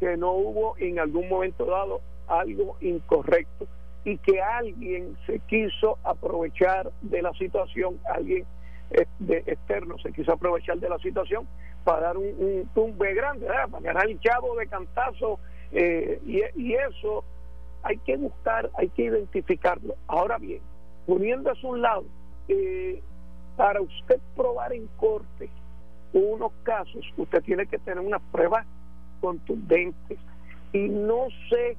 que 0.00 0.16
no 0.16 0.32
hubo 0.32 0.76
en 0.78 0.98
algún 0.98 1.28
momento 1.28 1.66
dado 1.66 2.00
algo 2.26 2.76
incorrecto 2.80 3.68
y 4.04 4.18
que 4.18 4.40
alguien 4.40 5.16
se 5.26 5.40
quiso 5.40 5.98
aprovechar 6.04 6.90
de 7.02 7.22
la 7.22 7.32
situación, 7.34 8.00
alguien 8.12 8.46
eh, 8.90 9.06
de 9.18 9.38
externo 9.46 9.98
se 9.98 10.12
quiso 10.12 10.32
aprovechar 10.32 10.78
de 10.78 10.88
la 10.88 10.98
situación 10.98 11.46
para 11.84 12.08
dar 12.08 12.16
un, 12.16 12.68
tumbe 12.74 13.14
grande, 13.14 13.46
para 13.46 13.68
ganar 13.80 14.08
el 14.08 14.18
chavo 14.20 14.56
de 14.56 14.66
cantazo 14.66 15.38
eh, 15.72 16.20
y, 16.26 16.72
eso 16.74 17.24
hay 17.82 17.98
que 17.98 18.16
buscar, 18.16 18.70
hay 18.76 18.88
que 18.90 19.04
identificarlo. 19.04 19.94
Ahora 20.06 20.38
bien, 20.38 20.60
poniéndose 21.06 21.66
a 21.66 21.70
un 21.70 21.82
lado, 21.82 22.04
eh, 22.48 23.00
para 23.56 23.80
usted 23.80 24.20
probar 24.36 24.72
en 24.72 24.86
corte 24.96 25.48
unos 26.12 26.52
casos, 26.64 27.04
usted 27.16 27.42
tiene 27.42 27.66
que 27.66 27.78
tener 27.78 28.00
unas 28.00 28.22
pruebas 28.32 28.66
contundentes 29.20 30.18
y 30.72 30.88
no 30.88 31.28
sé 31.48 31.76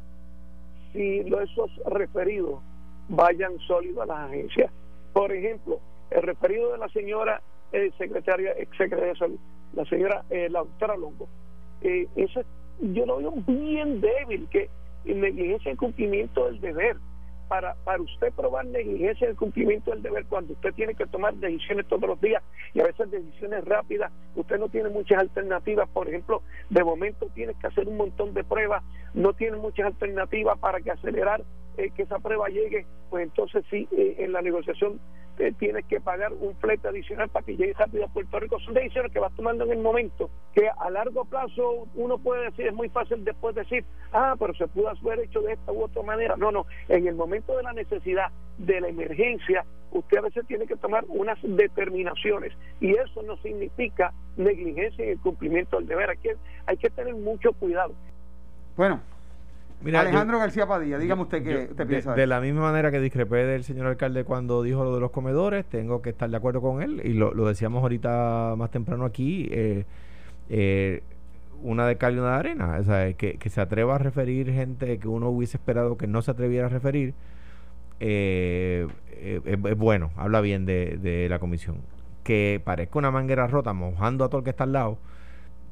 si 0.93 1.19
esos 1.19 1.71
referidos 1.85 2.61
vayan 3.09 3.57
sólidos 3.59 4.03
a 4.03 4.05
las 4.05 4.29
agencias. 4.29 4.71
Por 5.13 5.31
ejemplo, 5.31 5.79
el 6.09 6.21
referido 6.23 6.71
de 6.71 6.77
la 6.77 6.89
señora 6.89 7.41
eh, 7.71 7.91
secretaria, 7.97 8.53
ex 8.57 8.69
secretaria 8.77 9.13
de 9.13 9.19
salud, 9.19 9.39
la 9.73 9.85
señora, 9.85 10.23
eh, 10.29 10.49
la 10.49 10.59
doctora 10.59 10.97
Longo, 10.97 11.27
eh, 11.81 12.07
eso 12.15 12.41
yo 12.81 13.05
lo 13.05 13.17
veo 13.17 13.33
bien 13.47 14.01
débil, 14.01 14.47
que 14.49 14.69
negligencia 15.05 15.71
en 15.71 15.77
cumplimiento 15.77 16.45
del 16.45 16.61
deber 16.61 16.97
para, 17.51 17.75
para 17.83 18.01
usted 18.01 18.31
probar 18.31 18.65
negligencia 18.65 19.25
en 19.25 19.31
el 19.31 19.37
cumplimiento 19.37 19.91
del 19.91 20.01
deber 20.01 20.25
cuando 20.27 20.53
usted 20.53 20.73
tiene 20.73 20.95
que 20.95 21.05
tomar 21.05 21.33
decisiones 21.33 21.85
todos 21.85 22.07
los 22.07 22.21
días 22.21 22.41
y 22.73 22.79
a 22.79 22.85
veces 22.85 23.11
decisiones 23.11 23.65
rápidas, 23.65 24.09
usted 24.37 24.57
no 24.57 24.69
tiene 24.69 24.87
muchas 24.87 25.19
alternativas, 25.19 25.89
por 25.89 26.07
ejemplo, 26.07 26.43
de 26.69 26.81
momento 26.81 27.27
tiene 27.35 27.53
que 27.55 27.67
hacer 27.67 27.89
un 27.89 27.97
montón 27.97 28.33
de 28.33 28.45
pruebas, 28.45 28.81
no 29.13 29.33
tiene 29.33 29.57
muchas 29.57 29.87
alternativas 29.87 30.57
para 30.59 30.79
que 30.79 30.91
acelerar 30.91 31.43
eh, 31.75 31.91
que 31.93 32.03
esa 32.03 32.19
prueba 32.19 32.47
llegue, 32.47 32.85
pues 33.09 33.23
entonces 33.23 33.65
sí, 33.69 33.85
eh, 33.97 34.15
en 34.19 34.31
la 34.31 34.41
negociación 34.41 35.01
eh, 35.41 35.53
tienes 35.57 35.85
que 35.85 35.99
pagar 35.99 36.31
un 36.33 36.55
flete 36.57 36.87
adicional 36.87 37.27
para 37.29 37.43
que 37.43 37.57
llegue 37.57 37.73
rápido 37.73 38.05
a 38.05 38.07
Puerto 38.07 38.39
Rico. 38.39 38.59
Son 38.59 38.75
decisiones 38.75 39.11
que 39.11 39.19
vas 39.19 39.33
tomando 39.35 39.63
en 39.63 39.71
el 39.71 39.79
momento, 39.79 40.29
que 40.53 40.69
a 40.69 40.89
largo 40.91 41.25
plazo 41.25 41.87
uno 41.95 42.19
puede 42.19 42.45
decir, 42.45 42.67
es 42.67 42.73
muy 42.73 42.89
fácil 42.89 43.23
después 43.25 43.55
decir, 43.55 43.83
ah, 44.13 44.35
pero 44.37 44.53
se 44.53 44.67
pudo 44.67 44.89
haber 44.89 45.21
hecho 45.21 45.41
de 45.41 45.53
esta 45.53 45.71
u 45.71 45.83
otra 45.83 46.03
manera. 46.03 46.35
No, 46.37 46.51
no, 46.51 46.67
en 46.89 47.07
el 47.07 47.15
momento 47.15 47.57
de 47.57 47.63
la 47.63 47.73
necesidad, 47.73 48.27
de 48.59 48.81
la 48.81 48.89
emergencia, 48.89 49.65
usted 49.91 50.19
a 50.19 50.21
veces 50.21 50.45
tiene 50.45 50.67
que 50.67 50.75
tomar 50.75 51.03
unas 51.07 51.39
determinaciones 51.41 52.53
y 52.79 52.91
eso 52.91 53.23
no 53.23 53.35
significa 53.37 54.13
negligencia 54.37 55.03
en 55.03 55.11
el 55.11 55.19
cumplimiento 55.19 55.77
del 55.77 55.87
deber. 55.87 56.11
Aquí 56.11 56.29
hay 56.67 56.77
que 56.77 56.91
tener 56.91 57.15
mucho 57.15 57.53
cuidado. 57.53 57.93
Bueno, 58.77 59.01
Alejandro 59.85 60.39
García 60.39 60.67
Padilla, 60.67 60.97
dígame 60.97 61.23
usted 61.23 61.43
qué 61.43 61.67
usted 61.71 61.87
piensa. 61.87 62.13
De, 62.13 62.27
la 62.27 62.39
misma 62.39 62.61
manera 62.61 62.91
que 62.91 62.99
discrepé 62.99 63.45
del 63.45 63.63
señor 63.63 63.87
alcalde 63.87 64.23
cuando 64.23 64.61
dijo 64.63 64.83
lo 64.83 64.93
de 64.93 65.01
los 65.01 65.11
comedores, 65.11 65.65
tengo 65.65 66.01
que 66.01 66.11
estar 66.11 66.29
de 66.29 66.37
acuerdo 66.37 66.61
con 66.61 66.81
él 66.81 67.01
y 67.03 67.13
lo, 67.13 67.31
decíamos 67.47 67.81
ahorita 67.81 68.55
más 68.57 68.69
temprano 68.71 69.05
aquí. 69.05 69.47
Eh, 69.51 69.85
eh, 70.49 71.03
una 71.63 71.85
de 71.85 71.95
cal 71.97 72.15
y 72.15 72.19
una 72.19 72.31
de 72.31 72.37
arena, 72.37 72.77
o 72.79 72.83
sea, 72.83 73.13
que, 73.13 73.37
se 73.49 73.61
atreva 73.61 73.95
a 73.95 73.97
referir 73.99 74.51
gente 74.51 74.97
que 74.97 75.07
uno 75.07 75.29
hubiese 75.29 75.57
esperado 75.57 75.95
que 75.95 76.07
no 76.07 76.21
se 76.21 76.31
atreviera 76.31 76.65
a 76.65 76.69
referir, 76.69 77.13
eh, 77.99 78.87
es, 79.11 79.77
bueno, 79.77 80.11
habla 80.15 80.41
bien 80.41 80.65
de, 80.65 80.97
de 80.97 81.29
la 81.29 81.39
comisión. 81.39 81.77
Que 82.23 82.61
parezca 82.63 82.97
una 82.97 83.11
manguera 83.11 83.47
rota 83.47 83.73
mojando 83.73 84.25
a 84.25 84.29
todo 84.29 84.39
el 84.39 84.43
que 84.43 84.49
está 84.49 84.63
al 84.63 84.73
lado, 84.73 84.97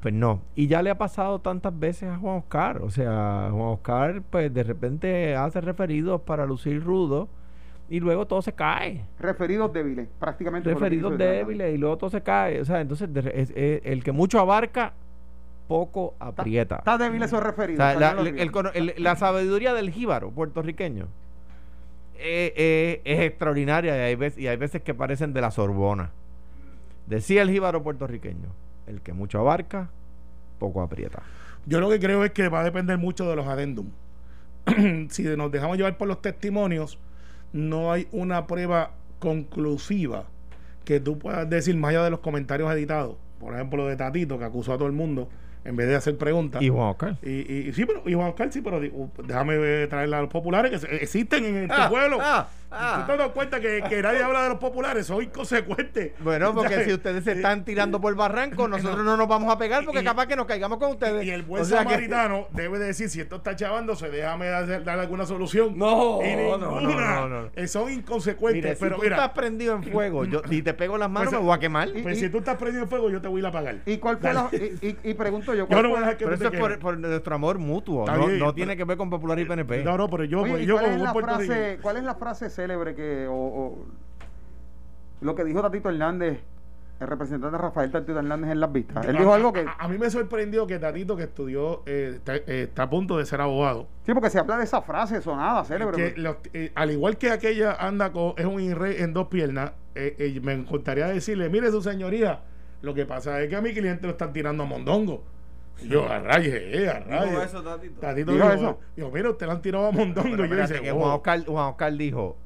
pues 0.00 0.14
no. 0.14 0.40
Y 0.54 0.66
ya 0.66 0.82
le 0.82 0.90
ha 0.90 0.98
pasado 0.98 1.40
tantas 1.40 1.78
veces 1.78 2.08
a 2.08 2.16
Juan 2.16 2.38
Oscar. 2.38 2.78
O 2.82 2.90
sea, 2.90 3.48
Juan 3.50 3.68
Oscar, 3.68 4.22
pues 4.30 4.52
de 4.52 4.62
repente 4.62 5.36
hace 5.36 5.60
referidos 5.60 6.22
para 6.22 6.46
lucir 6.46 6.82
rudo 6.82 7.28
y 7.88 8.00
luego 8.00 8.26
todo 8.26 8.40
se 8.40 8.52
cae. 8.52 9.04
Referidos 9.18 9.72
débiles, 9.72 10.08
prácticamente. 10.18 10.72
Referidos 10.72 11.18
débiles 11.18 11.74
y 11.74 11.78
luego 11.78 11.98
todo 11.98 12.10
se 12.10 12.22
cae. 12.22 12.60
O 12.60 12.64
sea, 12.64 12.80
entonces 12.80 13.08
el 13.84 14.02
que 14.02 14.12
mucho 14.12 14.40
abarca, 14.40 14.94
poco 15.68 16.14
aprieta. 16.18 16.76
Está, 16.76 16.96
débil 16.96 17.22
esos 17.22 17.42
referidos. 17.42 17.84
la, 18.98 19.16
sabiduría 19.16 19.74
del 19.74 19.90
jíbaro 19.90 20.30
puertorriqueño 20.30 21.08
eh, 22.18 22.52
eh, 22.56 23.00
es 23.04 23.20
extraordinaria 23.20 23.96
y 23.96 24.00
hay, 24.00 24.14
veces, 24.14 24.38
y 24.38 24.48
hay 24.48 24.56
veces 24.56 24.82
que 24.82 24.94
parecen 24.94 25.32
de 25.32 25.40
la 25.42 25.50
Sorbona. 25.50 26.10
Decía 27.06 27.42
el 27.42 27.50
jíbaro 27.50 27.82
puertorriqueño 27.82 28.48
el 28.90 29.00
que 29.00 29.12
mucho 29.12 29.38
abarca, 29.38 29.90
poco 30.58 30.82
aprieta. 30.82 31.22
Yo 31.66 31.80
lo 31.80 31.88
que 31.88 31.98
creo 31.98 32.24
es 32.24 32.32
que 32.32 32.48
va 32.48 32.60
a 32.60 32.64
depender 32.64 32.98
mucho 32.98 33.28
de 33.28 33.36
los 33.36 33.46
adendum. 33.46 33.90
si 35.08 35.22
nos 35.24 35.50
dejamos 35.50 35.76
llevar 35.76 35.96
por 35.96 36.08
los 36.08 36.20
testimonios, 36.20 36.98
no 37.52 37.92
hay 37.92 38.08
una 38.12 38.46
prueba 38.46 38.92
conclusiva 39.18 40.24
que 40.84 41.00
tú 41.00 41.18
puedas 41.18 41.48
decir 41.48 41.76
más 41.76 41.90
allá 41.90 42.04
de 42.04 42.10
los 42.10 42.20
comentarios 42.20 42.70
editados. 42.72 43.16
Por 43.38 43.54
ejemplo, 43.54 43.86
de 43.86 43.96
Tatito, 43.96 44.38
que 44.38 44.44
acusó 44.44 44.72
a 44.72 44.76
todo 44.76 44.86
el 44.86 44.92
mundo 44.92 45.28
en 45.64 45.76
vez 45.76 45.88
de 45.88 45.96
hacer 45.96 46.16
preguntas. 46.16 46.62
Y 46.62 46.68
Juan 46.68 46.88
Oscar. 46.88 47.16
Y, 47.22 47.72
sí, 47.72 47.84
pero 47.84 48.02
y 48.06 48.14
Juan 48.14 48.28
Oscar 48.28 48.52
sí, 48.52 48.60
pero 48.60 48.80
déjame 48.80 49.86
traer 49.86 50.14
a 50.14 50.20
los 50.22 50.30
populares 50.30 50.84
que 50.84 50.96
existen 50.96 51.44
en 51.44 51.56
este 51.64 51.76
ah, 51.76 51.88
pueblo. 51.88 52.18
Ah. 52.20 52.48
Ah. 52.70 53.04
¿Tú 53.04 53.12
te 53.12 53.18
das 53.18 53.30
cuenta 53.30 53.60
que, 53.60 53.82
que, 53.88 54.02
nadie 54.02 54.22
habla 54.22 54.44
de 54.44 54.48
los 54.50 54.58
populares? 54.58 55.06
Son 55.06 55.22
inconsecuentes. 55.22 56.12
Bueno, 56.20 56.54
porque 56.54 56.84
si 56.84 56.92
ustedes 56.92 57.24
se 57.24 57.32
están 57.32 57.64
tirando 57.64 58.00
por 58.00 58.12
el 58.12 58.16
barranco, 58.16 58.68
nosotros 58.68 59.04
no 59.04 59.16
nos 59.16 59.28
vamos 59.28 59.52
a 59.52 59.58
pegar 59.58 59.84
porque 59.84 60.04
capaz 60.04 60.26
que 60.26 60.36
nos 60.36 60.46
caigamos 60.46 60.78
con 60.78 60.92
ustedes. 60.92 61.24
Y 61.24 61.30
el 61.30 61.42
buen 61.42 61.64
samaritano 61.64 62.48
debe 62.52 62.78
decir, 62.78 63.08
si 63.08 63.20
esto 63.20 63.36
está 63.36 63.56
chavándose, 63.56 64.08
déjame 64.08 64.46
dar, 64.46 64.88
alguna 65.00 65.26
solución. 65.26 65.76
No, 65.76 66.20
no, 66.20 66.58
no, 66.58 67.28
no, 67.28 67.50
eh, 67.54 67.66
Son 67.66 67.90
inconsecuentes. 67.90 68.78
pero 68.78 68.96
si 68.96 69.02
tú 69.02 69.06
estás 69.06 69.30
prendido 69.30 69.74
en 69.74 69.82
fuego 69.84 70.24
yo, 70.24 70.42
y 70.50 70.62
te 70.62 70.74
pego 70.74 70.98
las 70.98 71.10
manos, 71.10 71.30
pues, 71.30 71.40
me 71.40 71.46
voy 71.46 71.56
a 71.56 71.58
quemar. 71.58 71.88
pues 72.02 72.18
si 72.18 72.28
tú 72.28 72.38
estás 72.38 72.56
prendido 72.56 72.84
en 72.84 72.88
fuego, 72.88 73.10
yo 73.10 73.20
te 73.20 73.28
voy 73.28 73.44
a 73.44 73.48
apagar. 73.48 73.76
¿Y 73.86 73.98
cuál 73.98 74.18
fue 74.18 74.32
la, 74.32 74.48
y, 74.52 75.14
pregunto 75.14 75.54
yo, 75.54 75.66
¿cuál 75.66 75.90
fue, 75.90 76.16
Pero 76.18 76.34
eso 76.34 76.48
es 76.48 76.78
por, 76.78 76.98
nuestro 76.98 77.34
amor 77.34 77.58
mutuo. 77.58 78.06
no, 78.06 78.54
tiene 78.54 78.76
que 78.76 78.84
ver 78.84 78.96
con 78.96 79.10
Popular 79.10 79.38
y 79.38 79.44
PNP. 79.44 79.84
No, 79.84 79.96
no, 79.96 80.08
pero 80.08 80.24
yo, 80.24 80.46
yo 80.58 80.76
¿cuál, 80.76 81.96
es 81.96 82.04
la 82.04 82.14
frase, 82.14 82.50
¿Cuál 82.60 82.70
es 82.70 82.78
la 82.78 82.84
frase 82.84 82.94
célebre 82.94 82.94
que 82.94 83.26
o, 83.28 83.78
lo 85.20 85.34
que 85.34 85.44
dijo 85.44 85.62
Tatito 85.62 85.88
Hernández 85.88 86.40
el 87.00 87.06
representante 87.06 87.56
Rafael 87.56 87.90
Tatito 87.90 88.18
Hernández 88.18 88.50
en 88.50 88.60
las 88.60 88.70
vistas. 88.70 89.06
Él 89.06 89.16
dijo 89.16 89.32
algo 89.32 89.54
que... 89.54 89.64
A, 89.78 89.88
mí 89.88 89.96
me 89.96 90.10
sorprendió 90.10 90.66
que 90.66 90.78
Tatito, 90.78 91.16
que 91.16 91.22
estudió, 91.22 91.82
eh, 91.86 92.20
eh, 92.26 92.64
está, 92.68 92.82
a 92.82 92.90
punto 92.90 93.16
de 93.16 93.24
ser 93.24 93.40
abogado. 93.40 93.86
Sí, 94.04 94.12
porque 94.12 94.28
se 94.28 94.38
habla 94.38 94.58
de 94.58 94.64
esa 94.64 94.82
frase 94.82 95.22
sonada, 95.22 95.64
célebre. 95.64 96.14
Eh, 96.52 96.72
al 96.74 96.90
igual 96.90 97.16
que 97.16 97.30
aquella 97.30 97.72
anda 97.72 98.12
con, 98.12 98.34
es 98.36 98.44
un 98.44 98.60
irre 98.60 99.02
en 99.02 99.14
dos 99.14 99.28
piernas, 99.28 99.72
me 99.94 100.52
encantaría 100.52 101.06
decirle, 101.06 101.48
mire 101.48 101.70
su 101.70 101.80
señoría, 101.80 102.40
lo 102.82 102.94
que 102.94 103.06
pasa 103.06 103.40
es 103.40 103.48
que 103.48 103.56
a 103.56 103.60
mi 103.60 103.72
cliente 103.72 104.06
lo 104.06 104.10
están 104.10 104.32
tirando 104.32 104.62
a 104.62 104.66
mondongo. 104.66 105.22
yo, 105.82 106.06
a 106.06 106.18
rayes, 106.18 106.54
eh, 106.54 106.90
a 106.90 107.00
rayes. 107.00 107.44
eso, 107.46 107.62
Tatito? 107.62 108.00
Tatito 108.00 108.32
dijo, 108.32 108.50
eso? 108.50 108.78
Dijo, 108.96 109.10
mire, 109.10 109.30
usted 109.30 109.46
lo 109.46 109.52
han 109.52 109.62
tirado 109.62 109.86
a 109.86 109.90
mondongo. 109.90 110.44
y 110.44 110.48
yo 110.48 110.56
dice, 110.56 110.80
que 110.80 110.90
Juan, 110.90 111.12
Oscar, 111.12 111.44
Juan 111.46 111.66
Oscar 111.66 111.92
dijo, 111.94 112.36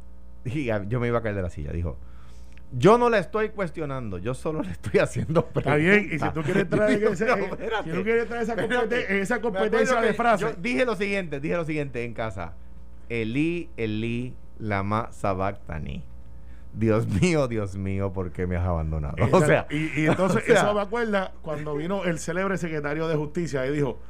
yo 0.89 1.01
me 1.01 1.09
iba 1.09 1.19
a 1.19 1.23
caer 1.23 1.35
de 1.35 1.43
la 1.43 1.51
silla, 1.51 1.73
dijo 1.73 1.99
yo 2.77 2.99
no 2.99 3.09
le 3.09 3.19
estoy 3.19 3.51
cuestionando, 3.51 4.19
yo 4.19 4.35
solo 4.35 4.63
le 4.63 4.73
estoy 4.73 5.01
haciendo 5.01 5.47
preguntas. 5.47 5.79
Está 5.79 5.97
bien, 5.97 6.09
y 6.13 6.19
si 6.19 6.31
tú 6.31 6.43
quieres 6.43 6.69
traer, 6.69 7.05
ese, 7.13 7.27
si 7.85 7.91
tú 7.91 8.03
quieres 8.03 8.29
traer 8.29 8.43
esa, 8.43 8.57
competencia, 8.57 9.17
esa 9.17 9.41
competencia 9.41 10.01
de 10.01 10.15
frases. 10.15 10.63
dije 10.63 10.85
lo 10.85 10.97
siguiente, 10.97 11.41
dije 11.41 11.57
lo 11.57 11.65
siguiente 11.65 12.05
en 12.05 12.15
casa. 12.15 12.55
Eli, 13.09 13.71
Eli, 13.77 14.35
lama 14.59 15.09
sabactani. 15.13 16.03
Dios 16.73 17.07
mío, 17.23 17.47
Dios 17.47 17.77
mío, 17.77 18.13
¿por 18.13 18.33
qué 18.33 18.47
me 18.47 18.57
has 18.57 18.65
abandonado? 18.65 19.17
O 19.31 19.41
sea, 19.41 19.67
y, 19.71 20.01
y 20.01 20.07
entonces 20.07 20.43
eso 20.49 20.75
me 20.75 20.81
acuerda 20.81 21.33
cuando 21.43 21.77
vino 21.77 22.05
el 22.05 22.19
célebre 22.19 22.57
secretario 22.59 23.07
de 23.07 23.15
justicia 23.15 23.65
y 23.67 23.73
dijo, 23.73 24.01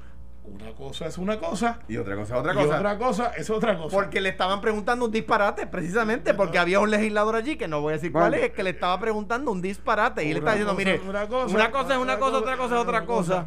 una 0.44 0.72
cosa 0.72 1.06
es 1.06 1.16
una 1.16 1.38
cosa 1.38 1.80
y 1.88 1.96
otra 1.96 2.16
cosa 2.16 2.34
es 2.34 2.40
otra 2.40 2.54
cosa. 2.54 2.66
Y 2.66 2.70
otra 2.70 2.98
cosa 2.98 3.32
es 3.36 3.50
otra 3.50 3.78
cosa. 3.78 3.96
Porque 3.96 4.20
le 4.20 4.28
estaban 4.28 4.60
preguntando 4.60 5.06
un 5.06 5.10
disparate, 5.10 5.66
precisamente, 5.66 6.34
porque 6.34 6.58
había 6.58 6.80
un 6.80 6.90
legislador 6.90 7.36
allí, 7.36 7.56
que 7.56 7.66
no 7.66 7.80
voy 7.80 7.92
a 7.92 7.96
decir 7.96 8.12
cuál 8.12 8.34
es, 8.34 8.50
que 8.50 8.62
le 8.62 8.70
estaba 8.70 8.98
preguntando 9.00 9.50
un 9.50 9.62
disparate. 9.62 10.24
Y 10.24 10.30
él 10.30 10.38
está 10.38 10.52
diciendo, 10.52 10.74
mire, 10.74 11.00
una 11.08 11.26
cosa, 11.26 11.54
una 11.54 11.70
cosa 11.70 11.94
es 11.94 12.00
una 12.00 12.18
cosa, 12.18 12.38
otra 12.38 12.56
cosa 12.56 12.74
es 12.76 12.80
otra 12.80 13.06
cosa. 13.06 13.46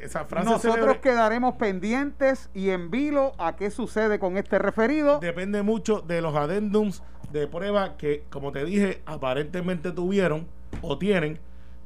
Esa 0.00 0.24
frase 0.24 0.48
Nosotros 0.48 0.98
quedaremos 0.98 1.56
pendientes 1.56 2.48
y 2.54 2.70
en 2.70 2.92
vilo 2.92 3.32
a 3.38 3.56
qué 3.56 3.72
sucede 3.72 4.20
con 4.20 4.36
este 4.36 4.60
referido. 4.60 5.18
Depende 5.18 5.62
mucho 5.62 6.00
de 6.00 6.20
los 6.20 6.36
adendums 6.36 7.02
de 7.32 7.48
prueba 7.48 7.96
que, 7.96 8.22
como 8.30 8.52
te 8.52 8.64
dije, 8.64 9.02
aparentemente 9.04 9.90
tuvieron 9.90 10.46
o 10.80 10.96
tienen, 10.96 11.40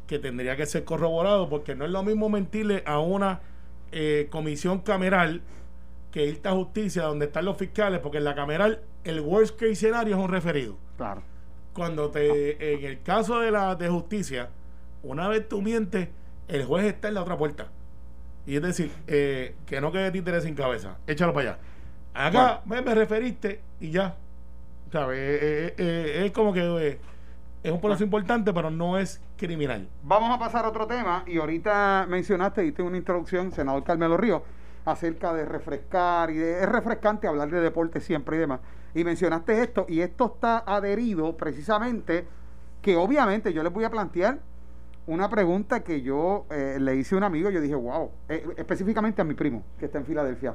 que 0.07 0.19
tendría 0.19 0.55
que 0.57 0.67
ser 0.67 0.85
corroborado, 0.85 1.49
porque 1.49 1.75
no 1.75 1.87
es 1.87 1.91
lo 1.91 2.03
mismo 2.03 2.29
mentirle 2.29 2.83
a 2.87 2.99
una 2.99 3.41
eh, 3.93 4.29
comisión 4.31 4.81
cameral 4.81 5.43
que 6.11 6.27
irte 6.27 6.49
a 6.49 6.53
justicia 6.53 7.03
donde 7.05 7.27
están 7.27 7.45
los 7.45 7.57
fiscales, 7.57 8.01
porque 8.01 8.19
en 8.19 8.25
la 8.25 8.35
cameral 8.35 8.81
el 9.05 9.21
worst 9.21 9.59
case 9.59 9.75
scenario 9.75 10.17
es 10.17 10.23
un 10.23 10.31
referido. 10.31 10.77
Claro. 10.97 11.23
Cuando 11.73 12.11
te, 12.11 12.75
en 12.75 12.85
el 12.85 13.03
caso 13.03 13.41
de 13.41 13.51
la 13.51 13.75
de 13.75 13.89
justicia, 13.89 14.49
una 15.03 15.29
vez 15.29 15.49
tú 15.49 15.63
mientes, 15.63 16.09
el 16.49 16.65
juez 16.65 16.87
está 16.87 17.09
en 17.09 17.15
la 17.15 17.23
otra 17.23 17.37
puerta. 17.37 17.69
Y 18.47 18.57
es 18.57 18.63
decir, 18.63 18.91
eh, 19.07 19.55
que 19.67 19.81
no 19.81 19.93
quede 19.93 20.11
títere 20.11 20.41
sin 20.41 20.55
cabeza. 20.55 20.97
Échalo 21.07 21.33
para 21.35 21.51
allá. 21.51 21.59
Acá 22.15 22.63
me, 22.65 22.81
referiste 22.81 23.61
y 23.81 23.91
ya. 23.91 24.17
Eh, 24.93 26.25
es 26.25 26.33
como 26.33 26.53
que 26.53 26.99
es 27.63 27.73
un 27.73 27.81
proceso 27.81 28.05
importante, 28.05 28.53
pero 28.53 28.71
no 28.71 28.99
es 28.99 29.21
criminal. 29.37 29.89
Vamos 30.05 30.31
a 30.31 30.39
pasar 30.39 30.65
a 30.65 30.69
otro 30.69 30.87
tema 30.87 31.25
y 31.27 31.39
ahorita 31.39 32.07
mencionaste, 32.09 32.63
diste 32.63 32.83
una 32.83 32.97
introducción, 32.97 33.51
senador 33.53 33.83
Carmelo 33.83 34.17
Río, 34.17 34.43
acerca 34.85 35.35
de 35.35 35.45
refrescar 35.45 36.31
y 36.31 36.39
es 36.39 36.69
refrescante 36.69 37.27
hablar 37.27 37.51
de 37.51 37.61
deporte 37.61 38.01
siempre 38.01 38.37
y 38.37 38.41
demás. 38.41 38.61
Y 38.95 39.05
mencionaste 39.05 39.61
esto 39.61 39.87
y 39.89 40.01
esto 40.01 40.33
está 40.35 40.59
adherido 40.67 41.37
precisamente 41.37 42.27
que 42.81 42.97
obviamente 42.97 43.53
yo 43.53 43.63
les 43.63 43.73
voy 43.73 43.85
a 43.85 43.91
plantear 43.91 44.39
una 45.07 45.29
pregunta 45.29 45.83
que 45.83 46.03
yo 46.03 46.47
eh, 46.51 46.79
le 46.81 46.95
hice 46.97 47.15
a 47.15 47.19
un 47.19 47.25
amigo, 47.25 47.51
yo 47.51 47.61
dije, 47.61 47.75
wow, 47.75 48.11
eh, 48.29 48.47
específicamente 48.57 49.21
a 49.21 49.25
mi 49.25 49.35
primo 49.35 49.65
que 49.79 49.87
está 49.87 49.99
en 49.99 50.05
Filadelfia. 50.05 50.55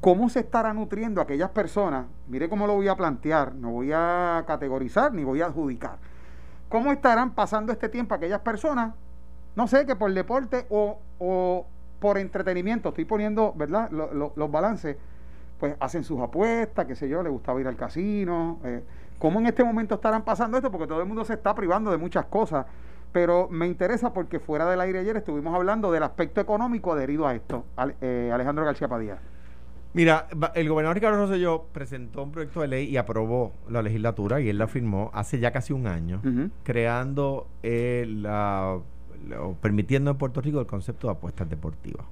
¿Cómo 0.00 0.28
se 0.28 0.40
estará 0.40 0.72
nutriendo 0.72 1.20
aquellas 1.20 1.50
personas? 1.50 2.06
Mire 2.28 2.48
cómo 2.48 2.66
lo 2.66 2.74
voy 2.74 2.88
a 2.88 2.94
plantear, 2.94 3.54
no 3.54 3.70
voy 3.70 3.90
a 3.92 4.44
categorizar 4.46 5.12
ni 5.12 5.24
voy 5.24 5.40
a 5.40 5.46
adjudicar 5.46 5.98
¿Cómo 6.68 6.92
estarán 6.92 7.34
pasando 7.34 7.72
este 7.72 7.88
tiempo 7.88 8.14
aquellas 8.14 8.40
personas? 8.40 8.94
No 9.56 9.66
sé, 9.68 9.86
que 9.86 9.94
por 9.96 10.12
deporte 10.12 10.66
o, 10.70 10.98
o 11.18 11.66
por 12.00 12.18
entretenimiento, 12.18 12.90
estoy 12.90 13.04
poniendo, 13.04 13.54
¿verdad? 13.56 13.90
los 13.90 14.50
balances, 14.50 14.96
pues 15.58 15.74
hacen 15.80 16.04
sus 16.04 16.20
apuestas, 16.20 16.84
qué 16.84 16.94
sé 16.96 17.08
yo, 17.08 17.22
les 17.22 17.32
gustaba 17.32 17.60
ir 17.60 17.66
al 17.66 17.76
casino. 17.76 18.58
Eh, 18.64 18.84
¿Cómo 19.18 19.38
en 19.38 19.46
este 19.46 19.64
momento 19.64 19.94
estarán 19.94 20.22
pasando 20.22 20.58
esto? 20.58 20.70
Porque 20.70 20.86
todo 20.86 21.00
el 21.00 21.06
mundo 21.06 21.24
se 21.24 21.34
está 21.34 21.54
privando 21.54 21.90
de 21.90 21.96
muchas 21.96 22.26
cosas. 22.26 22.66
Pero 23.12 23.48
me 23.48 23.66
interesa 23.66 24.12
porque 24.12 24.40
fuera 24.40 24.68
del 24.68 24.80
aire 24.80 24.98
ayer 24.98 25.16
estuvimos 25.16 25.54
hablando 25.54 25.92
del 25.92 26.02
aspecto 26.02 26.40
económico 26.40 26.92
adherido 26.92 27.26
a 27.26 27.34
esto, 27.34 27.64
eh, 28.00 28.30
Alejandro 28.34 28.64
García 28.64 28.88
Padilla. 28.88 29.18
Mira, 29.94 30.26
el 30.56 30.68
gobernador 30.68 30.96
Ricardo 30.96 31.18
Rosselló 31.18 31.68
presentó 31.72 32.24
un 32.24 32.32
proyecto 32.32 32.60
de 32.60 32.66
ley 32.68 32.88
y 32.88 32.96
aprobó 32.96 33.52
la 33.70 33.80
legislatura 33.80 34.40
y 34.40 34.48
él 34.48 34.58
la 34.58 34.66
firmó 34.66 35.12
hace 35.14 35.38
ya 35.38 35.52
casi 35.52 35.72
un 35.72 35.86
año, 35.86 36.20
creando 36.64 37.46
eh, 37.62 38.04
la, 38.08 38.80
permitiendo 39.62 40.10
en 40.10 40.18
Puerto 40.18 40.40
Rico 40.40 40.58
el 40.58 40.66
concepto 40.66 41.06
de 41.06 41.12
apuestas 41.12 41.48
deportivas. 41.48 42.04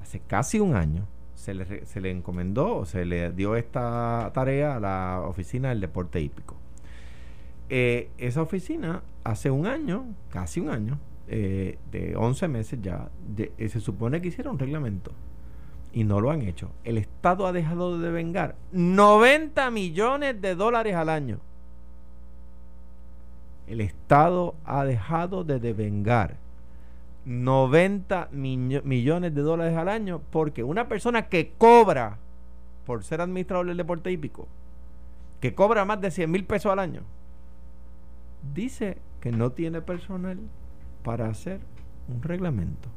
Hace 0.00 0.20
casi 0.20 0.60
un 0.60 0.76
año 0.76 1.06
se 1.34 1.52
le, 1.52 1.84
se 1.84 2.00
le 2.00 2.10
encomendó 2.10 2.74
o 2.78 2.86
se 2.86 3.04
le 3.04 3.32
dio 3.32 3.54
esta 3.54 4.30
tarea 4.32 4.76
a 4.76 4.80
la 4.80 5.22
oficina 5.26 5.68
del 5.68 5.82
deporte 5.82 6.22
hípico. 6.22 6.56
Eh, 7.68 8.10
esa 8.16 8.40
oficina 8.40 9.02
hace 9.24 9.50
un 9.50 9.66
año, 9.66 10.06
casi 10.30 10.60
un 10.60 10.70
año, 10.70 10.98
eh, 11.28 11.78
de 11.90 12.16
11 12.16 12.48
meses 12.48 12.78
ya, 12.80 13.10
se 13.58 13.80
supone 13.80 14.22
que 14.22 14.28
hicieron 14.28 14.54
un 14.54 14.58
reglamento 14.58 15.12
y 15.94 16.02
no 16.02 16.20
lo 16.20 16.32
han 16.32 16.42
hecho. 16.42 16.72
El 16.82 16.98
Estado 16.98 17.46
ha 17.46 17.52
dejado 17.52 17.96
de 17.96 18.04
devengar 18.04 18.56
90 18.72 19.70
millones 19.70 20.40
de 20.42 20.56
dólares 20.56 20.96
al 20.96 21.08
año. 21.08 21.38
El 23.68 23.80
Estado 23.80 24.56
ha 24.64 24.84
dejado 24.84 25.44
de 25.44 25.60
devengar 25.60 26.36
90 27.24 28.28
millones 28.32 29.34
de 29.34 29.40
dólares 29.40 29.78
al 29.78 29.88
año 29.88 30.20
porque 30.30 30.64
una 30.64 30.88
persona 30.88 31.28
que 31.28 31.52
cobra 31.56 32.18
por 32.84 33.04
ser 33.04 33.20
administrador 33.20 33.66
del 33.66 33.76
deporte 33.76 34.10
hípico, 34.10 34.48
que 35.40 35.54
cobra 35.54 35.84
más 35.84 36.00
de 36.00 36.10
100 36.10 36.30
mil 36.30 36.44
pesos 36.44 36.72
al 36.72 36.80
año, 36.80 37.02
dice 38.52 38.98
que 39.20 39.30
no 39.30 39.52
tiene 39.52 39.80
personal 39.80 40.38
para 41.04 41.28
hacer 41.28 41.60
un 42.08 42.20
reglamento 42.20 42.88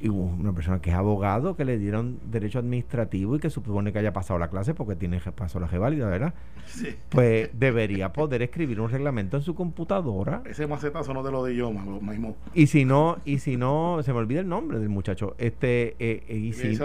y 0.00 0.08
una 0.08 0.52
persona 0.52 0.80
que 0.80 0.90
es 0.90 0.96
abogado, 0.96 1.56
que 1.56 1.64
le 1.64 1.78
dieron 1.78 2.18
derecho 2.30 2.58
administrativo 2.58 3.36
y 3.36 3.38
que 3.38 3.50
supone 3.50 3.92
que 3.92 3.98
haya 3.98 4.12
pasado 4.12 4.38
la 4.38 4.48
clase 4.48 4.74
porque 4.74 4.94
tiene 4.94 5.20
pasó 5.34 5.58
la 5.58 5.68
G 5.68 5.78
válida, 5.78 6.08
¿verdad? 6.08 6.34
Sí. 6.66 6.94
Pues 7.08 7.50
debería 7.52 8.12
poder 8.12 8.42
escribir 8.42 8.80
un 8.80 8.90
reglamento 8.90 9.36
en 9.36 9.42
su 9.42 9.54
computadora. 9.54 10.42
Ese 10.44 10.66
macetazo 10.66 11.14
no 11.14 11.22
te 11.22 11.30
lo 11.30 11.44
di 11.44 11.56
yo, 11.56 11.70
Maimó. 11.72 12.36
Y 12.54 12.66
si 12.66 12.84
no, 12.84 13.16
y 13.24 13.38
si 13.38 13.56
no, 13.56 14.00
se 14.02 14.12
me 14.12 14.18
olvida 14.18 14.40
el 14.40 14.48
nombre 14.48 14.78
del 14.78 14.88
muchacho. 14.88 15.34
Este, 15.38 15.96
eh, 15.98 16.24
eh 16.28 16.36
y, 16.36 16.52
si, 16.52 16.78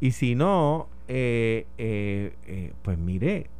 y 0.00 0.10
si 0.12 0.34
no, 0.34 0.88
eh, 1.08 1.66
eh, 1.76 2.72
pues 2.82 2.98
mire, 2.98 3.50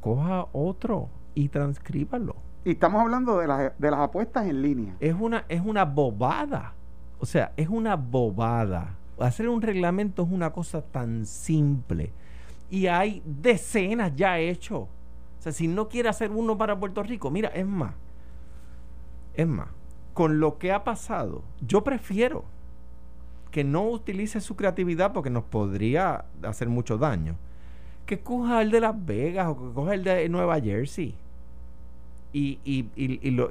coja 0.00 0.46
otro 0.52 1.08
y 1.34 1.48
transcríbalo. 1.48 2.36
Y 2.64 2.72
estamos 2.72 3.00
hablando 3.00 3.38
de, 3.38 3.48
las, 3.48 3.72
de 3.76 3.90
las 3.90 4.00
apuestas 4.00 4.46
en 4.46 4.62
línea. 4.62 4.94
Es 5.00 5.14
una, 5.18 5.44
es 5.48 5.60
una 5.64 5.84
bobada. 5.84 6.74
O 7.22 7.26
sea, 7.26 7.52
es 7.56 7.68
una 7.68 7.94
bobada. 7.94 8.96
Hacer 9.20 9.48
un 9.48 9.62
reglamento 9.62 10.24
es 10.24 10.28
una 10.32 10.50
cosa 10.52 10.82
tan 10.82 11.24
simple. 11.24 12.12
Y 12.68 12.88
hay 12.88 13.22
decenas 13.24 14.12
ya 14.16 14.40
hechos. 14.40 14.88
O 15.38 15.42
sea, 15.42 15.52
si 15.52 15.68
no 15.68 15.88
quiere 15.88 16.08
hacer 16.08 16.32
uno 16.32 16.58
para 16.58 16.78
Puerto 16.80 17.00
Rico, 17.04 17.30
mira, 17.30 17.48
es 17.50 17.64
más. 17.66 17.94
Es 19.34 19.46
más, 19.46 19.68
con 20.14 20.40
lo 20.40 20.58
que 20.58 20.72
ha 20.72 20.84
pasado, 20.84 21.44
yo 21.60 21.84
prefiero 21.84 22.44
que 23.52 23.64
no 23.64 23.88
utilice 23.88 24.40
su 24.40 24.56
creatividad 24.56 25.12
porque 25.12 25.30
nos 25.30 25.44
podría 25.44 26.24
hacer 26.42 26.68
mucho 26.68 26.98
daño. 26.98 27.36
que 28.06 28.20
coja 28.20 28.62
el 28.62 28.70
de 28.70 28.80
Las 28.80 29.06
Vegas 29.06 29.48
o 29.48 29.56
que 29.56 29.74
coja 29.74 29.94
el 29.94 30.04
de 30.04 30.28
Nueva 30.28 30.60
Jersey 30.60 31.14
y, 32.32 32.58
y, 32.64 32.86
y, 32.96 33.20
y, 33.28 33.30
lo, 33.32 33.50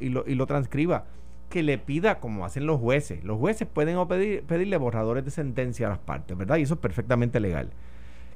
lo, 0.00 0.24
y 0.26 0.34
lo 0.34 0.46
transcriba. 0.46 1.04
Que 1.48 1.62
le 1.62 1.78
pida, 1.78 2.20
como 2.20 2.44
hacen 2.44 2.66
los 2.66 2.80
jueces. 2.80 3.24
Los 3.24 3.38
jueces 3.38 3.66
pueden 3.66 4.06
pedir, 4.06 4.42
pedirle 4.42 4.76
borradores 4.76 5.24
de 5.24 5.30
sentencia 5.30 5.86
a 5.86 5.90
las 5.90 5.98
partes, 5.98 6.36
¿verdad? 6.36 6.56
Y 6.56 6.62
eso 6.62 6.74
es 6.74 6.80
perfectamente 6.80 7.40
legal. 7.40 7.70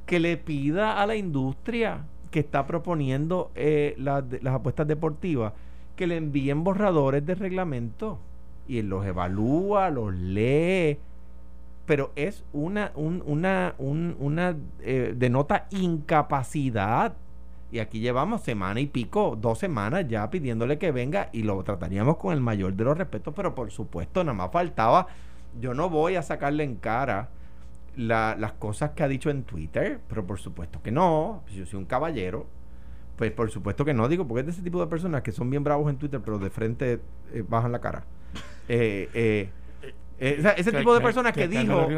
Que 0.07 0.19
le 0.19 0.37
pida 0.37 1.01
a 1.01 1.07
la 1.07 1.17
industria 1.17 2.05
que 2.33 2.41
está 2.41 2.67
proponiendo 2.67 3.53
eh, 3.55 3.95
las, 3.99 4.25
apuestas 4.47 4.89
deportivas 4.89 5.53
que 5.95 6.09
le 6.09 6.17
envíen 6.17 6.65
borradores 6.65 7.25
de 7.25 7.37
reglamento 7.37 8.19
y 8.67 8.79
él 8.79 8.89
los 8.89 9.07
evalúa, 9.07 9.91
los 9.91 10.15
lee, 10.15 10.99
pero 11.87 12.11
es 12.17 12.43
una, 12.53 12.91
una, 12.97 13.75
una 13.79 14.57
eh, 14.81 15.15
denota 15.17 15.67
incapacidad. 15.71 17.15
Y 17.73 17.79
aquí 17.79 18.01
llevamos 18.01 18.43
semana 18.43 18.81
y 18.81 18.87
pico, 18.87 19.35
dos 19.41 19.59
semanas 19.59 20.07
ya 20.07 20.29
pidiéndole 20.29 20.77
que 20.77 20.93
venga 20.93 21.31
y 21.33 21.43
lo 21.43 21.63
trataríamos 21.65 22.19
con 22.19 22.35
el 22.35 22.41
mayor 22.43 22.75
de 22.75 22.85
los 22.85 22.99
respetos, 22.99 23.33
pero 23.35 23.55
por 23.55 23.71
supuesto, 23.71 24.23
nada 24.23 24.35
más 24.37 24.53
faltaba, 24.53 25.07
yo 25.59 25.73
no 25.73 25.89
voy 25.89 26.17
a 26.17 26.23
sacarle 26.23 26.65
en 26.65 26.77
cara 26.77 27.31
las 27.97 28.53
cosas 28.53 28.91
que 28.91 29.03
ha 29.03 29.09
dicho 29.09 29.31
en 29.31 29.45
Twitter, 29.45 30.01
pero 30.07 30.27
por 30.27 30.39
supuesto 30.39 30.83
que 30.83 30.91
no, 30.91 31.43
yo 31.51 31.65
soy 31.65 31.79
un 31.79 31.87
caballero, 31.87 32.47
pues 33.17 33.33
por 33.33 33.51
supuesto 33.51 33.87
que 33.87 33.95
no, 33.95 34.07
digo, 34.07 34.29
porque 34.29 34.41
es 34.41 34.47
de 34.47 34.53
ese 34.53 34.63
tipo 34.63 34.79
de 34.79 34.87
personas 34.87 35.23
que 35.23 35.33
son 35.33 35.49
bien 35.49 35.65
bravos 35.65 35.89
en 35.89 35.97
Twitter, 35.97 36.21
pero 36.23 36.39
de 36.39 36.51
frente 36.51 37.01
eh, 37.33 37.43
bajan 37.49 37.73
la 37.73 37.81
cara. 37.81 38.05
Eh, 38.69 39.09
eh, 39.15 39.49
eh, 40.19 40.55
ese 40.59 40.73
tipo 40.73 40.95
de 40.95 41.01
personas 41.01 41.33
que, 41.33 41.49
dijo 41.49 41.89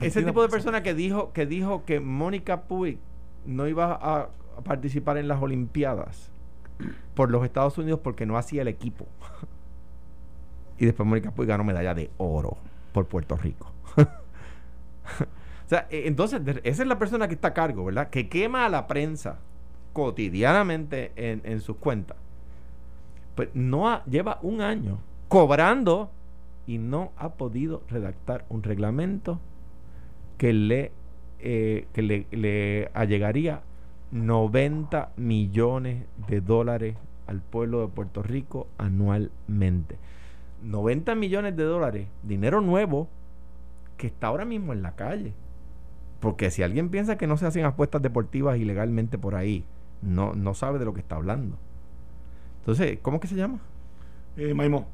ese 0.00 0.22
tipo 0.22 0.42
de 0.42 0.48
personas 0.48 0.82
que 0.82 0.92
dijo 0.94 1.32
que 1.32 1.46
dijo 1.46 1.84
que 1.84 1.98
Mónica 1.98 2.62
Puig 2.62 2.98
no 3.46 3.66
iba 3.66 3.98
a, 4.00 4.28
participar 4.64 5.18
en 5.18 5.26
las 5.26 5.42
Olimpiadas 5.42 6.30
por 7.14 7.30
los 7.30 7.44
Estados 7.44 7.76
Unidos 7.76 8.00
porque 8.02 8.24
no 8.26 8.36
hacía 8.38 8.62
el 8.62 8.68
equipo. 8.68 9.06
Y 10.76 10.86
después 10.86 11.08
Mónica 11.08 11.30
Puig 11.30 11.46
ganó 11.46 11.62
medalla 11.62 11.94
de 11.94 12.10
oro 12.18 12.56
por 12.92 13.06
Puerto 13.06 13.36
Rico. 13.36 13.70
O 15.66 15.68
sea 15.68 15.86
entonces 15.88 16.42
esa 16.62 16.82
es 16.82 16.88
la 16.88 16.98
persona 16.98 17.26
que 17.26 17.34
está 17.34 17.48
a 17.48 17.54
cargo 17.54 17.86
verdad 17.86 18.10
que 18.10 18.28
quema 18.28 18.66
a 18.66 18.68
la 18.68 18.86
prensa 18.86 19.38
cotidianamente 19.94 21.12
en, 21.16 21.40
en 21.44 21.60
sus 21.60 21.76
cuentas. 21.76 22.18
Pues 23.34 23.48
no 23.54 24.04
lleva 24.04 24.40
un 24.42 24.60
año 24.60 24.98
cobrando 25.28 26.10
y 26.66 26.78
no 26.78 27.12
ha 27.16 27.30
podido 27.30 27.82
redactar 27.88 28.44
un 28.48 28.62
reglamento 28.62 29.40
que 30.38 30.52
le, 30.52 30.92
eh, 31.46 31.86
que 31.92 32.00
le, 32.00 32.26
le 32.30 32.90
allegaría 32.94 33.60
90 34.12 35.12
millones 35.18 36.06
de 36.26 36.40
dólares 36.40 36.96
al 37.26 37.42
pueblo 37.42 37.82
de 37.82 37.88
Puerto 37.88 38.22
Rico 38.22 38.66
anualmente. 38.78 39.98
90 40.62 41.14
millones 41.14 41.54
de 41.54 41.64
dólares, 41.64 42.08
dinero 42.22 42.62
nuevo 42.62 43.08
que 43.98 44.06
está 44.06 44.28
ahora 44.28 44.46
mismo 44.46 44.72
en 44.72 44.80
la 44.80 44.96
calle. 44.96 45.34
Porque 46.18 46.50
si 46.50 46.62
alguien 46.62 46.88
piensa 46.88 47.18
que 47.18 47.26
no 47.26 47.36
se 47.36 47.44
hacen 47.44 47.66
apuestas 47.66 48.00
deportivas 48.00 48.56
ilegalmente 48.56 49.18
por 49.18 49.34
ahí, 49.34 49.66
no, 50.00 50.32
no 50.32 50.54
sabe 50.54 50.78
de 50.78 50.86
lo 50.86 50.94
que 50.94 51.00
está 51.00 51.16
hablando. 51.16 51.58
Entonces, 52.60 52.98
¿cómo 53.02 53.20
que 53.20 53.28
se 53.28 53.34
llama? 53.34 53.58
Eh, 54.38 54.54
Maimón. 54.54 54.86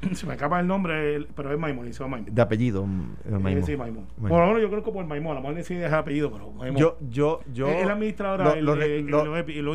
Se 0.12 0.26
me 0.26 0.34
acaba 0.34 0.60
el 0.60 0.66
nombre, 0.66 1.26
pero 1.34 1.52
es 1.52 1.58
Maimón, 1.58 1.86
dice 1.86 2.04
Maimón. 2.04 2.34
De 2.34 2.42
apellido, 2.42 2.84
eh, 3.24 3.30
Maimón. 3.30 3.64
Sí, 3.64 3.76
Maimón. 3.76 4.06
Por 4.20 4.30
lo 4.30 4.46
menos 4.46 4.62
yo 4.62 4.70
creo 4.70 4.84
que 4.84 4.92
por 4.92 5.06
Maimón, 5.06 5.32
a 5.32 5.34
lo 5.36 5.40
mejor 5.40 5.56
le 5.56 5.64
sigue 5.64 5.86
apellido, 5.86 6.30
pero 6.30 6.50
Maimón. 6.52 6.80
Yo, 6.80 6.98
yo, 7.08 7.40
yo. 7.52 7.68
Es 7.68 7.82
el 7.82 7.90
administrador, 7.90 8.58
lo, 8.62 8.76
lo, 8.76 9.24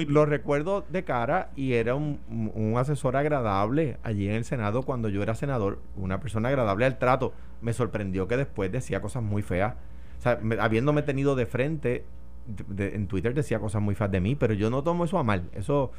lo, 0.07 0.25
recuerdo 0.25 0.85
de 0.89 1.03
cara 1.03 1.49
y 1.55 1.73
era 1.73 1.95
un, 1.95 2.19
un, 2.29 2.77
asesor 2.77 3.15
agradable 3.15 3.97
allí 4.03 4.27
en 4.27 4.35
el 4.35 4.45
Senado 4.45 4.83
cuando 4.83 5.09
yo 5.09 5.23
era 5.23 5.35
senador, 5.35 5.79
una 5.95 6.19
persona 6.19 6.49
agradable 6.49 6.85
al 6.85 6.97
trato. 6.97 7.33
Me 7.61 7.73
sorprendió 7.73 8.27
que 8.27 8.37
después 8.37 8.71
decía 8.71 9.01
cosas 9.01 9.23
muy 9.23 9.41
feas. 9.41 9.75
O 10.19 10.21
sea, 10.21 10.39
habiéndome 10.59 11.01
tenido 11.01 11.35
de 11.35 11.45
frente, 11.45 12.05
en 12.77 13.07
Twitter 13.07 13.33
decía 13.33 13.59
cosas 13.59 13.81
muy 13.81 13.95
feas 13.95 14.11
de 14.11 14.19
mí, 14.19 14.35
pero 14.35 14.53
yo 14.53 14.69
no 14.69 14.83
tomo 14.83 15.05
eso 15.05 15.17
a 15.17 15.23
mal. 15.23 15.49
Eso 15.53 15.91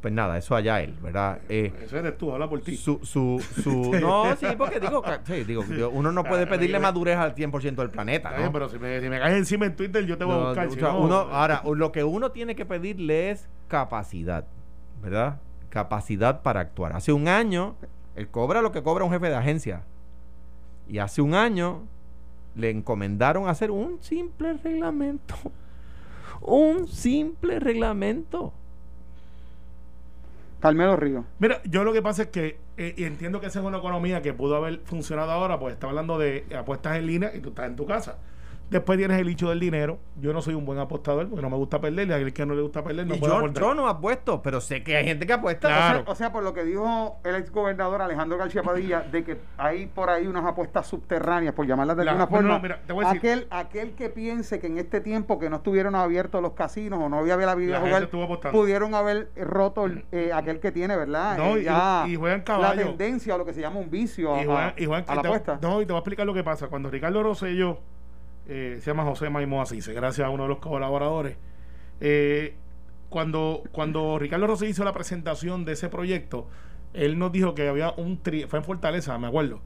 pues 0.00 0.12
nada, 0.12 0.36
eso 0.36 0.54
allá 0.54 0.80
él, 0.82 0.94
¿verdad? 1.02 1.40
Eh, 1.48 1.72
eso 1.82 1.98
eres 1.98 2.16
tú, 2.18 2.30
habla 2.32 2.48
por 2.48 2.60
ti. 2.60 2.76
Su, 2.76 3.00
su, 3.02 3.42
su, 3.62 3.92
no, 4.00 4.36
sí, 4.36 4.46
porque 4.56 4.78
digo, 4.78 5.02
sí, 5.24 5.44
digo 5.44 5.64
uno 5.92 6.12
no 6.12 6.22
puede 6.22 6.46
pedirle 6.46 6.78
madurez 6.78 7.16
al 7.16 7.34
100% 7.34 7.74
del 7.76 7.90
planeta, 7.90 8.36
¿no? 8.38 8.52
pero 8.52 8.68
si 8.68 8.78
me, 8.78 9.00
si 9.00 9.08
me, 9.08 9.18
caes 9.18 9.36
encima 9.36 9.66
en 9.66 9.74
Twitter, 9.74 10.04
yo 10.04 10.18
te 10.18 10.24
voy 10.24 10.34
a 10.34 10.46
buscar. 10.48 10.70
Si 10.70 10.76
no, 10.76 11.00
uno, 11.00 11.16
ahora, 11.16 11.62
lo 11.64 11.92
que 11.92 12.04
uno 12.04 12.30
tiene 12.30 12.54
que 12.54 12.66
pedirle 12.66 13.30
es 13.30 13.48
capacidad, 13.68 14.44
¿verdad? 15.02 15.40
Capacidad 15.70 16.42
para 16.42 16.60
actuar. 16.60 16.94
Hace 16.94 17.12
un 17.12 17.26
año, 17.26 17.74
él 18.14 18.28
cobra 18.28 18.62
lo 18.62 18.72
que 18.72 18.82
cobra 18.82 19.04
un 19.04 19.10
jefe 19.10 19.28
de 19.28 19.34
agencia. 19.34 19.82
Y 20.88 20.98
hace 20.98 21.20
un 21.20 21.34
año 21.34 21.82
le 22.54 22.70
encomendaron 22.70 23.48
hacer 23.48 23.70
un 23.70 23.98
simple 24.02 24.52
reglamento. 24.62 25.34
Un 26.42 26.86
simple 26.86 27.58
reglamento 27.58 28.52
Carmelo 30.66 30.96
Río. 30.96 31.24
Mira, 31.38 31.60
yo 31.64 31.84
lo 31.84 31.92
que 31.92 32.02
pasa 32.02 32.22
es 32.22 32.28
que 32.28 32.58
eh, 32.76 32.94
entiendo 32.98 33.40
que 33.40 33.46
esa 33.46 33.60
es 33.60 33.64
una 33.64 33.78
economía 33.78 34.20
que 34.20 34.32
pudo 34.32 34.56
haber 34.56 34.80
funcionado 34.80 35.30
ahora, 35.30 35.60
pues 35.60 35.74
está 35.74 35.86
hablando 35.86 36.18
de 36.18 36.44
apuestas 36.58 36.96
en 36.96 37.06
línea 37.06 37.30
y 37.34 37.40
tú 37.40 37.50
estás 37.50 37.66
en 37.66 37.76
tu 37.76 37.86
casa. 37.86 38.18
Después 38.70 38.98
tienes 38.98 39.18
el 39.20 39.28
hecho 39.28 39.48
del 39.48 39.60
dinero. 39.60 39.98
Yo 40.20 40.32
no 40.32 40.42
soy 40.42 40.54
un 40.54 40.64
buen 40.64 40.78
apostador 40.78 41.28
porque 41.28 41.42
no 41.42 41.50
me 41.50 41.56
gusta 41.56 41.80
perder. 41.80 42.08
Y 42.08 42.12
a 42.12 42.16
aquel 42.16 42.32
que 42.32 42.44
no 42.44 42.54
le 42.54 42.62
gusta 42.62 42.82
perder 42.82 43.06
no 43.06 43.16
puede 43.16 43.32
yo, 43.32 43.52
yo 43.52 43.74
no 43.74 43.88
apuesto, 43.88 44.42
pero 44.42 44.60
sé 44.60 44.82
que 44.82 44.96
hay 44.96 45.04
gente 45.04 45.26
que 45.26 45.32
apuesta. 45.32 45.68
Claro. 45.68 46.04
O, 46.06 46.14
sea, 46.14 46.32
por 46.32 46.42
lo 46.42 46.52
que 46.52 46.64
dijo 46.64 47.18
el 47.24 47.36
ex 47.36 47.50
gobernador 47.50 48.02
Alejandro 48.02 48.38
García 48.38 48.62
Padilla, 48.62 49.00
de 49.00 49.24
que 49.24 49.38
hay 49.56 49.86
por 49.86 50.10
ahí 50.10 50.26
unas 50.26 50.44
apuestas 50.44 50.86
subterráneas, 50.86 51.54
por 51.54 51.66
llamarlas 51.66 51.96
de 51.96 52.08
alguna 52.08 52.26
forma. 52.26 52.60
aquel, 53.06 53.46
aquel 53.50 53.92
que 53.92 54.08
piense 54.08 54.58
que 54.58 54.66
en 54.66 54.78
este 54.78 55.00
tiempo 55.00 55.38
que 55.38 55.48
no 55.48 55.56
estuvieron 55.56 55.94
abiertos 55.94 56.42
los 56.42 56.52
casinos 56.52 57.00
o 57.00 57.08
no 57.08 57.18
había 57.18 57.36
la 57.36 57.54
vida 57.54 57.80
jugar, 57.80 58.08
pudieron 58.50 58.94
haber 58.94 59.30
roto 59.36 59.86
eh, 60.10 60.30
aquel 60.34 60.58
que 60.58 60.72
tiene, 60.72 60.96
¿verdad? 60.96 61.38
No, 61.38 61.56
eh, 61.56 62.10
y, 62.10 62.16
juegan 62.16 62.42
caballo. 62.42 62.74
La 62.74 62.88
tendencia 62.88 63.34
o 63.34 63.38
lo 63.38 63.44
que 63.44 63.52
se 63.52 63.60
llama 63.60 63.78
un 63.78 63.90
vicio 63.90 64.34
a, 64.34 64.44
la 64.44 64.74
apuesta. 65.06 65.58
No, 65.62 65.80
y 65.80 65.86
te 65.86 65.92
voy 65.92 65.98
a 65.98 66.00
explicar 66.00 66.26
lo 66.26 66.34
que 66.34 66.42
pasa. 66.42 66.68
Cuando 66.68 66.90
Ricardo 66.90 67.22
Rosselló 67.22 67.78
eh, 68.48 68.78
se 68.80 68.90
llama 68.90 69.04
José 69.04 69.28
Maimó 69.30 69.60
Asís, 69.60 69.88
gracias 69.88 70.26
a 70.26 70.30
uno 70.30 70.44
de 70.44 70.48
los 70.48 70.58
colaboradores. 70.58 71.36
Eh, 72.00 72.54
cuando, 73.08 73.62
cuando 73.72 74.18
Ricardo 74.18 74.46
Rossi 74.46 74.66
hizo 74.66 74.84
la 74.84 74.92
presentación 74.92 75.64
de 75.64 75.72
ese 75.72 75.88
proyecto, 75.88 76.48
él 76.92 77.18
nos 77.18 77.32
dijo 77.32 77.54
que 77.54 77.68
había 77.68 77.92
un 77.96 78.20
fue 78.48 78.58
en 78.58 78.64
Fortaleza, 78.64 79.18
me 79.18 79.26
acuerdo, 79.26 79.60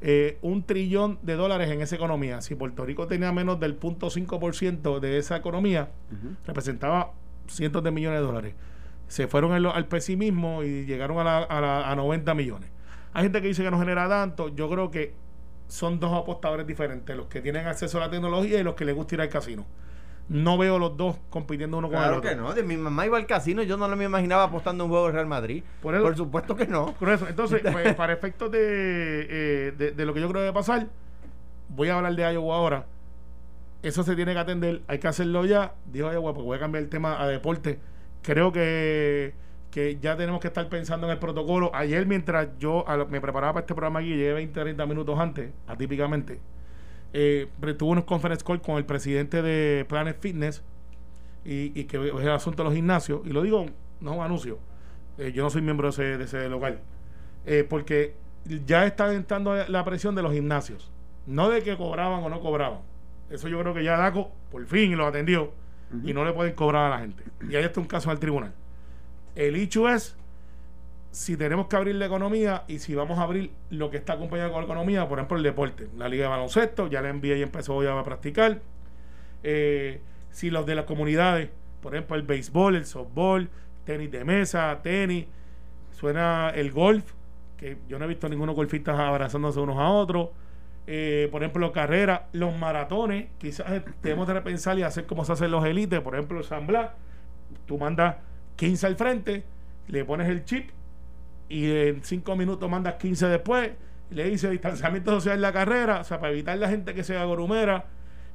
eh, 0.00 0.38
un 0.42 0.64
trillón 0.64 1.18
de 1.22 1.34
dólares 1.34 1.70
en 1.70 1.80
esa 1.80 1.96
economía. 1.96 2.40
Si 2.40 2.54
Puerto 2.54 2.84
Rico 2.84 3.06
tenía 3.06 3.32
menos 3.32 3.60
del 3.60 3.78
0.5% 3.78 5.00
de 5.00 5.18
esa 5.18 5.36
economía, 5.36 5.90
representaba 6.46 7.12
cientos 7.46 7.82
de 7.82 7.90
millones 7.90 8.20
de 8.20 8.26
dólares. 8.26 8.54
Se 9.08 9.28
fueron 9.28 9.52
al 9.52 9.86
pesimismo 9.86 10.64
y 10.64 10.84
llegaron 10.84 11.24
a, 11.26 11.38
a, 11.38 11.92
a 11.92 11.96
90 11.96 12.34
millones. 12.34 12.70
Hay 13.12 13.22
gente 13.22 13.40
que 13.40 13.48
dice 13.48 13.62
que 13.62 13.70
no 13.70 13.78
genera 13.78 14.08
tanto. 14.08 14.48
Yo 14.48 14.68
creo 14.68 14.90
que 14.90 15.14
son 15.68 15.98
dos 16.00 16.12
apostadores 16.12 16.66
diferentes, 16.66 17.16
los 17.16 17.26
que 17.26 17.40
tienen 17.40 17.66
acceso 17.66 17.98
a 17.98 18.02
la 18.02 18.10
tecnología 18.10 18.58
y 18.60 18.62
los 18.62 18.74
que 18.74 18.84
les 18.84 18.94
gusta 18.94 19.16
ir 19.16 19.20
al 19.20 19.28
casino. 19.28 19.66
No 20.28 20.58
veo 20.58 20.78
los 20.78 20.96
dos 20.96 21.16
compitiendo 21.30 21.78
uno 21.78 21.88
con 21.88 21.98
el 21.98 22.04
otro. 22.04 22.20
Claro 22.20 22.36
que 22.36 22.42
no, 22.42 22.52
de 22.52 22.62
mi 22.64 22.76
mamá 22.76 23.06
iba 23.06 23.16
al 23.16 23.26
casino 23.26 23.62
y 23.62 23.66
yo 23.66 23.76
no 23.76 23.88
me 23.94 24.04
imaginaba 24.04 24.44
apostando 24.44 24.84
un 24.84 24.90
juego 24.90 25.06
de 25.06 25.12
Real 25.12 25.26
Madrid. 25.26 25.62
Por, 25.80 26.16
supuesto 26.16 26.56
que 26.56 26.66
no. 26.66 26.94
Por 26.94 27.10
eso, 27.10 27.28
entonces, 27.28 27.62
pues, 27.72 27.94
para 27.94 28.12
efectos 28.12 28.50
eh, 28.52 29.72
de, 29.76 29.92
de, 29.92 30.04
lo 30.04 30.12
que 30.12 30.20
yo 30.20 30.28
creo 30.28 30.42
que 30.42 30.48
a 30.48 30.52
pasar, 30.52 30.88
voy 31.68 31.90
a 31.90 31.96
hablar 31.96 32.16
de 32.16 32.32
Iowa 32.32 32.56
ahora. 32.56 32.86
Eso 33.82 34.02
se 34.02 34.16
tiene 34.16 34.32
que 34.32 34.40
atender, 34.40 34.82
hay 34.88 34.98
que 34.98 35.06
hacerlo 35.06 35.44
ya. 35.44 35.74
Dijo 35.92 36.12
Iowa, 36.12 36.34
porque 36.34 36.46
voy 36.46 36.56
a 36.56 36.60
cambiar 36.60 36.82
el 36.82 36.90
tema 36.90 37.22
a 37.22 37.28
deporte. 37.28 37.78
Creo 38.22 38.50
que 38.50 39.32
que 39.76 39.98
ya 40.00 40.16
tenemos 40.16 40.40
que 40.40 40.46
estar 40.46 40.66
pensando 40.70 41.06
en 41.06 41.12
el 41.12 41.18
protocolo. 41.18 41.70
Ayer, 41.74 42.06
mientras 42.06 42.48
yo 42.58 42.86
me 43.10 43.20
preparaba 43.20 43.52
para 43.52 43.64
este 43.64 43.74
programa 43.74 43.98
aquí, 43.98 44.08
llegué 44.08 44.32
20, 44.32 44.58
30 44.58 44.86
minutos 44.86 45.18
antes, 45.18 45.52
atípicamente, 45.66 46.40
eh, 47.12 47.46
tuve 47.76 47.90
unos 47.90 48.04
conference 48.04 48.42
call 48.42 48.62
con 48.62 48.78
el 48.78 48.86
presidente 48.86 49.42
de 49.42 49.84
Planet 49.86 50.18
Fitness 50.18 50.62
y, 51.44 51.84
que 51.84 52.08
es 52.08 52.14
el 52.22 52.30
asunto 52.30 52.62
de 52.62 52.70
los 52.70 52.74
gimnasios. 52.74 53.20
Y 53.26 53.34
lo 53.34 53.42
digo, 53.42 53.66
no 54.00 54.12
es 54.12 54.16
un 54.16 54.24
anuncio. 54.24 54.58
Eh, 55.18 55.32
yo 55.32 55.42
no 55.42 55.50
soy 55.50 55.60
miembro 55.60 55.88
de 55.88 55.90
ese, 55.90 56.16
de 56.16 56.24
ese 56.24 56.48
local. 56.48 56.80
Eh, 57.44 57.66
porque 57.68 58.14
ya 58.64 58.86
está 58.86 59.12
entrando 59.12 59.54
la 59.68 59.84
presión 59.84 60.14
de 60.14 60.22
los 60.22 60.32
gimnasios. 60.32 60.90
No 61.26 61.50
de 61.50 61.62
que 61.62 61.76
cobraban 61.76 62.24
o 62.24 62.30
no 62.30 62.40
cobraban. 62.40 62.78
Eso 63.28 63.46
yo 63.48 63.60
creo 63.60 63.74
que 63.74 63.84
ya 63.84 63.98
DACO 63.98 64.32
por 64.50 64.64
fin 64.64 64.96
lo 64.96 65.06
atendió 65.06 65.52
y 66.02 66.14
no 66.14 66.24
le 66.24 66.32
pueden 66.32 66.54
cobrar 66.54 66.90
a 66.90 66.96
la 66.96 67.00
gente. 67.00 67.24
Y 67.50 67.56
ahí 67.56 67.64
está 67.64 67.78
un 67.78 67.86
caso 67.86 68.10
al 68.10 68.18
tribunal. 68.18 68.54
El 69.36 69.54
hecho 69.54 69.88
es 69.88 70.16
si 71.12 71.36
tenemos 71.36 71.68
que 71.68 71.76
abrir 71.76 71.94
la 71.94 72.06
economía 72.06 72.64
y 72.68 72.78
si 72.78 72.94
vamos 72.94 73.18
a 73.18 73.22
abrir 73.22 73.50
lo 73.70 73.90
que 73.90 73.96
está 73.96 74.14
acompañado 74.14 74.50
con 74.50 74.60
la 74.60 74.64
economía, 74.66 75.08
por 75.08 75.18
ejemplo, 75.18 75.36
el 75.36 75.42
deporte. 75.42 75.88
La 75.96 76.08
liga 76.08 76.24
de 76.24 76.28
baloncesto, 76.28 76.88
ya 76.88 77.00
la 77.00 77.12
NBA 77.12 77.36
y 77.36 77.42
empezó 77.42 77.74
hoy 77.74 77.86
a 77.86 78.02
practicar. 78.02 78.60
Eh, 79.42 80.00
si 80.30 80.50
los 80.50 80.66
de 80.66 80.74
las 80.74 80.84
comunidades, 80.84 81.48
por 81.80 81.94
ejemplo, 81.94 82.16
el 82.16 82.22
béisbol, 82.22 82.76
el 82.76 82.84
softball, 82.84 83.48
tenis 83.84 84.10
de 84.10 84.24
mesa, 84.24 84.78
tenis, 84.82 85.26
suena 85.92 86.50
el 86.50 86.70
golf, 86.70 87.12
que 87.56 87.78
yo 87.88 87.98
no 87.98 88.04
he 88.04 88.08
visto 88.08 88.28
ninguno 88.28 88.52
golfistas 88.52 88.98
abrazándose 88.98 89.60
unos 89.60 89.78
a 89.78 89.88
otros. 89.88 90.28
Eh, 90.86 91.28
por 91.32 91.42
ejemplo, 91.42 91.72
carreras, 91.72 92.22
los 92.32 92.54
maratones, 92.56 93.28
quizás 93.38 93.82
tenemos 94.02 94.26
que 94.26 94.34
repensar 94.34 94.78
y 94.78 94.82
hacer 94.82 95.06
como 95.06 95.24
se 95.24 95.32
hacen 95.32 95.50
los 95.50 95.64
élites, 95.64 96.00
por 96.00 96.14
ejemplo, 96.14 96.38
el 96.38 96.44
San 96.44 96.66
Blas, 96.66 96.90
tú 97.66 97.78
mandas 97.78 98.16
15 98.56 98.86
al 98.86 98.96
frente, 98.96 99.44
le 99.88 100.04
pones 100.04 100.28
el 100.28 100.44
chip 100.44 100.70
y 101.48 101.70
en 101.70 102.02
5 102.02 102.36
minutos 102.36 102.68
mandas 102.68 102.94
15 102.94 103.28
después, 103.28 103.70
le 104.10 104.24
dice 104.24 104.50
distanciamiento 104.50 105.12
social 105.12 105.36
en 105.36 105.42
la 105.42 105.52
carrera, 105.52 106.00
o 106.00 106.04
sea, 106.04 106.18
para 106.18 106.32
evitar 106.32 106.58
la 106.58 106.68
gente 106.68 106.94
que 106.94 107.04
sea 107.04 107.24
gorumera. 107.24 107.86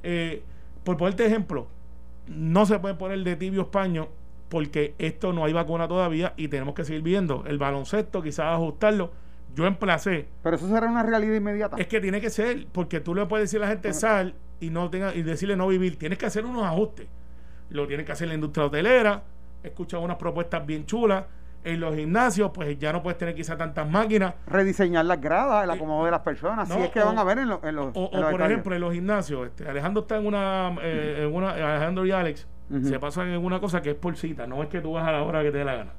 Eh, 0.02 0.42
por 0.84 0.96
ponerte 0.96 1.26
ejemplo, 1.26 1.68
no 2.26 2.66
se 2.66 2.78
puede 2.78 2.94
poner 2.94 3.18
de 3.20 3.36
tibio 3.36 3.62
español 3.62 4.08
porque 4.48 4.94
esto 4.98 5.32
no 5.32 5.46
hay 5.46 5.52
vacuna 5.54 5.88
todavía 5.88 6.34
y 6.36 6.48
tenemos 6.48 6.74
que 6.74 6.84
seguir 6.84 7.00
viendo 7.00 7.42
el 7.46 7.56
baloncesto, 7.56 8.22
quizás 8.22 8.46
ajustarlo. 8.54 9.10
Yo 9.54 9.66
emplacé. 9.66 10.28
Pero 10.42 10.56
eso 10.56 10.68
será 10.68 10.88
una 10.88 11.02
realidad 11.02 11.34
inmediata. 11.34 11.76
Es 11.78 11.86
que 11.86 12.00
tiene 12.00 12.20
que 12.20 12.28
ser, 12.28 12.66
porque 12.70 13.00
tú 13.00 13.14
le 13.14 13.24
puedes 13.24 13.50
decir 13.50 13.62
a 13.62 13.66
la 13.66 13.72
gente 13.72 13.94
sal 13.94 14.34
y 14.60 14.68
no 14.68 14.90
tenga 14.90 15.14
y 15.14 15.22
decirle 15.22 15.56
no 15.56 15.68
vivir. 15.68 15.98
Tienes 15.98 16.18
que 16.18 16.26
hacer 16.26 16.44
unos 16.44 16.64
ajustes. 16.64 17.06
Lo 17.70 17.86
tienes 17.86 18.04
que 18.04 18.12
hacer 18.12 18.28
la 18.28 18.34
industria 18.34 18.66
hotelera. 18.66 19.22
He 19.62 19.68
escuchado 19.68 20.02
unas 20.02 20.16
propuestas 20.16 20.64
bien 20.66 20.86
chulas. 20.86 21.24
En 21.64 21.78
los 21.78 21.94
gimnasios, 21.94 22.50
pues 22.52 22.76
ya 22.76 22.92
no 22.92 23.04
puedes 23.04 23.18
tener 23.18 23.36
quizás 23.36 23.56
tantas 23.56 23.88
máquinas. 23.88 24.34
Rediseñar 24.48 25.04
las 25.04 25.20
gradas, 25.20 25.62
el 25.62 25.70
acomodo 25.70 26.04
de 26.04 26.10
las 26.10 26.20
personas, 26.20 26.68
si 26.68 26.76
es 26.76 26.90
que 26.90 26.98
van 26.98 27.16
a 27.16 27.22
ver 27.22 27.38
en, 27.38 27.48
los. 27.48 27.60
O, 27.94 28.10
por 28.10 28.42
ejemplo, 28.42 28.74
en 28.74 28.80
los 28.80 28.92
gimnasios. 28.92 29.46
Este, 29.46 29.68
Alejandro 29.68 30.02
está 30.02 30.16
en 30.16 30.26
una, 30.26 30.74
eh, 30.82 31.24
en 31.24 31.32
una. 31.32 31.50
Alejandro 31.50 32.04
y 32.04 32.10
Alex 32.10 32.48
se 32.82 32.98
pasan 32.98 33.28
en 33.28 33.44
una 33.44 33.60
cosa 33.60 33.82
que 33.82 33.90
es 33.90 33.96
por 33.96 34.16
cita, 34.16 34.46
no 34.46 34.62
es 34.62 34.68
que 34.68 34.80
tú 34.80 34.92
vas 34.92 35.06
a 35.06 35.12
la 35.12 35.22
hora 35.22 35.42
que 35.42 35.50
te 35.50 35.58
dé 35.58 35.64
la 35.64 35.74
gana. 35.74 35.92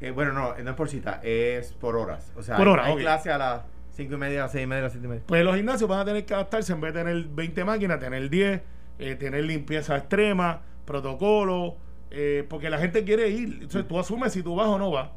Eh, 0.00 0.10
bueno, 0.10 0.32
no, 0.32 0.54
no 0.54 0.70
es 0.70 0.76
por 0.76 0.88
cita, 0.88 1.20
es 1.22 1.72
por 1.72 1.96
horas. 1.96 2.30
O 2.36 2.42
sea, 2.42 2.56
por 2.56 2.78
hay, 2.78 2.96
clase 2.96 3.30
a 3.30 3.38
las 3.38 3.62
5 3.92 4.14
y 4.14 4.16
media, 4.16 4.40
a 4.40 4.42
las 4.44 4.52
6 4.52 4.64
y 4.64 4.66
media, 4.66 4.80
a 4.80 4.84
las 4.84 4.92
7 4.92 5.06
y 5.06 5.08
media. 5.08 5.22
Pues 5.26 5.44
los 5.44 5.56
gimnasios 5.56 5.88
van 5.88 6.00
a 6.00 6.04
tener 6.04 6.26
que 6.26 6.34
adaptarse 6.34 6.72
en 6.72 6.80
vez 6.80 6.92
de 6.92 7.04
tener 7.04 7.24
20 7.24 7.64
máquinas, 7.64 8.00
tener 8.00 8.28
10, 8.28 8.62
eh, 8.98 9.14
tener 9.14 9.44
limpieza 9.44 9.96
extrema, 9.96 10.60
protocolo, 10.84 11.76
eh, 12.10 12.44
porque 12.48 12.70
la 12.70 12.78
gente 12.78 13.04
quiere 13.04 13.28
ir. 13.28 13.58
Entonces 13.62 13.86
tú 13.86 13.98
asumes 13.98 14.32
si 14.32 14.42
tú 14.42 14.54
vas 14.54 14.68
o 14.68 14.78
no 14.78 14.90
vas. 14.90 15.10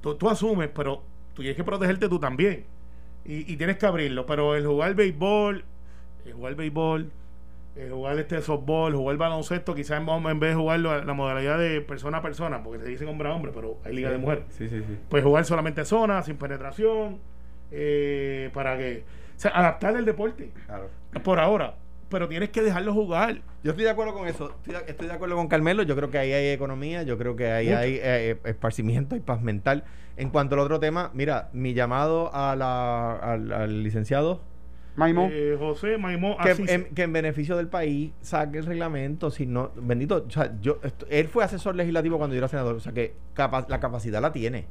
Tú, 0.00 0.14
tú 0.14 0.28
asumes, 0.28 0.70
pero 0.74 1.02
tú 1.34 1.42
tienes 1.42 1.56
que 1.56 1.64
protegerte 1.64 2.08
tú 2.08 2.18
también. 2.18 2.64
Y, 3.24 3.52
y 3.52 3.56
tienes 3.56 3.76
que 3.76 3.86
abrirlo. 3.86 4.26
Pero 4.26 4.54
el 4.54 4.66
jugar 4.66 4.94
béisbol, 4.94 5.64
el 6.26 6.32
jugar 6.32 6.54
béisbol, 6.54 7.10
eh, 7.76 7.88
jugar 7.90 8.16
este 8.20 8.40
softball, 8.40 8.94
jugar 8.94 9.16
baloncesto, 9.16 9.74
quizás 9.74 10.00
en, 10.00 10.08
en, 10.08 10.38
vez 10.38 10.50
de 10.50 10.54
jugar 10.54 10.78
la, 10.78 11.12
modalidad 11.12 11.58
de 11.58 11.80
persona 11.80 12.18
a 12.18 12.22
persona, 12.22 12.62
porque 12.62 12.84
se 12.84 12.88
dicen 12.88 13.08
hombre 13.08 13.28
a 13.28 13.34
hombre, 13.34 13.50
pero 13.52 13.78
hay 13.84 13.94
liga 13.96 14.10
de 14.10 14.18
mujer. 14.18 14.44
Sí, 14.50 14.68
sí, 14.68 14.78
sí. 14.78 14.98
Pues 15.08 15.24
jugar 15.24 15.44
solamente 15.44 15.84
zona, 15.84 16.22
sin 16.22 16.36
penetración, 16.36 17.18
eh, 17.72 18.50
para 18.54 18.78
que. 18.78 19.02
O 19.36 19.40
sea, 19.40 19.50
adaptar 19.50 19.96
el 19.96 20.04
deporte. 20.04 20.52
Claro. 20.66 20.88
Por 21.24 21.40
ahora. 21.40 21.74
Pero 22.08 22.28
tienes 22.28 22.50
que 22.50 22.62
dejarlo 22.62 22.92
jugar. 22.92 23.42
Yo 23.62 23.70
estoy 23.70 23.84
de 23.84 23.90
acuerdo 23.90 24.14
con 24.14 24.28
eso. 24.28 24.54
Estoy 24.86 25.06
de, 25.08 25.12
acuerdo 25.12 25.36
con 25.36 25.48
Carmelo. 25.48 25.82
Yo 25.82 25.96
creo 25.96 26.10
que 26.10 26.18
ahí 26.18 26.32
hay 26.32 26.48
economía. 26.48 27.02
Yo 27.02 27.18
creo 27.18 27.34
que 27.34 27.50
ahí 27.50 27.68
hay 27.68 27.98
eh, 28.02 28.38
esparcimiento 28.44 29.16
y 29.16 29.20
paz 29.20 29.42
mental. 29.42 29.84
En 30.16 30.30
cuanto 30.30 30.54
al 30.54 30.60
otro 30.60 30.78
tema, 30.78 31.10
mira, 31.14 31.48
mi 31.52 31.74
llamado 31.74 32.30
a 32.34 32.54
la, 32.54 33.14
al 33.16 33.82
licenciado 33.82 34.40
Maimón. 34.96 35.30
Eh, 35.32 35.56
José 35.58 35.98
Maimón. 35.98 36.36
Que 36.38 36.72
en, 36.72 36.84
que 36.94 37.02
en, 37.02 37.12
beneficio 37.12 37.56
del 37.56 37.68
país 37.68 38.12
saque 38.20 38.58
el 38.58 38.66
reglamento. 38.66 39.30
Si 39.30 39.46
no, 39.46 39.72
bendito, 39.76 40.24
o 40.26 40.30
sea, 40.30 40.52
yo, 40.60 40.78
él 41.10 41.28
fue 41.28 41.44
asesor 41.44 41.74
legislativo 41.74 42.18
cuando 42.18 42.34
yo 42.34 42.38
era 42.38 42.48
senador. 42.48 42.76
O 42.76 42.80
sea, 42.80 42.92
que 42.92 43.14
la 43.36 43.80
capacidad 43.80 44.20
la 44.20 44.32
tiene. 44.32 44.66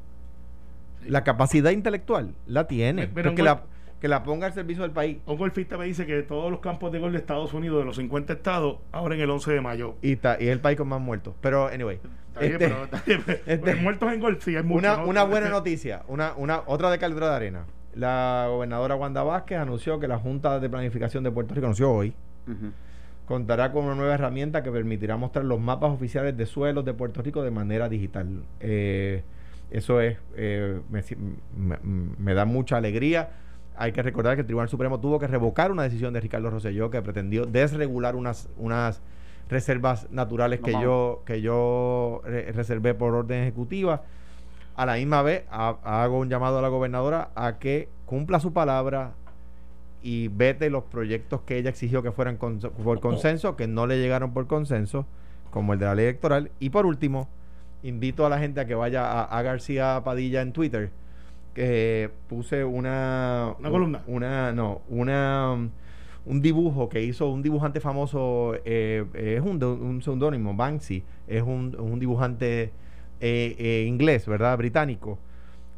La 1.07 1.23
capacidad 1.23 1.71
intelectual 1.71 2.36
la 2.47 2.67
tiene. 2.67 3.07
Pero 3.07 3.36
que, 3.36 3.43
la, 3.43 3.63
que 4.04 4.10
la 4.10 4.22
ponga 4.22 4.47
al 4.47 4.54
servicio 4.54 4.84
del 4.84 4.91
país. 4.91 5.20
Un 5.26 5.38
golfista 5.38 5.78
me 5.78 5.86
dice 5.86 6.06
que 6.06 6.24
todos 6.24 6.51
los 6.51 6.60
campos 6.60 6.91
de 6.91 6.99
gol 6.99 7.14
de 7.14 7.20
Estados 7.20 7.54
Unidos, 7.54 7.80
de 7.80 7.86
los 7.86 7.95
50 7.95 8.34
estados, 8.34 8.80
abren 8.91 9.22
el 9.22 9.30
11 9.30 9.54
de 9.54 9.62
mayo. 9.62 9.95
Y, 10.01 10.12
está, 10.12 10.36
y 10.41 10.47
es 10.47 10.51
el 10.51 10.60
país 10.60 10.78
con 10.78 10.89
más 10.89 10.99
muertos. 10.99 11.36
Pero, 11.39 11.68
anyway. 11.68 12.01
Este, 12.38 12.74
este, 13.45 13.76
muertos 13.76 14.12
en 14.12 14.20
golf, 14.20 14.43
sí, 14.43 14.58
hay 14.58 14.64
muchos. 14.64 14.97
Una, 14.97 15.06
una 15.06 15.24
buena 15.24 15.47
noticia. 15.47 16.04
Una, 16.10 16.34
una, 16.36 16.64
otra 16.66 16.91
de 16.91 16.99
Caldera 16.99 17.30
de 17.30 17.36
Arena 17.38 17.66
la 17.95 18.47
gobernadora 18.49 18.95
Wanda 18.95 19.24
Vázquez 19.24 19.58
anunció 19.58 20.01
que 20.01 20.10
la 20.10 20.18
Junta 20.18 20.60
de 20.60 20.70
Planificación 20.70 21.24
de 21.24 21.32
Puerto 21.32 21.54
Rico 21.54 21.68
anunció 21.68 21.89
hoy. 21.89 22.14
Contará 23.26 23.72
con 23.72 23.86
una 23.86 23.95
nueva 23.95 24.16
herramienta 24.16 24.64
que 24.64 24.72
permitirá 24.72 25.16
mostrar 25.16 25.45
los 25.45 25.62
mapas 25.62 25.91
oficiales 25.91 26.36
de 26.36 26.45
suelos 26.45 26.84
de 26.84 26.93
Puerto 26.93 27.22
Rico 27.22 27.41
de 27.41 27.51
manera 27.51 27.88
digital. 27.88 28.43
Eh, 28.60 29.24
eso 29.72 30.01
es, 30.01 30.18
eh, 30.36 30.82
me, 31.56 32.34
da 32.34 32.45
mucha 32.45 32.78
alegría. 32.78 33.30
Hay 33.76 33.91
que 33.91 34.01
recordar 34.03 34.36
que 34.36 34.41
el 34.41 34.45
Tribunal 34.45 34.69
Supremo 34.69 34.99
tuvo 34.99 35.19
que 35.19 35.28
revocar 35.28 35.71
una 35.71 35.84
decisión 35.84 36.13
de 36.13 36.19
Ricardo 36.19 36.49
Rosselló 36.49 36.89
que 36.89 37.01
pretendió 37.01 37.45
desregular 37.45 38.15
unas, 38.15 38.49
unas 38.57 39.01
reservas 39.49 40.09
naturales 40.11 40.59
que, 40.61 40.71
yo, 40.71 41.24
que 41.26 41.41
yo 41.41 42.21
reservé 42.24 42.93
por 42.93 43.13
orden 43.13 43.41
ejecutiva 43.43 44.03
a 44.76 44.86
la 44.86 44.95
misma 44.95 45.21
vez 45.21 45.43
hago 45.51 46.19
un 46.19 46.30
llamado 46.30 46.59
a 46.59 46.61
la 46.61 46.67
gobernadora 46.67 47.30
a 47.36 47.59
que 47.59 47.89
cumpla 48.05 48.39
su 48.39 48.53
palabra 48.53 49.13
y 50.01 50.28
vete 50.30 50.69
los 50.69 50.84
proyectos 50.84 51.41
que 51.41 51.57
ella 51.57 51.69
exigió 51.69 52.03
que 52.03 52.11
fueran 52.11 52.38
por 52.38 52.99
consenso, 52.99 53.55
que 53.55 53.67
no 53.67 53.88
le 53.88 53.99
llegaron 53.99 54.34
por 54.34 54.47
consenso, 54.47 55.05
como 55.49 55.74
el 55.74 55.80
de 55.80 55.86
la 55.86 55.95
ley 55.95 56.05
electoral. 56.05 56.51
Y 56.59 56.71
por 56.71 56.86
último, 56.86 57.30
invito 57.84 58.26
a 58.26 58.30
la 58.30 58.39
gente 58.39 58.59
a 58.59 58.65
que 58.65 58.76
vaya 58.76 59.24
a, 59.24 59.41
García 59.43 60.01
Padilla 60.03 60.41
en 60.41 60.51
Twitter, 60.51 60.89
que 61.54 62.10
puse 62.28 62.64
una... 62.64 63.56
Una 63.60 63.70
columna. 63.70 64.04
Una, 64.08 64.51
no, 64.51 64.82
una 64.89 65.58
un 66.26 66.41
dibujo 66.41 66.89
que 66.89 67.04
hizo 67.04 67.30
un 67.30 67.41
dibujante 67.41 67.80
famoso, 67.80 68.56
eh, 68.66 69.06
es 69.14 69.41
un, 69.41 69.62
un 69.64 70.01
seudónimo, 70.01 70.56
Banksy, 70.56 71.04
es 71.28 71.43
un, 71.43 71.76
un 71.78 71.99
dibujante 71.99 72.72
eh, 73.20 73.56
eh, 73.60 73.86
inglés, 73.88 74.26
¿verdad? 74.28 74.58
Británico, 74.58 75.20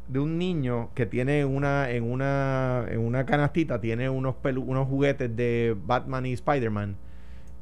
de 0.08 0.20
un 0.20 0.38
niño 0.38 0.90
que 0.94 1.06
tiene 1.06 1.44
una, 1.44 1.90
en 1.90 2.04
una, 2.04 2.86
en 2.88 3.00
una 3.00 3.26
canastita, 3.26 3.80
tiene 3.80 4.08
unos, 4.08 4.36
unos 4.44 4.88
juguetes 4.88 5.34
de 5.34 5.76
Batman 5.84 6.26
y 6.26 6.32
Spider-Man 6.32 6.96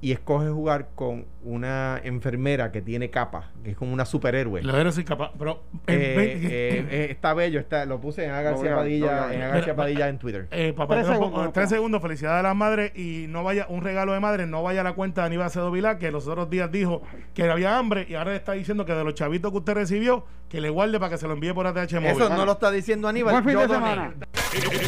y 0.03 0.13
escoge 0.13 0.51
jugar 0.51 0.89
con 0.95 1.25
una 1.45 2.01
enfermera 2.03 2.73
que 2.73 2.81
tiene 2.81 3.11
capa, 3.11 3.51
que 3.63 3.73
es 3.73 3.77
como 3.77 3.93
una 3.93 4.07
superhéroe. 4.07 4.63
La 4.63 4.81
era 4.81 4.91
sin 4.93 5.05
capa, 5.05 5.33
pero 5.39 5.63
eh, 5.87 6.87
eh, 6.91 7.07
está 7.11 7.35
bello, 7.35 7.61
está, 7.61 7.85
lo 7.85 8.01
puse 8.01 8.25
en 8.25 8.31
García 8.31 8.75
Padilla, 8.75 9.33
en 9.33 9.41
García 9.41 9.77
Padilla 9.77 10.09
en 10.09 10.19
Twitter. 10.19 10.49
Eh, 10.51 10.73
papá, 10.75 10.95
tres, 10.95 11.07
segundos, 11.07 11.53
tres 11.53 11.69
segundos, 11.69 12.03
felicidades 12.03 12.41
a 12.41 12.43
las 12.43 12.57
madres 12.57 12.93
y 12.97 13.27
no 13.29 13.45
vaya 13.45 13.67
un 13.69 13.83
regalo 13.83 14.15
de 14.15 14.21
madre, 14.21 14.47
no 14.47 14.63
vaya 14.63 14.81
a 14.81 14.85
la 14.85 14.95
cuenta 14.95 15.23
de 15.23 15.27
Aníbal 15.27 15.51
Cedo 15.51 15.71
Vilá, 15.71 15.99
que 15.99 16.11
los 16.11 16.27
otros 16.27 16.49
días 16.49 16.73
dijo 16.73 17.03
que 17.35 17.45
había 17.45 17.79
hambre 17.79 18.07
y 18.09 18.15
ahora 18.15 18.35
está 18.35 18.53
diciendo 18.53 18.87
que 18.87 18.95
de 18.95 19.05
los 19.05 19.15
chavitos 19.15 19.53
que 19.53 19.59
usted 19.59 19.75
recibió, 19.75 20.25
que 20.49 20.61
le 20.61 20.71
guarde 20.71 20.99
para 20.99 21.11
que 21.11 21.19
se 21.19 21.27
lo 21.27 21.35
envíe 21.35 21.53
por 21.53 21.67
ATH 21.67 21.93
móvil. 21.95 22.07
Eso 22.07 22.29
no 22.31 22.47
lo 22.47 22.53
está 22.53 22.71
diciendo 22.71 23.07
Aníbal. 23.07 23.45
Yo 23.45 23.61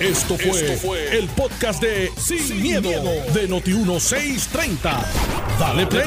Esto 0.01 0.37
fue, 0.39 1.19
el 1.19 1.29
podcast 1.31 1.83
de 1.83 2.09
Sin, 2.17 2.63
miedo, 2.63 2.89
de 3.35 3.49
Noti 3.49 3.75
1630. 3.75 5.05
Dale 5.59 5.87
play 5.87 6.07